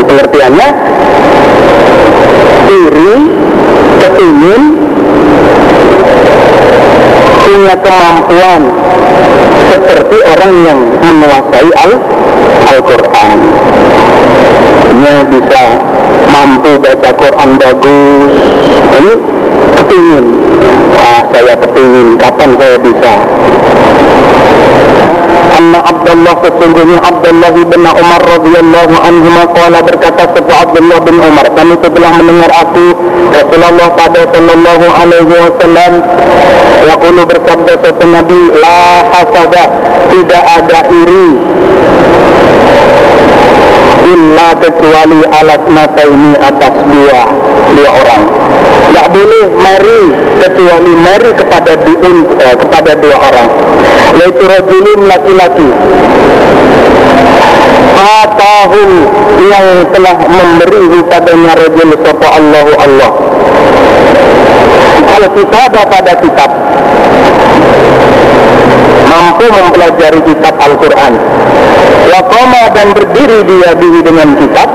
Pengertiannya? 0.03 0.69
Diri 2.69 3.13
kepingin 4.01 4.63
punya 7.43 7.75
kemampuan 7.85 8.63
seperti 9.73 10.17
orang 10.25 10.53
yang 10.65 10.81
menguasai 11.01 11.71
Al-Quran. 11.73 13.39
Al 15.03 15.27
bisa 15.27 15.65
mampu 16.31 16.79
baca 16.79 17.11
Quran 17.17 17.51
bagus. 17.59 18.33
Ini 18.93 19.15
kepingin. 19.77 20.27
Wah, 20.95 21.23
saya 21.33 21.55
kepingin. 21.59 22.07
Kapan 22.21 22.51
saya 22.61 22.77
bisa 22.79 23.15
anna 25.63 25.79
Abdullah 25.87 26.35
sesungguhnya 26.43 26.99
Abdullah 27.07 27.51
bin 27.55 27.83
Umar 27.87 28.23
radhiyallahu 28.27 28.95
anhu 28.99 29.31
qala 29.55 29.79
berkata 29.87 30.27
kepada 30.35 30.55
Abdullah 30.67 30.99
bin 31.07 31.17
Umar 31.23 31.47
kami 31.55 31.79
telah 31.79 32.11
mendengar 32.19 32.51
aku 32.51 32.87
Rasulullah 33.31 33.89
pada 33.95 34.23
sallallahu 34.35 34.87
alaihi 34.91 35.31
wasallam 35.31 35.93
yaqulu 36.91 37.23
bersabda 37.31 37.73
kepada 37.79 38.05
Nabi 38.11 38.41
la 38.59 38.79
hasada 39.15 39.65
tidak 40.11 40.43
ada 40.43 40.79
iri 40.91 41.31
illa 44.03 44.49
kecuali 44.59 45.21
alat 45.31 45.63
mata 45.71 46.03
ini 46.07 46.33
atas 46.39 46.75
dua 46.91 47.23
dua 47.77 47.91
orang. 47.91 48.23
Tidak 48.93 49.07
boleh 49.09 49.47
mari 49.57 50.03
kecuali 50.43 50.93
mari 51.01 51.31
kepada 51.33 51.73
diun, 51.81 52.17
eh, 52.37 52.57
kepada 52.61 52.93
dua 53.01 53.17
orang. 53.17 53.49
Yaitu 54.21 54.45
rajulun 54.45 55.01
laki-laki. 55.09 55.69
Atahum 58.03 58.91
yang 59.49 59.67
telah 59.95 60.17
memberi 60.27 60.83
kepadanya 60.93 61.53
rajul 61.57 61.91
sapa 62.05 62.29
Allahu 62.37 62.73
Allah. 62.77 63.11
Kalau 65.03 65.29
kita 65.39 65.59
ada 65.71 65.83
pada 65.89 66.13
kitab 66.21 66.51
mampu 69.13 69.45
mempelajari 69.53 70.21
kitab 70.25 70.55
Al-Quran. 70.57 71.13
Wakoma 72.13 72.63
dan 72.73 72.97
berdiri 72.97 73.45
dia 73.45 73.71
diri 73.77 74.01
dengan 74.01 74.29
kitab. 74.41 74.69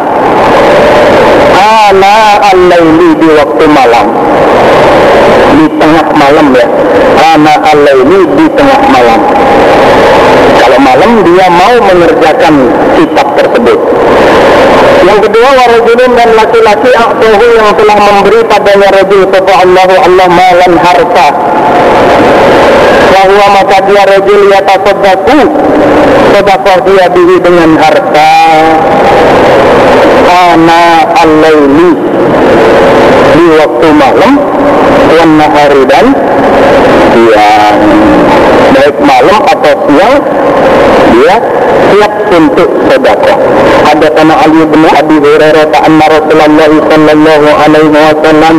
Ana 1.57 2.17
al-laili 2.53 3.11
di 3.17 3.29
waktu 3.33 3.65
malam. 3.65 4.07
Di 5.57 5.65
tengah 5.81 6.07
malam 6.13 6.47
ya. 6.53 6.67
Ana 7.33 7.53
al-laili 7.65 8.21
di 8.37 8.45
tengah 8.53 8.81
malam. 8.93 9.21
Kalau 10.57 10.79
malam 10.81 11.11
dia 11.25 11.47
mau 11.49 11.75
mengerjakan 11.81 12.53
kitab 12.97 13.27
tersebut 13.37 13.79
yang 15.05 15.19
kedua 15.21 15.49
warajulun 15.53 16.11
dan 16.17 16.29
laki-laki 16.33 16.91
aktuhu 16.95 17.45
yang 17.53 17.69
telah 17.77 17.97
memberi 18.01 18.41
padanya 18.49 18.89
rajul 18.95 19.21
kepada 19.29 19.53
Allah 19.61 19.89
Allah 20.05 20.27
malan 20.31 20.73
harta. 20.81 21.27
Bahwa 23.07 23.45
maka 23.57 23.77
dia 23.89 24.03
rajul 24.05 24.41
ya 24.49 24.59
tasaddaku 24.61 25.39
sedekah 26.33 26.77
dia 26.85 27.05
diri 27.11 27.37
dengan 27.41 27.71
harta. 27.81 28.33
Ana 30.27 30.83
al-laili 31.23 31.91
di 33.37 33.45
waktu 33.57 33.87
malam 33.95 34.33
wan 35.07 35.31
nahari 35.39 35.83
dan 35.87 36.05
siang 37.15 37.79
baik 38.75 38.97
malam 39.01 39.39
atau 39.49 39.73
siang 39.87 40.15
dia 41.15 41.35
siap 41.89 42.13
untuk 42.35 42.69
sedekah. 42.91 43.37
Ada 43.87 44.07
kana 44.13 44.33
Ali 44.43 44.61
bin 44.67 44.83
Abi 44.97 45.15
Hurairah 45.21 45.69
anna 45.85 46.05
Rasulullah 46.09 46.71
sallallahu 46.89 47.47
alaihi 47.53 47.93
wasallam 47.93 48.55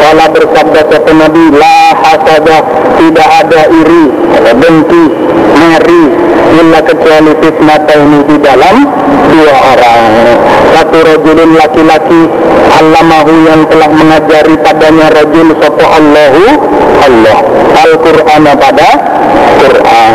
kala 0.00 0.24
bersabda 0.28 0.80
kata 0.92 1.12
Nabi 1.16 1.44
la 1.56 1.78
hasada 2.04 2.58
tidak 3.00 3.28
ada 3.40 3.60
iri 3.72 4.04
benci 4.60 5.04
meri 5.56 6.23
illa 6.54 6.80
kecuali 6.82 7.32
fitnah 7.42 7.78
ini 7.90 8.20
di 8.26 8.36
dalam 8.38 8.76
dua 9.30 9.54
orang. 9.74 10.02
Satu 10.74 10.98
rajulun 11.02 11.50
laki-laki 11.58 12.22
allamahu 12.78 13.32
yang 13.46 13.62
telah 13.70 13.90
mengajari 13.90 14.54
padanya 14.62 15.06
rajul 15.10 15.48
sapa 15.58 15.84
Allahu 15.84 16.44
Allah. 17.04 17.38
Al-Qur'an 17.74 18.44
pada 18.58 18.88
Quran. 19.60 20.14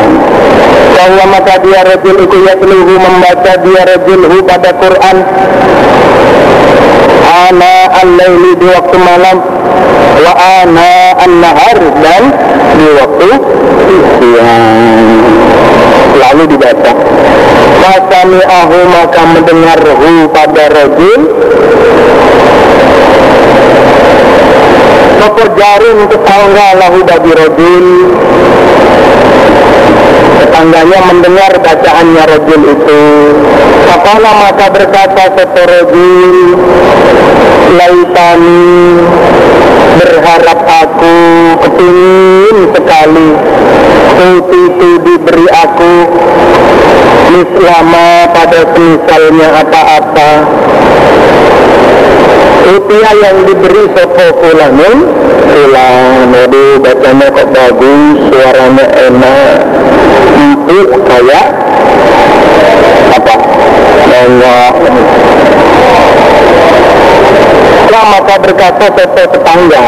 Bahwa 0.95 1.23
maka 1.31 1.55
dia 1.63 1.79
rajul 1.83 2.15
itu 2.23 2.37
yatluhu 2.43 2.93
membaca 2.99 3.53
dia 3.59 3.81
rajulhu 3.87 4.37
pada 4.43 4.69
Quran. 4.79 5.17
Ana 7.29 7.73
al-laili 8.03 8.51
di 8.57 8.67
waktu 8.67 8.97
malam 8.99 9.37
wa 10.19 10.33
ana 10.35 10.91
an-nahar 11.23 11.79
dan 12.03 12.23
di 12.75 12.87
waktu 12.99 13.29
siang 14.19 15.07
lalu 16.17 16.43
dibaca. 16.55 16.91
Fasami 17.79 18.41
ahu 18.43 18.79
maka 18.91 19.21
mendengarhu 19.33 20.29
pada 20.29 20.63
rajul 20.69 21.21
Keperjaring 25.19 25.99
tetangga 26.11 26.67
lahu 26.77 26.99
bagi 27.01 27.31
rajul 27.33 27.85
Tetangganya 30.39 30.99
mendengar 31.11 31.51
bacaannya 31.59 32.23
rajul 32.29 32.61
itu. 32.77 33.03
Apalah 33.89 34.33
maka 34.37 34.65
berkata 34.69 35.23
satu 35.33 35.61
rajul 35.65 36.35
Laitani 37.69 39.01
berharap 39.99 40.59
aku 40.63 41.15
kepingin 41.67 42.57
sekali 42.71 43.29
itu 44.19 44.89
diberi 44.99 45.47
aku 45.47 45.95
Mislama 47.29 48.25
pada 48.33 48.61
semisalnya 48.73 49.47
apa-apa. 49.61 50.31
Utia 52.69 53.11
yang 53.17 53.37
diberi 53.47 53.83
sopo 53.95 54.25
fulanun? 54.43 54.97
Fulan 55.49 56.29
Aduh 56.29 56.77
bacanya 56.77 57.27
kok 57.33 57.47
bagus 57.49 58.17
Suaranya 58.29 58.85
enak 59.09 59.57
Empuk 60.37 60.89
kayak 61.09 61.47
Apa? 63.17 63.35
Banyak 64.05 64.73
Lah 67.89 68.03
maka 68.05 68.37
berkata 68.37 68.85
sopo 68.93 69.23
tetangga. 69.33 69.81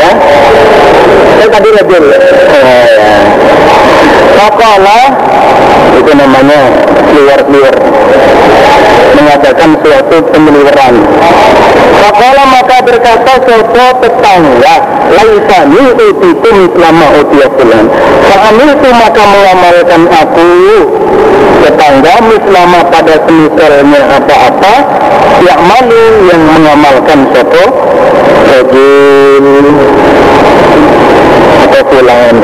Ya? 0.00 0.10
Saya 1.36 1.48
tadi 1.52 1.68
rajul 1.68 2.04
Oh 2.08 2.76
ya 2.88 3.91
Makalah 4.32 5.06
itu 5.98 6.12
namanya 6.16 6.60
liar-liar 7.12 7.76
mengadakan 9.12 9.70
suatu 9.82 10.16
penyeliweran. 10.32 10.94
Makalah 12.02 12.46
maka 12.50 12.76
berkata 12.82 13.32
sopo 13.46 13.86
tetangga 14.02 14.76
laisani 15.12 15.82
utitum 15.94 16.56
selama 16.74 17.06
utia 17.22 17.46
bulan. 17.54 17.86
Saat 18.26 18.56
itu 18.58 18.88
maka 18.90 19.22
mengamalkan 19.28 20.02
aku 20.10 20.50
tetangga 21.62 22.14
selama 22.42 22.80
pada 22.90 23.14
semisalnya 23.22 24.00
apa-apa 24.18 24.74
yang 25.46 25.60
malu 25.62 26.04
yang 26.26 26.42
mengamalkan 26.50 27.20
sopo 27.30 27.64
fulan 31.80 32.36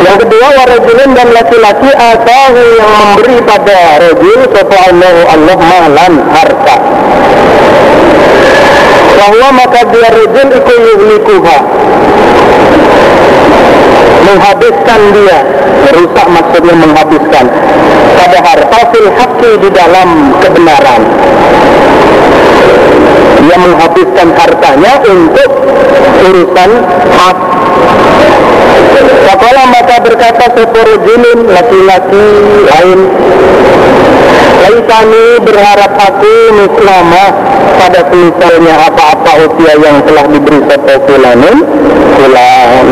yang 0.00 0.16
kedua 0.16 0.46
warajulun 0.56 1.10
dan 1.12 1.28
laki-laki 1.28 1.90
atahu 1.92 2.62
yang 2.80 2.92
memberi 2.96 3.36
pada 3.44 4.00
rajul 4.00 4.40
sapa 4.48 4.76
Allah 4.88 5.16
Allah 5.28 5.58
malan 5.60 6.12
harta. 6.32 6.76
Bahwa 9.20 9.48
maka 9.52 9.80
dia 9.92 10.08
rajul 10.08 10.48
itu 10.56 10.72
yuhlikuha. 10.72 11.58
Menghabiskan 14.24 15.00
dia. 15.12 15.38
Merusak 15.80 16.26
maksudnya 16.32 16.74
menghabiskan. 16.80 17.44
Pada 18.16 18.38
harta 18.40 18.80
fil 18.96 19.08
haqqi 19.20 19.52
di 19.60 19.68
dalam 19.68 20.32
kebenaran. 20.40 21.02
Dia 23.44 23.56
menghabiskan 23.60 24.28
hartanya 24.32 24.92
untuk 25.04 25.50
urusan 26.24 26.70
hak 27.20 27.39
Fakola 29.00 29.62
maka 29.70 29.96
berkata 30.04 30.46
seporujulun 30.52 31.38
laki-laki 31.48 32.26
lain. 32.68 33.00
Laitani 34.60 35.26
berharap 35.40 35.92
aku 35.96 36.34
mislama 36.52 37.24
pada 37.80 38.00
misalnya 38.12 38.74
apa-apa 38.92 39.30
usia 39.48 39.72
yang 39.80 40.04
telah 40.04 40.28
diberi 40.28 40.60
sopo 40.68 40.94
fulanin 41.08 41.64
fulan 42.12 42.86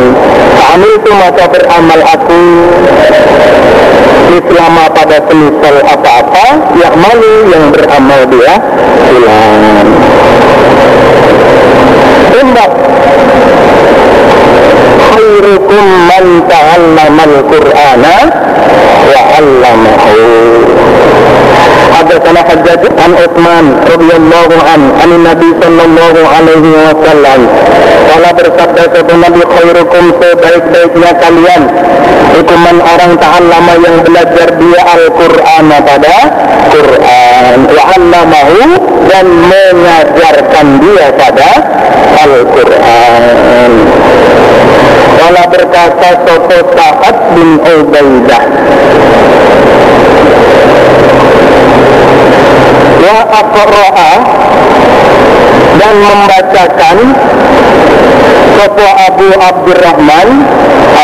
Kami 0.56 0.88
itu 0.96 1.10
maka 1.12 1.44
beramal 1.52 2.00
aku 2.08 2.42
mislama 4.32 4.84
pada 4.96 5.20
semisal 5.28 5.76
apa-apa 5.84 6.46
yang 6.80 6.94
malu 6.96 7.34
yang 7.52 7.64
beramal 7.68 8.20
dia. 8.32 8.54
Fulan 9.12 9.86
Tembak 12.32 12.72
khairukum 15.18 15.84
man 16.10 16.24
ta'allama 16.46 17.22
al-Qur'ana 17.30 18.14
wa 19.10 19.20
'allamahu. 19.34 20.22
حدثنا 21.93 22.39
حجاج 22.49 22.79
عن 23.03 23.11
عثمان 23.21 23.65
رضي 23.93 24.15
الله 24.17 24.49
عنه 24.73 24.87
عن 25.01 25.09
النبي 25.11 25.49
صلى 25.63 25.83
الله 25.85 26.15
عليه 26.35 26.65
وسلم 26.87 27.41
Kala 28.03 28.29
bersabda 28.35 28.83
kepada 28.93 29.15
Nabi 29.15 29.41
khairukum 29.41 30.03
sebaik-baiknya 30.21 31.11
kalian 31.17 31.63
Itu 32.35 32.55
man 32.61 32.77
orang 32.83 33.15
ta'allama 33.17 33.73
yang 33.79 33.97
belajar 34.05 34.47
dia 34.59 34.81
Al-Quran 34.85 35.67
pada 35.71 36.17
Quran 36.75 37.57
Wa'allamahu 37.73 38.59
dan 39.07 39.25
mengajarkan 39.25 40.67
dia 40.83 41.07
pada 41.15 41.49
Al-Quran 42.27 43.71
Kala 45.17 45.43
berkata 45.47 46.09
Sopo 46.27 46.57
Sa'ad 46.75 47.17
bin 47.33 47.49
Ubaidah 47.63 48.43
Wa 53.08 53.24
aqra'a 53.24 54.10
dan 55.80 55.94
membacakan 55.96 56.98
Sopo 58.52 58.84
Abu 58.84 59.28
Abdurrahman 59.32 60.28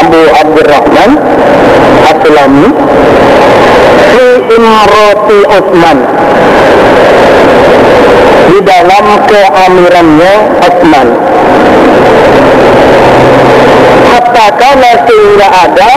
Abu 0.04 0.20
Abdurrahman 0.36 1.10
Aslami 2.04 2.68
Fi 4.12 4.26
Imroti 4.52 5.38
Osman 5.48 5.98
di 8.52 8.58
dalam 8.68 9.06
keamirannya 9.24 10.34
Osman 10.60 11.08
hatta 14.12 14.46
kana 14.60 14.90
sehingga 15.08 15.48
ada 15.48 15.90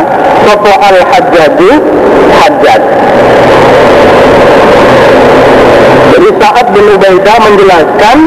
Sopo 0.47 0.71
Al-Hajjaju 0.71 1.71
Hajjaj 2.31 2.83
jadi 6.17 6.33
saat 6.41 6.65
bin 6.73 6.81
Ubaidah 6.97 7.37
menjelaskan 7.45 8.17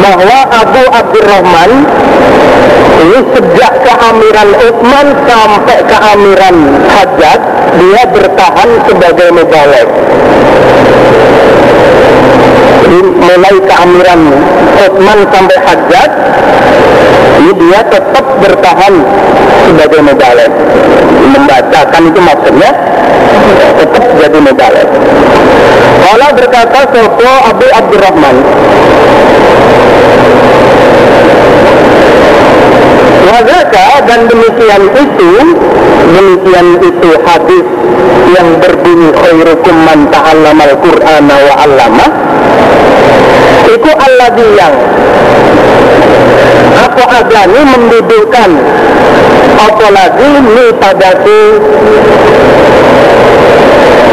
bahwa 0.00 0.38
Abu 0.56 0.82
Abdurrahman 0.88 1.70
ini 2.96 3.18
sejak 3.36 3.72
keamiran 3.84 4.56
Utsman 4.64 5.06
sampai 5.28 5.78
keamiran 5.84 6.56
Hajjaj 6.88 7.40
dia 7.76 8.02
bertahan 8.08 8.70
sebagai 8.88 9.28
mubalik. 9.36 9.88
Mulai 12.86 13.56
keamiran 13.66 14.20
Utsman 14.78 15.18
sampai 15.34 15.56
Hajjaj 15.66 16.10
ini 17.36 17.52
dia 17.60 17.80
tetap 17.90 18.26
bertahan 18.40 18.94
sebagai 19.66 20.00
mubalek 20.00 20.52
membacakan 21.34 22.02
itu 22.08 22.20
maksudnya 22.22 22.70
tetap 23.76 24.04
jadi 24.22 24.38
mubalek 24.40 24.88
Allah 26.06 26.30
berkata 26.32 26.80
Sopo 26.94 27.30
Abu 27.50 27.66
Abdurrahman. 27.66 28.36
Wazaka 33.26 33.86
dan 34.06 34.20
demikian 34.30 34.82
itu 34.94 35.30
Demikian 36.06 36.78
itu 36.80 37.10
hadis 37.26 37.66
yang 38.30 38.48
berbunyi 38.62 39.10
khairukum 39.10 39.74
man 39.82 40.06
ta'allamal 40.06 40.74
qur'ana 40.78 41.34
wa 41.34 41.54
'allama 41.58 42.06
itu 43.66 43.90
alladhi 43.90 44.46
yang 44.56 44.74
apa 46.76 47.04
agani 47.22 47.60
mendudukkan. 47.64 48.50
Apa 49.56 49.86
lagi? 49.88 50.28
Ni 50.44 50.66
padaku 50.76 51.40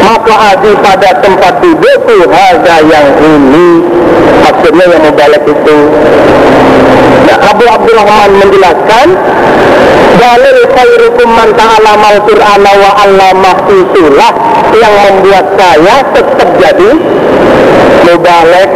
maka 0.03 0.35
adi 0.55 0.71
pada 0.79 1.09
tempat 1.19 1.53
dudukku. 1.63 2.17
Harga 2.31 2.75
yang 2.83 3.07
ini. 3.23 3.69
Maksudnya 4.43 4.83
yang 4.91 5.01
mubalik 5.07 5.43
itu. 5.47 5.77
Nah, 7.23 7.37
Abu 7.55 7.65
Abdurrahman 7.67 8.31
menjelaskan 8.43 9.07
dalil 10.19 10.59
khairukum 10.75 11.27
man 11.31 11.49
ta'alamal 11.55 12.19
qur'ana 12.27 12.71
wa 12.75 12.91
allamah 13.03 13.57
itulah 13.71 14.31
yang 14.77 14.93
membuat 15.09 15.45
saya 15.57 15.95
tetap 16.13 16.49
jadi 16.59 16.89
mubalik 18.03 18.69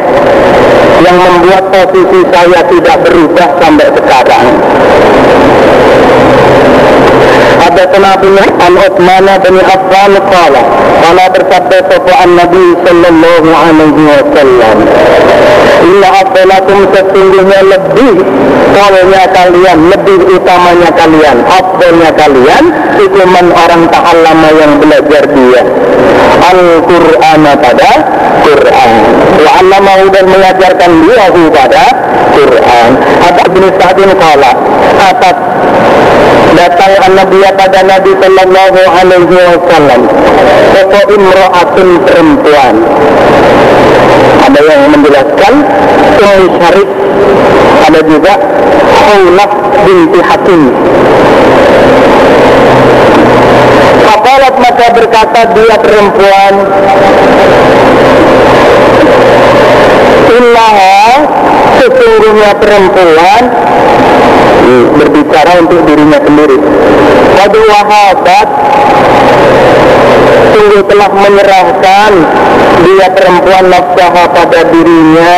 yang 1.03 1.17
membuat 1.17 1.63
posisi 1.69 2.21
saya 2.33 2.59
tidak 2.65 2.97
berubah 3.05 3.49
sampai 3.61 3.87
sekarang 3.93 4.45
حدثنا 7.66 8.10
بن 8.22 8.36
عن 8.60 8.72
عثمان 8.78 9.26
بن 9.44 9.56
عفان 9.70 10.12
قال 10.32 10.54
قال 11.04 11.16
bersabda 11.32 11.78
sopan 11.88 12.30
Nabi 12.36 12.64
Sallallahu 12.84 13.48
Alaihi 13.50 14.04
Wasallam 14.08 14.76
Inna 15.82 16.08
afdalakum 16.22 16.78
sesungguhnya 16.92 17.60
lebih 17.66 18.14
Tolnya 18.72 19.24
kalian, 19.36 19.78
lebih 19.92 20.18
utamanya 20.32 20.90
kalian 20.96 21.36
Afdalnya 21.44 22.10
kalian 22.16 22.64
Ikuman 23.02 23.46
orang 23.52 23.82
ta'allama 23.90 24.48
yang 24.56 24.72
belajar 24.80 25.22
dia 25.28 25.62
Al-Quran 26.42 27.42
pada 27.60 27.90
Quran 28.46 28.90
Wa'allamahu 29.42 30.04
dan 30.14 30.24
mengajarkan 30.30 30.90
dia 31.04 31.24
pada 31.52 31.84
Quran 32.32 32.90
Atas 33.22 33.46
bin 33.52 33.64
Sa'din 33.76 34.10
kala 34.16 34.52
Atas 35.00 35.36
datang 36.55 36.93
Nabi 37.15 37.39
pada 37.57 37.79
Nabi 37.83 38.11
Sallallahu 38.21 38.81
Alaihi 38.87 39.35
Wasallam. 39.35 40.01
Sosok 40.71 41.07
imro'atun 41.11 41.87
perempuan? 42.05 42.75
Ada 44.47 44.59
yang 44.63 44.81
menjelaskan 44.95 45.53
Ummu 46.21 46.45
Syarif. 46.61 46.89
Ada 47.87 47.99
juga 48.03 48.33
Khawlaf 48.95 49.51
binti 49.83 50.19
Hakim. 50.23 50.61
Kapalat 54.07 54.55
maka 54.59 54.85
berkata 54.95 55.39
dia 55.51 55.75
perempuan. 55.79 56.53
Innaha 60.27 60.99
sesungguhnya 61.77 62.51
perempuan 62.57 63.43
berbicara 64.97 65.63
untuk 65.63 65.79
dirinya 65.87 66.19
sendiri. 66.19 66.57
Wadu 67.37 67.61
wahabat. 67.69 68.47
Sungguh 70.57 70.81
telah 70.89 71.09
menyerahkan 71.13 72.11
dia 72.83 73.07
perempuan 73.13 73.65
nafsaha 73.69 74.23
pada 74.33 74.59
dirinya. 74.73 75.37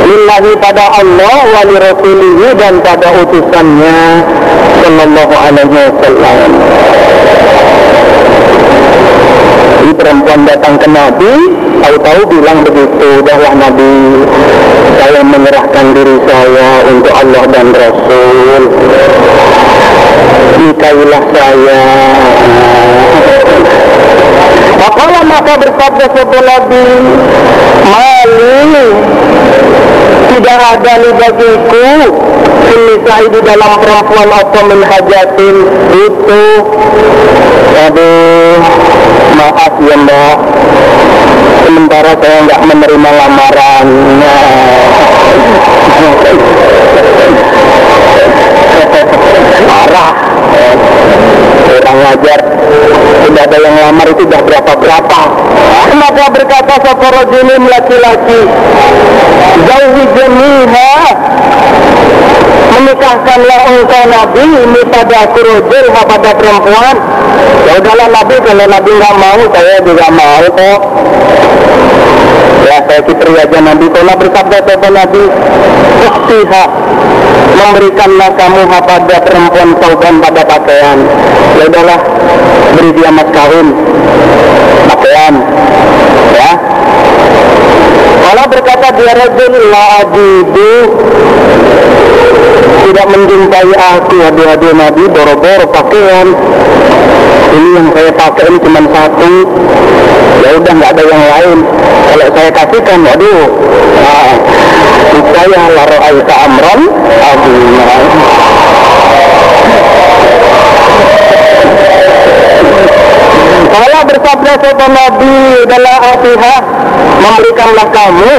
Lillahi 0.00 0.52
pada 0.58 0.84
Allah 0.98 1.36
wali 1.54 1.76
rasulihi 1.78 2.46
dan 2.56 2.80
pada 2.80 3.08
utusannya. 3.20 4.02
Sallallahu 4.80 5.34
alaihi 5.36 5.76
wasallam 5.76 6.50
Jadi 9.80 9.96
perempuan 9.96 10.44
datang 10.44 10.76
ke 10.76 10.92
Nabi 10.92 11.56
tahu-tahu 11.80 12.20
bilang 12.28 12.60
begitu 12.68 13.24
bahwa 13.24 13.48
Nabi 13.56 13.92
saya 15.00 15.24
menyerahkan 15.24 15.86
diri 15.96 16.20
saya 16.28 16.84
untuk 16.84 17.08
Allah 17.16 17.44
dan 17.48 17.72
Rasul. 17.72 18.62
Nikahilah 20.60 21.24
saya. 21.32 21.84
Makalah 24.84 25.22
maka 25.24 25.52
bersabda 25.56 26.06
sebuah 26.12 26.44
Nabi 26.44 26.84
Mali 27.80 28.84
Tidak 30.30 30.58
ada 30.62 30.92
nih 31.02 31.12
bagiku 31.18 31.90
saya 32.70 33.26
di 33.26 33.40
dalam 33.42 33.72
perempuan 33.82 34.30
apa 34.30 34.60
menhajatin 34.62 35.56
Itu. 35.90 36.44
Aduh 37.74 38.60
Maaf 39.40 39.74
ya 39.82 39.96
mbak. 39.96 40.38
Sementara 41.64 42.12
saya 42.18 42.38
nggak 42.46 42.60
menerima 42.66 43.10
lamarannya. 43.10 44.38
Marah 49.66 50.29
Orang 51.70 51.98
ngajar 52.02 52.40
Sudah 53.26 53.42
ada 53.46 53.56
yang 53.62 53.76
lamar 53.78 54.06
itu 54.10 54.26
sudah 54.26 54.40
berapa-berapa. 54.42 55.20
Kenapa 55.90 56.24
berkata 56.34 56.74
Soporo 56.82 57.22
jenim 57.30 57.62
laki-laki? 57.66 58.40
Jauhi 59.66 60.04
jemiha 60.16 60.92
menikahkanlah 62.80 63.60
engkau 63.76 64.04
Nabi 64.08 64.44
ini 64.46 64.82
pada 64.88 65.28
kurujil 65.34 65.84
pada 65.92 66.30
perempuan. 66.32 66.96
Ya 67.68 67.72
udahlah 67.78 68.08
Nabi 68.08 68.34
kalau 68.40 68.66
Nabi 68.66 68.90
nggak 68.96 69.14
mau 69.20 69.40
saya 69.52 69.78
juga 69.84 70.06
mau 70.10 70.44
kok 70.48 70.80
ya 72.66 72.76
saya 72.84 73.00
kitri 73.04 73.32
aja 73.36 73.58
Nabi 73.60 73.86
kalau 73.92 74.14
bersabda 74.20 74.56
kepada 74.64 74.88
Nabi 74.92 75.22
Uktiha 76.00 76.64
memberikanlah 77.60 78.30
kamu 78.34 78.62
pada 78.72 79.16
perempuan 79.20 79.68
sauban 79.78 80.14
pada 80.22 80.42
pakaian. 80.48 80.98
Ya 81.60 81.64
udahlah 81.68 82.00
beri 82.76 82.90
dia 82.96 83.10
mas 83.12 83.28
kawin. 83.30 83.68
Pakaian. 84.88 85.34
Ya. 86.34 86.50
Kalau 88.20 88.44
berkata 88.46 88.86
dia 88.96 89.12
rajul 89.16 89.52
la 89.68 89.84
ajidu 90.04 90.74
tidak 92.86 93.06
menjumpai 93.10 93.70
aku 93.74 94.16
hadiah-hadiah 94.20 94.74
Nabi 94.76 95.02
boro-boro 95.08 95.66
pakaian. 95.70 96.28
Ini 97.50 97.68
yang 97.74 97.88
saya 97.90 98.10
pakai 98.14 98.44
ini 98.46 98.58
cuma 98.62 98.80
satu. 98.88 99.32
Ya 100.40 100.48
udah 100.56 100.72
nggak 100.72 100.90
ada 100.96 101.02
yang 101.02 101.24
lain. 101.24 101.58
Kalau 102.10 102.26
saya 102.34 102.50
kasihkan 102.50 102.98
waduh 103.06 103.46
nah, 104.00 104.34
saya 105.30 105.62
laro 105.70 105.98
aisa 106.10 106.34
amron 106.46 106.80
abu 107.22 107.54
kalau 113.70 114.00
bersabda 114.02 114.52
sopa 114.58 114.86
Nabi 114.90 115.34
adalah 115.62 115.96
artiha 116.14 116.54
memberikanlah 117.22 117.86
kamu 117.94 118.32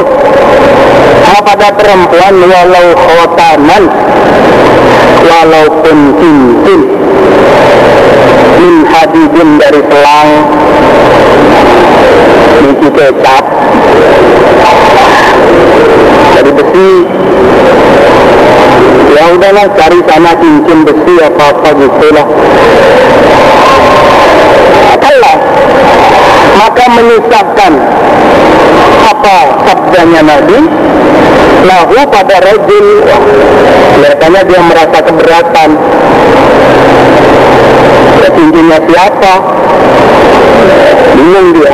pada 1.42 1.68
perempuan 1.74 2.36
walau 2.38 2.88
khotaman 2.96 3.84
walaupun 5.26 5.98
cincin 6.22 6.82
min 8.62 8.76
hadidin 8.86 9.50
dari 9.58 9.82
selang 9.90 10.30
biji 12.62 12.90
kecap. 12.94 13.46
Dari 16.38 16.52
besi. 16.54 16.90
Ya 19.12 19.24
udahlah 19.34 19.66
cari 19.76 20.00
sana 20.08 20.32
cincin 20.40 20.80
besi 20.88 21.14
apa 21.20 21.44
apa 21.52 21.70
gitu 21.76 22.08
lah 22.16 22.28
Allah 25.22 25.38
maka 26.62 26.86
menyusahkan 26.94 27.74
apa 29.02 29.38
sabdanya 29.66 30.22
Nabi 30.22 30.60
lahu 31.66 31.98
pada 32.06 32.38
rajul. 32.38 32.88
Kelihatannya 33.98 34.42
dia 34.46 34.62
merasa 34.62 34.98
keberatan 35.02 35.70
Petinjunya 38.22 38.78
siapa? 38.86 39.34
Bingung 41.18 41.58
dia. 41.58 41.74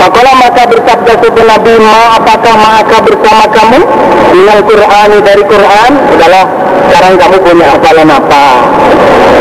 Fakola 0.00 0.32
maka 0.40 0.62
bersabda 0.64 1.12
sebuah 1.20 1.44
Nabi, 1.44 1.72
ma 1.76 2.16
apakah 2.16 2.54
maka 2.56 2.96
bersama 3.04 3.44
kamu? 3.52 3.80
Minal 4.32 4.60
Quran 4.64 5.10
dari 5.20 5.44
Quran 5.44 5.92
adalah 6.16 6.44
sekarang 6.88 7.14
kamu 7.20 7.36
punya 7.44 7.66
hafalan 7.76 8.08
apa? 8.08 8.44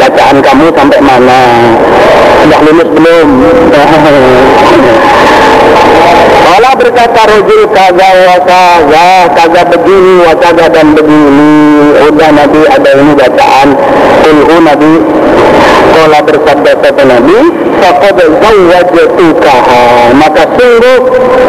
Bacaan 0.03 0.37
kamu 0.43 0.65
sampai 0.75 0.99
mana? 0.99 1.41
Sudah 2.43 2.59
lulus 2.59 2.89
belum? 2.91 3.29
Allah 6.53 6.73
berkata 6.77 7.21
rojul 7.33 7.65
kaza 7.73 8.09
wa 8.13 8.37
kaza, 8.45 9.07
kaza 9.33 9.61
begini 9.73 10.21
wa 10.21 10.33
kaza 10.37 10.69
dan 10.69 10.93
begini. 10.93 11.49
Udah 12.13 12.29
Nabi 12.29 12.61
ada 12.69 12.89
ini 12.93 13.13
bacaan. 13.17 13.69
Kulhu 14.21 14.57
Nabi. 14.61 14.93
Kala 15.93 16.25
bersabda 16.25 16.73
kata 16.81 17.05
Nabi 17.05 17.37
Faqad 17.77 18.17
zawajatukaha 18.17 20.09
Maka 20.17 20.43
sungguh 20.57 20.99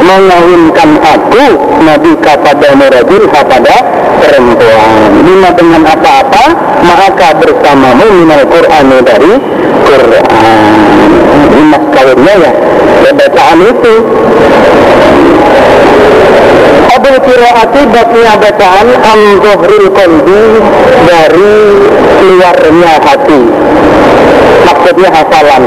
mengawinkan 0.05 0.91
aku 1.01 1.45
Nabi 1.81 2.13
kepada 2.21 2.69
merajul 2.77 3.25
kepada 3.25 3.75
perempuan. 4.21 5.11
Lima 5.25 5.49
dengan 5.57 5.83
apa-apa 5.89 6.45
Maka 6.85 7.29
bersamamu 7.41 8.07
minal 8.21 8.45
Qur'an 8.53 8.89
dari 9.01 9.33
Quran. 9.85 11.09
Ini 11.45 11.63
mas 11.73 11.85
kawinnya 11.93 12.35
ya 12.41 12.53
Ya 13.05 13.11
bacaan 13.13 13.59
itu 13.65 13.95
Abul 16.95 17.17
kiraati 17.27 17.83
baknya 17.91 18.33
bacaan 18.39 18.89
Am 19.03 19.21
kolbi 19.43 20.43
Dari 21.05 21.55
luarnya 22.25 22.93
hati. 23.03 23.41
Maksudnya 24.65 25.11
hafalan. 25.11 25.65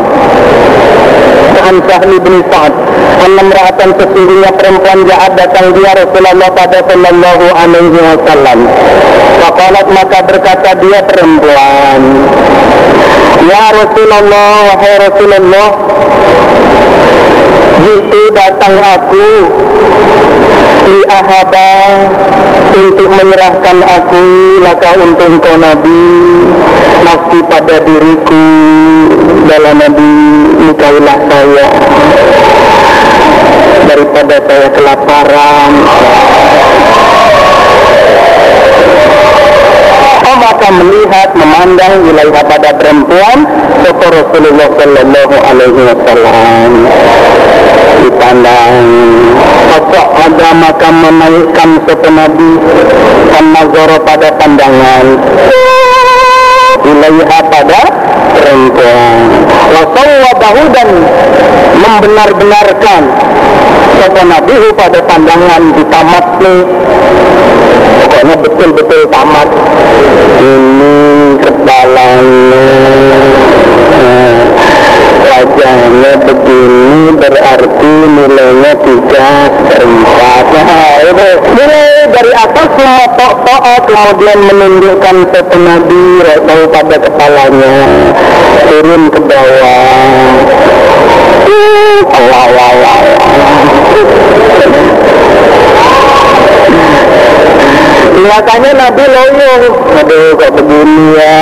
An 1.58 1.76
Sahli 1.90 2.18
bin 2.22 2.46
Sa'ad 2.48 2.74
Anam 3.18 3.50
ra'atan 3.50 3.90
sesungguhnya 3.98 4.54
perempuan 4.54 5.04
jahat 5.10 5.34
datang 5.34 5.74
dia 5.74 5.92
Rasulullah 5.98 6.50
pada 6.54 6.80
Sallallahu 6.86 7.46
Alaihi 7.50 7.98
Wasallam. 7.98 8.60
Fakalat 9.42 9.88
maka 9.90 10.20
berkata 10.22 10.70
dia 10.78 11.00
perempuan 11.02 12.02
Ya 13.50 13.64
Rasulullah, 13.74 14.54
wahai 14.70 14.96
Rasulullah 15.02 15.68
Jitu 17.78 18.22
datang 18.34 18.76
aku 18.82 19.28
Li 20.88 21.02
ahaba 21.10 21.72
Untuk 22.74 23.10
menyerahkan 23.10 23.78
aku 23.82 24.24
Laka 24.62 24.92
untuk 25.02 25.38
kau 25.42 25.58
Nabi 25.58 26.04
Nafsi 27.08 27.40
pada 27.48 27.80
diriku. 27.88 28.48
Dalam 29.48 29.80
Nabi 29.80 30.12
Nikailah 30.60 31.20
saya. 31.30 31.68
Daripada 33.88 34.36
saya 34.44 34.68
kelaparan 34.76 35.72
Oh 40.28 40.36
maka 40.44 40.68
melihat, 40.76 41.32
memandang 41.40 42.04
wilayah 42.04 42.44
pada 42.44 42.76
perempuan 42.76 43.48
Sopo 43.80 44.12
Rasulullah 44.12 44.68
Sallallahu 44.76 45.36
Alaihi 45.40 45.82
Wasallam. 45.88 46.72
Dipandang 48.04 48.76
sosok 49.72 50.08
ada 50.20 50.50
maka 50.52 50.90
menaikkan 50.92 51.70
sopo 51.88 52.10
Nabi 52.12 52.52
An-Nazara 53.40 53.98
pada 54.04 54.28
pandangan. 54.36 55.06
Wilayah 56.84 57.42
pada 57.48 57.82
perempuan. 58.36 59.18
Rasulullah 59.72 60.36
dan 60.76 60.90
membenar-benarkan 61.80 63.04
sopo 63.98 64.22
Nabi 64.30 64.54
pada 64.78 65.02
pandangan 65.02 65.74
di 65.74 65.84
tamat 65.90 66.26
nih 66.38 66.62
pokoknya 67.98 68.36
betul-betul 68.46 69.02
tamat. 69.10 69.50
Ini 70.38 70.98
kepalanya 71.42 72.66
wajahnya 75.38 76.12
begini 76.26 77.14
berarti 77.14 77.94
nilainya 78.10 78.72
tiga 78.82 79.30
empat 79.78 80.46
nah 80.50 80.98
itu 81.06 81.30
nilai 81.54 82.10
dari 82.10 82.34
atas 82.34 82.68
semua 82.74 83.06
tok 83.14 83.34
tok 83.46 83.62
kemudian 83.86 84.40
menunjukkan 84.50 85.16
satu 85.30 85.58
nabi 85.62 86.02
tahu 86.48 86.64
pada 86.72 86.98
kepalanya. 86.98 87.76
Turun 88.68 89.04
ke 89.12 89.20
bawah. 89.20 90.32
Allah 92.08 92.48
Allah 92.56 93.00
Kelihatannya 98.16 98.72
Nabi 98.76 99.04
loyo. 99.08 99.52
Aduh 100.00 100.38
kok 100.38 100.50
begini 100.56 101.18
ya? 101.18 101.40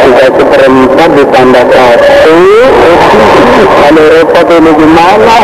Tiga 0.00 0.26
seperempat 0.32 1.08
ditambah 1.12 1.64
satu. 1.70 2.38
Ada 3.60 4.02
repot 4.16 4.48
ini 4.48 4.70
gimana? 4.74 5.38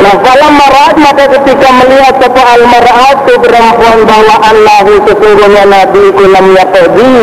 Nah 0.00 0.14
kalau 0.20 0.48
marah 0.52 0.90
maka 0.96 1.24
ketika 1.28 1.68
melihat 1.80 2.16
al 2.20 2.62
itu 3.20 3.34
perempuan 3.36 3.98
bahwa 4.08 4.34
Allah 4.42 4.84
sesungguhnya 5.06 5.64
Nabi 5.68 6.02
kulam 6.16 6.46
yakodi 6.56 7.14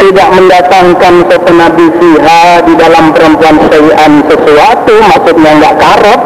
tidak 0.00 0.28
mendatangkan 0.32 1.14
sopa 1.28 1.50
Nabi 1.52 1.86
siha 1.98 2.42
di 2.62 2.72
dalam 2.78 3.10
perempuan 3.10 3.56
sayan 3.68 4.12
sesuatu 4.30 4.94
maksudnya 5.02 5.50
nggak 5.60 5.74
karot 5.76 6.20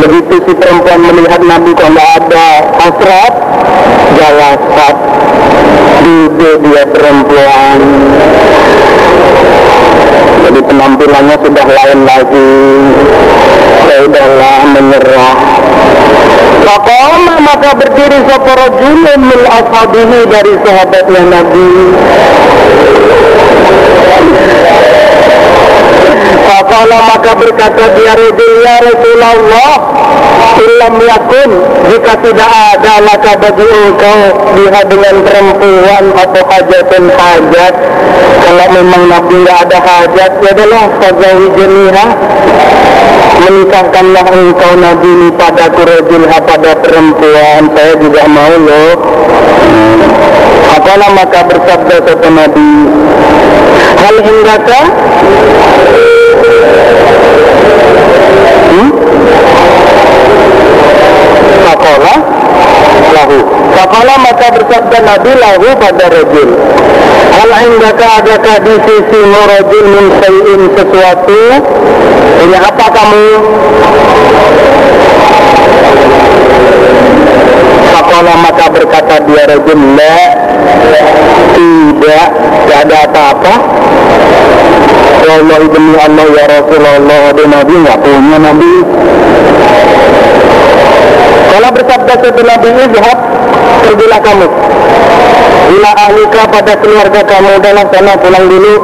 begitu 0.00 0.34
si 0.48 0.52
perempuan 0.56 1.00
melihat 1.02 1.40
Nabi 1.44 1.70
nggak 1.76 2.10
ada 2.24 2.46
hasrat 2.78 3.34
jalasat 4.20 4.96
duduk 6.04 6.56
dia 6.68 6.84
perempuan. 6.92 7.80
Jadi 10.44 10.60
penampilannya 10.60 11.36
sudah 11.40 11.66
lain 11.66 12.00
lagi. 12.04 12.52
Sudahlah 13.88 14.60
menyerah. 14.76 15.38
Fakoma 16.60 17.34
maka 17.40 17.70
berdiri 17.74 18.18
soporo 18.28 18.66
julun 18.76 19.20
min 19.24 19.40
ashabihi 19.48 20.18
dari 20.28 20.54
sahabatnya 20.60 21.22
Nabi 21.26 21.70
Fakala 26.46 26.98
maka 27.06 27.32
berkata 27.38 27.84
dia 27.94 28.12
Rasul 28.18 28.54
ya 28.62 28.76
Rasulullah 28.82 29.72
Ilam 30.60 30.94
yakun 31.00 31.50
jika 31.88 32.12
tidak 32.20 32.50
ada 32.50 32.94
maka 33.00 33.32
bagi 33.40 33.64
engkau 33.64 34.18
lihat 34.60 34.84
dengan 34.92 35.16
perempuan 35.24 36.04
atau 36.12 36.42
hajatun 36.44 37.04
hajat. 37.08 37.74
Kalau 38.44 38.66
memang 38.74 39.02
Nabi 39.08 39.36
tidak 39.40 39.58
ada 39.68 39.78
hajat 39.80 40.30
ya 40.42 40.50
adalah 40.52 40.84
fazawi 41.00 41.46
jeniha 41.56 42.06
menikahkanlah 43.40 44.26
engkau 44.36 44.72
Nabi 44.76 45.08
ini 45.08 45.28
pada 45.32 45.64
kurajulha 45.72 46.38
pada 46.44 46.72
perempuan. 46.76 47.62
Saya 47.72 47.92
juga 47.96 48.22
mau 48.28 48.52
loh. 48.60 48.92
Apalah 50.76 51.10
maka 51.16 51.40
bersabda 51.48 51.96
satu 52.04 52.28
Nabi? 52.30 52.70
Hal 54.00 54.16
hinggaka 54.22 54.80
hmm? 58.70 58.90
Fakola 61.66 62.14
lahu 63.10 63.38
Fakola 63.74 64.14
maka 64.22 64.46
bersabda 64.54 64.98
Nabi 65.02 65.32
lahu 65.38 65.66
pada 65.78 66.04
rajul 66.10 66.50
Hal 67.30 67.50
indaka 67.66 68.06
adakah 68.20 68.56
di 68.62 68.74
sisi 68.84 69.20
rajul 69.22 69.86
min 69.86 70.60
sesuatu 70.76 71.40
Ini 72.40 72.56
apa 72.58 72.86
kamu? 72.90 73.30
Fakola 77.90 78.34
maka 78.44 78.66
berkata 78.70 79.14
dia 79.24 79.42
rajul 79.46 79.80
La 79.96 80.18
Tidak 81.54 82.26
Tidak 82.66 82.78
ada 82.86 82.96
apa-apa 83.08 83.54
Allah 85.28 85.60
demi 85.68 85.94
Allah 86.00 86.26
ya 86.32 86.44
Rasulullah 86.48 87.20
Ada 87.34 87.44
Nabi 87.44 87.74
nggak 87.84 87.98
punya 88.00 88.38
Nabi. 88.40 88.72
Kalau 91.50 91.68
bersabda 91.76 92.14
setelah 92.24 92.56
Nabi 92.62 92.68
Izhab 92.88 93.19
pergilah 93.84 94.20
kamu. 94.20 94.46
Bila 95.70 95.90
ahlika 95.94 96.50
pada 96.50 96.74
keluarga 96.82 97.22
kamu 97.22 97.62
dalam 97.62 97.86
sana 97.94 98.18
pulang 98.18 98.50
dulu 98.50 98.74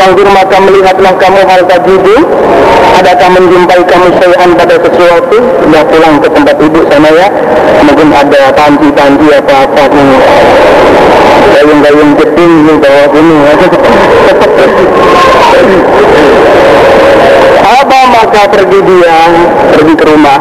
Fanzur 0.00 0.24
maka 0.32 0.56
melihatlah 0.56 1.12
kamu 1.20 1.40
hal 1.44 1.68
tajidu 1.68 2.16
Adakah 2.96 3.28
menjumpai 3.36 3.84
kamu 3.84 4.08
syai'an 4.16 4.56
pada 4.56 4.80
sesuatu? 4.80 5.36
Sudah 5.36 5.84
pulang 5.84 6.16
ke 6.16 6.28
tempat 6.32 6.56
ibu 6.64 6.80
sana 6.88 7.12
ya. 7.12 7.28
Mungkin 7.84 8.08
ada 8.08 8.56
panci-panci 8.56 9.26
apa-apa 9.36 9.84
nih 9.92 10.20
Gayung-gayung 11.60 12.16
jeding 12.16 12.52
nih 12.64 12.76
bawah 12.80 13.06
sini 13.12 13.36
ya 13.36 13.52
maka 18.32 18.48
pergi 18.48 18.80
dia 18.80 19.20
Pergi 19.76 19.92
ke 19.92 20.04
rumah. 20.08 20.40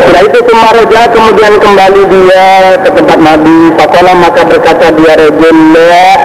Setelah 0.00 0.22
itu 0.24 0.38
Sumaraja 0.48 1.00
kemudian 1.12 1.52
kembali 1.60 2.02
dia 2.08 2.48
ke 2.80 2.88
tempat 2.96 3.18
Nabi. 3.20 3.76
Fakola 3.76 4.12
maka 4.16 4.48
berkata 4.48 4.88
dia 4.96 5.12
Rasulullah 5.20 6.16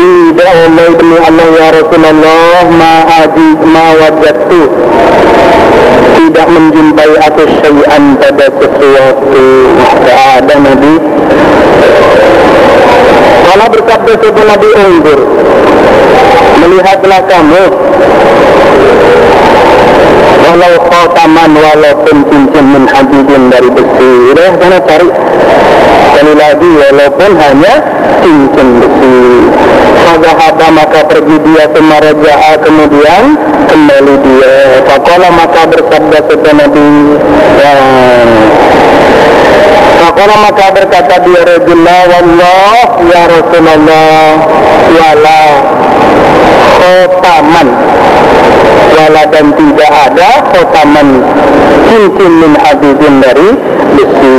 tidak 0.00 0.48
Allah 0.48 0.88
demi 0.96 1.16
Allah 1.20 1.48
ya 1.60 1.68
Rasulullah 1.76 2.64
ma'aji 2.72 3.48
ma'wajatu 3.68 4.62
tidak 6.16 6.46
menjumpai 6.48 7.12
aku 7.20 7.42
syai'an 7.60 8.16
pada 8.16 8.48
sesuatu. 8.48 9.44
Tidak 9.76 10.20
ada 10.40 10.54
Nabi 10.56 10.94
kalau 13.50 13.66
bersabda 13.66 14.12
sebuah 14.14 14.46
Nabi 14.46 14.68
Unggur 14.78 15.20
melihatlah 16.62 17.20
kamu 17.26 17.64
walau 20.38 20.74
khotaman 20.86 21.50
walaupun 21.54 22.16
cincin 22.28 22.64
min 22.70 22.84
dari 23.50 23.70
besi. 23.70 24.10
Udah 24.34 24.50
sana 24.58 24.78
cari. 24.84 25.08
Sekali 26.10 26.34
lagi 26.34 26.70
walaupun 26.70 27.30
hanya 27.38 27.74
cincin 28.22 28.68
besi. 28.82 29.18
Fagahaba 30.00 30.66
maka 30.74 31.00
pergi 31.06 31.36
dia 31.44 31.64
ke 31.70 31.80
Maraja'a 31.80 32.52
kemudian 32.64 33.24
kembali 33.70 34.14
dia. 34.26 34.56
Fakola 34.88 35.28
maka 35.30 35.62
bersabda 35.70 36.18
sebuah 36.26 36.54
Nabi 36.56 36.88
ya. 37.60 37.74
Fakola 40.00 40.34
maka 40.48 40.66
berkata 40.72 41.14
dia 41.22 41.40
Rasulullah 41.44 42.00
Wallah 42.08 42.72
ya 43.04 43.22
Rasulullah 43.28 44.32
Wala 44.90 45.40
khotaman 46.80 47.68
wala 48.96 49.22
dan 49.40 49.56
tidak 49.56 49.88
ada 49.88 50.30
khotaman 50.52 51.08
cincin 51.88 52.32
min 52.44 52.52
hadidin 52.60 53.24
dari 53.24 53.48
besi. 53.96 54.36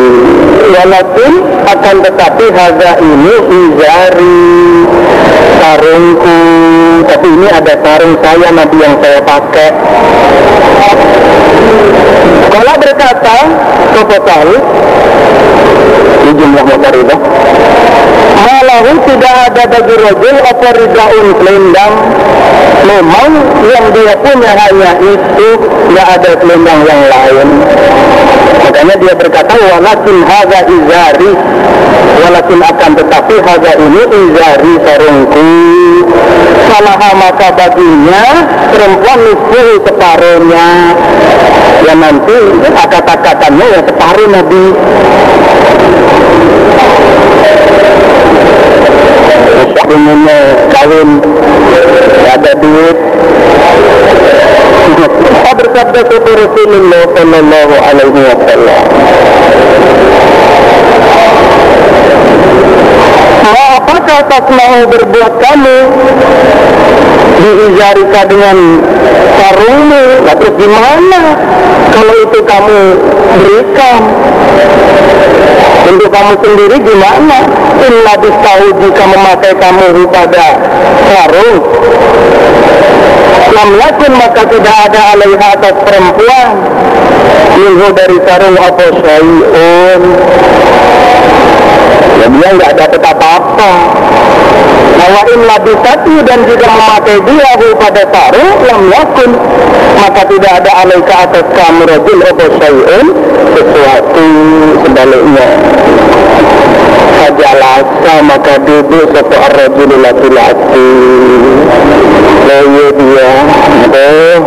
Walaupun 0.70 1.32
akan 1.66 1.96
tetapi 2.06 2.46
harga 2.54 3.02
ini 3.02 3.34
izari 3.50 4.46
sarungku. 5.60 6.38
Tapi 7.08 7.28
ini 7.28 7.48
ada 7.50 7.74
sarung 7.82 8.16
saya 8.20 8.48
nabi 8.54 8.78
yang 8.80 8.96
saya 9.00 9.20
pakai. 9.24 9.70
Kalau 12.52 12.74
berkata 12.78 13.38
Sofokal 13.96 14.50
di 16.22 16.32
jumlah 16.38 16.64
motor 16.64 16.96
malahu 18.72 18.92
tidak 19.04 19.36
ada 19.52 19.64
bagi 19.68 19.96
rojul 20.00 20.36
apa 20.42 20.68
ridaun 20.80 21.28
selendang. 21.42 21.94
Memang 22.82 23.30
yang 23.68 23.86
dia 23.94 24.14
punya 24.18 24.52
hanya 24.58 24.92
itu 24.98 25.50
tidak 25.60 26.08
ada 26.18 26.32
selendang 26.40 26.82
yang 26.88 27.02
lain. 27.12 27.48
Makanya 28.64 28.96
dia 29.02 29.14
berkata 29.14 29.54
walakin 29.60 30.18
haga 30.26 30.60
izari. 30.66 31.32
Walakin 32.22 32.60
akan 32.62 32.92
tetapi 32.96 33.36
haga 33.44 33.72
ini 33.76 34.02
izari 34.08 34.74
sarungku 35.22 36.08
salah 36.70 36.98
maka 37.14 37.48
baginya 37.54 38.26
perempuan 38.74 39.20
nisfu 39.22 39.64
separuhnya 39.86 40.70
yang 41.86 42.00
nanti 42.00 42.38
kata-katanya 42.62 43.66
ya 43.70 43.82
separuh 43.86 44.28
Nabi 44.30 44.64
pengennya 49.92 50.40
kawin 50.72 51.10
ada 52.32 52.52
duit. 52.64 52.98
Apa 55.42 55.52
bersabda 55.58 56.00
kepada 56.08 56.32
Rasulullah 56.48 57.04
Sallallahu 57.12 57.76
Alaihi 57.76 58.22
Wasallam 58.24 58.84
atas 64.20 64.44
mau 64.52 64.76
berbuat 64.92 65.34
kamu. 65.40 65.78
Diijarika 67.42 68.22
dengan 68.28 68.58
sarungmu. 69.40 70.04
Lalu 70.28 70.48
gimana? 70.60 71.22
Kalau 71.92 72.16
itu 72.24 72.40
kamu 72.44 72.80
berikan 73.42 74.02
untuk 75.92 76.10
kamu 76.14 76.34
sendiri 76.40 76.78
gimana? 76.80 77.40
Illa 77.82 78.14
tahu 78.16 78.66
jika 78.80 79.04
memakai 79.10 79.54
kamu 79.58 80.08
pada 80.14 80.48
sarung. 81.10 81.58
Lam 83.52 83.70
yakun 83.76 84.14
maka 84.16 84.42
tidak 84.48 84.76
ada 84.88 85.00
alaiha 85.12 85.48
atas 85.60 85.76
perempuan. 85.84 86.48
Minhu 87.52 87.88
dari 87.92 88.18
sarung 88.24 88.56
apa 88.56 88.86
syai'un? 88.96 90.02
Ya 92.22 92.28
dia 92.30 92.50
nggak 92.54 92.72
dapat 93.52 93.60
apa-apa 93.60 93.72
Nawain 94.92 95.42
labisati 95.50 96.16
dan 96.28 96.46
juga 96.46 96.68
memakai 96.68 97.18
dia 97.26 97.52
pada 97.80 98.04
sarung 98.12 98.54
lam 98.70 98.82
yakun 98.92 99.32
maka 99.98 100.22
tidak 100.30 100.52
ada 100.62 100.72
alaika 100.86 101.16
atas 101.26 101.46
kamu 101.58 101.84
apa 102.22 102.46
syai'un 102.60 103.08
sesuatu 103.56 104.28
sebaliknya 105.02 105.50
fajalasa 107.18 108.14
maka 108.22 108.54
duduk 108.62 109.10
satu 109.10 109.34
ar-rajul 109.34 109.92
laki-laki 109.98 110.90
Lalu 112.42 112.88
dia. 113.00 113.34
Oh 113.96 114.38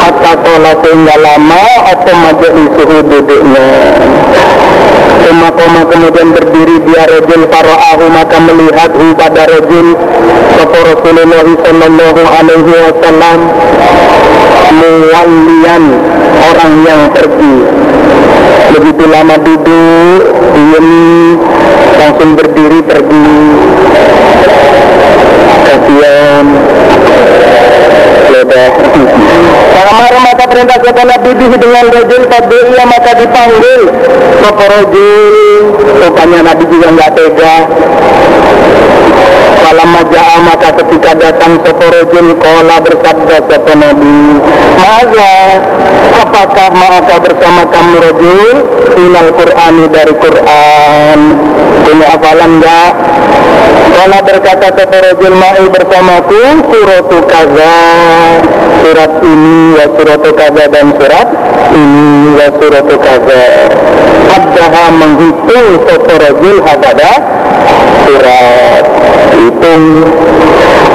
Hatta 0.00 0.32
kola 0.42 0.72
tinggal 0.82 1.20
lama 1.22 1.64
Atau 1.86 2.14
majelis 2.18 2.68
suhu 2.74 2.98
duduknya? 3.04 3.68
Koma-koma 5.22 5.86
kemudian 5.86 6.34
berdiri 6.34 6.76
dia 6.82 7.04
rojul 7.06 7.46
fara'ahu 7.46 8.04
maka 8.10 8.36
melihathu 8.42 9.14
pada 9.14 9.46
rojul 9.46 9.94
Sapa 10.58 10.78
Rasulullah 10.82 11.46
sallallahu 11.46 12.22
alaihi 12.26 12.72
wasallam. 12.74 13.38
Muwalian 14.72 15.84
orang 16.42 16.74
yang 16.82 17.02
pergi 17.12 17.54
Begitu 18.72 19.04
lama 19.08 19.36
duduk 19.40 20.20
Diam 20.52 20.88
Langsung 22.02 22.34
berdiri 22.34 22.80
pergi. 22.82 23.30
Kasihan 25.62 26.46
Kamar 29.72 30.14
maka 30.18 30.44
perintah 30.50 30.78
kepada 30.82 31.04
Nabi 31.04 31.30
dengan 31.36 31.84
rojul 31.88 32.22
ia 32.26 32.84
maka 32.84 33.10
dipanggil. 33.16 33.82
Sapa 34.42 34.64
rojul? 34.66 35.62
Rupanya 36.02 36.40
Nabi 36.42 36.64
juga 36.66 36.88
nggak 36.90 37.10
tega. 37.14 37.56
Malam 39.62 39.88
maja'a 39.94 40.36
maka 40.42 40.68
ketika 40.84 41.10
datang 41.16 41.56
seporojul 41.62 42.34
kola 42.42 42.76
bersabda 42.82 43.36
sopo 43.46 43.72
Nabi 43.78 44.42
Maza 44.76 45.34
apakah 46.18 46.68
maka 46.74 47.16
bersama 47.22 47.62
kamu 47.70 47.94
rojul? 48.04 48.56
Inal 49.00 49.30
Qur'ani 49.32 49.86
dari 49.88 50.14
Qur'an. 50.18 51.20
Punya 51.82 52.06
hafalan 52.14 52.62
enggak 52.62 52.92
Kola 53.92 54.18
berkata 54.24 54.68
seporojul 54.72 55.34
ma'i 55.36 55.66
bersamaku 55.68 56.40
Suratu 56.68 57.11
kaza 57.26 57.74
Surat 58.82 59.12
ini 59.22 59.78
ya 59.78 59.86
suratu 59.94 60.30
kaza 60.34 60.64
dan 60.66 60.90
surat 60.98 61.28
ini 61.70 62.34
ya 62.34 62.50
suratu 62.50 62.96
kaza. 62.98 63.44
Abdaha 64.26 64.84
menghitung 64.90 65.86
seporojul 65.86 66.66
hadada 66.66 67.12
surat 68.02 68.84
hitung. 69.38 69.84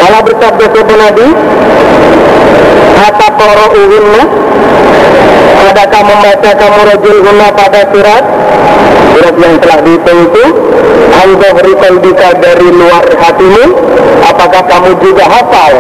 Kalau 0.03 0.19
bersabda 0.19 0.65
sebuah 0.67 0.97
Nabi 0.99 1.27
Kata 2.95 3.27
para 3.35 3.65
uwinna 3.75 4.23
Adakah 5.67 6.01
membaca 6.05 6.51
kamu 6.55 6.81
rajul 6.85 7.17
guna 7.27 7.47
pada 7.51 7.81
surat? 7.91 8.23
Surat 9.11 9.35
yang 9.35 9.55
telah 9.59 9.79
dihitung 9.83 10.19
itu. 10.31 10.45
Anzahri 11.17 11.73
kalbika 11.81 12.29
dari 12.39 12.69
luar 12.71 13.03
hatimu. 13.03 13.65
Apakah 14.21 14.63
kamu 14.63 14.91
juga 15.01 15.25
hafal? 15.27 15.73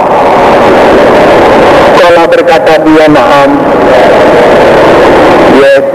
Kalau 1.97 2.25
berkata 2.27 2.73
dia 2.83 3.05
naam. 3.07 3.49
Yes. 5.55 5.85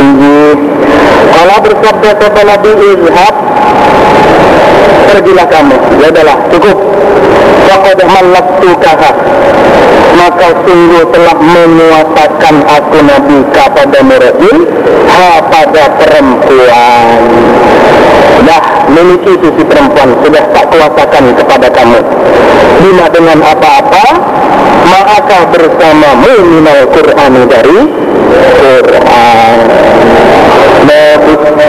Iya. 0.00 0.48
Telah 1.30 1.58
bersabda 1.64 2.10
kepada 2.18 2.42
Nabi 2.44 2.70
Izhab 2.76 3.34
pergilah 5.10 5.46
kamu. 5.50 5.76
Ya 5.98 6.08
adalah 6.14 6.36
cukup. 6.54 6.78
Faqad 7.66 7.98
mallaktukaha 8.02 9.10
maka 10.10 10.48
sungguh 10.66 11.06
telah 11.14 11.36
menguasakan 11.38 12.56
aku 12.66 12.98
Nabi 12.98 13.36
kepada 13.54 13.98
Murabil 14.02 14.58
ha 15.10 15.38
pada 15.48 15.84
perempuan. 15.98 17.20
Sudah 18.40 18.62
memiliki 18.90 19.32
sisi 19.38 19.62
perempuan. 19.66 20.18
Sudah 20.22 20.44
tak 20.50 20.64
kuasakan 20.70 21.24
kepada 21.36 21.66
kamu. 21.70 22.00
Bila 22.80 23.06
dengan 23.12 23.38
apa-apa 23.44 24.06
maka 24.90 25.38
bersamamu 25.52 26.34
minal 26.58 26.82
Quran 26.90 27.32
dari? 27.46 27.78
Quran. 28.60 29.58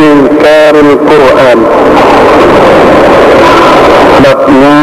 Tinkarul 0.01 0.97
Quran 1.05 1.59
Babnya 4.21 4.77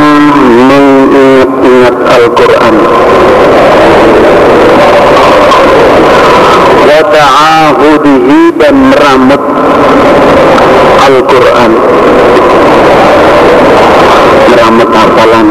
mengingat-ingat 0.68 1.94
Al-Quran 1.94 2.74
Wa 6.88 7.00
ta'ahudihi 7.06 8.40
dan 8.58 8.74
meramut 8.90 9.42
Al-Quran. 11.08 11.72
Meramut 14.48 14.90
hafalan 14.92 15.46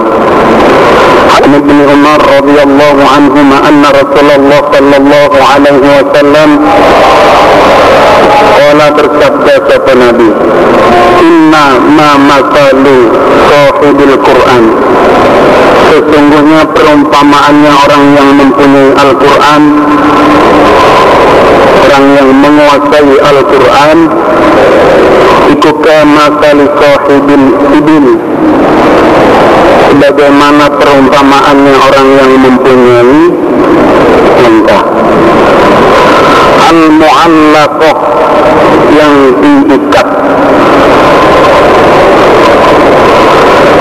عن 1.46 1.54
ابن 1.54 1.76
عمر 1.90 2.20
رضي 2.38 2.62
الله 2.62 2.96
عنهما 3.16 3.68
أن 3.68 3.82
رسول 4.00 4.28
الله 4.36 4.62
صلى 4.74 4.96
الله 4.96 5.30
عليه 5.54 5.82
وسلم 5.96 6.50
قال 8.58 8.80
bersabda 8.96 9.54
sapa 9.68 9.92
Nabi 9.94 10.28
Inna 11.22 11.66
ma 11.96 12.10
masalu 12.18 12.98
sahibil 13.48 14.14
Quran 14.22 14.64
Sesungguhnya 15.92 16.62
perumpamaannya 16.72 17.72
orang 17.84 18.04
yang 18.16 18.28
mempunyai 18.40 18.90
Al-Quran 18.96 19.62
Orang 21.84 22.06
yang 22.16 22.28
menguasai 22.32 23.12
Al-Quran 23.28 23.98
Itu 25.52 25.70
kama 25.84 26.26
kali 26.40 26.66
sahibil 26.80 27.46
ibil 27.76 28.06
Bagaimana 29.87 30.67
perumpamaannya 30.67 31.75
orang 31.79 32.07
yang 32.19 32.33
mempunyai 32.43 33.19
unta 34.43 34.79
Al-Mu'allaqah 36.67 37.95
yang 38.91 39.15
diikat. 39.39 40.07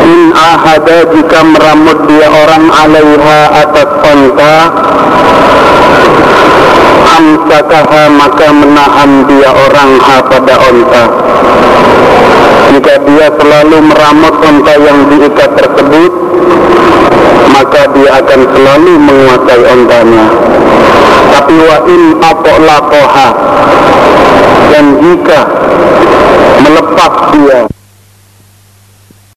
In 0.06 0.30
ahada 0.30 0.98
jika 1.10 1.40
meramut 1.42 1.98
dia 2.06 2.28
orang 2.30 2.64
alaiha 2.70 3.40
atas 3.66 3.90
unta 4.06 4.56
Amsakaha 7.16 8.12
maka 8.14 8.48
menahan 8.54 9.10
dia 9.26 9.50
orang 9.50 9.90
ha 9.98 10.16
pada 10.22 10.54
unta 10.70 11.04
jika 12.76 13.00
dia 13.08 13.26
selalu 13.40 13.88
meramut 13.88 14.36
unta 14.44 14.74
yang 14.76 15.08
diikat 15.08 15.48
tersebut 15.56 16.12
maka 17.56 17.88
dia 17.88 18.20
akan 18.20 18.40
selalu 18.52 18.92
menguasai 19.00 19.62
ontanya. 19.64 20.26
Tapi 21.32 21.56
wa 21.56 21.78
in 21.88 22.02
lakoha 22.68 23.28
dan 24.76 24.84
jika 25.00 25.40
melepas 26.60 27.12
dia 27.32 27.60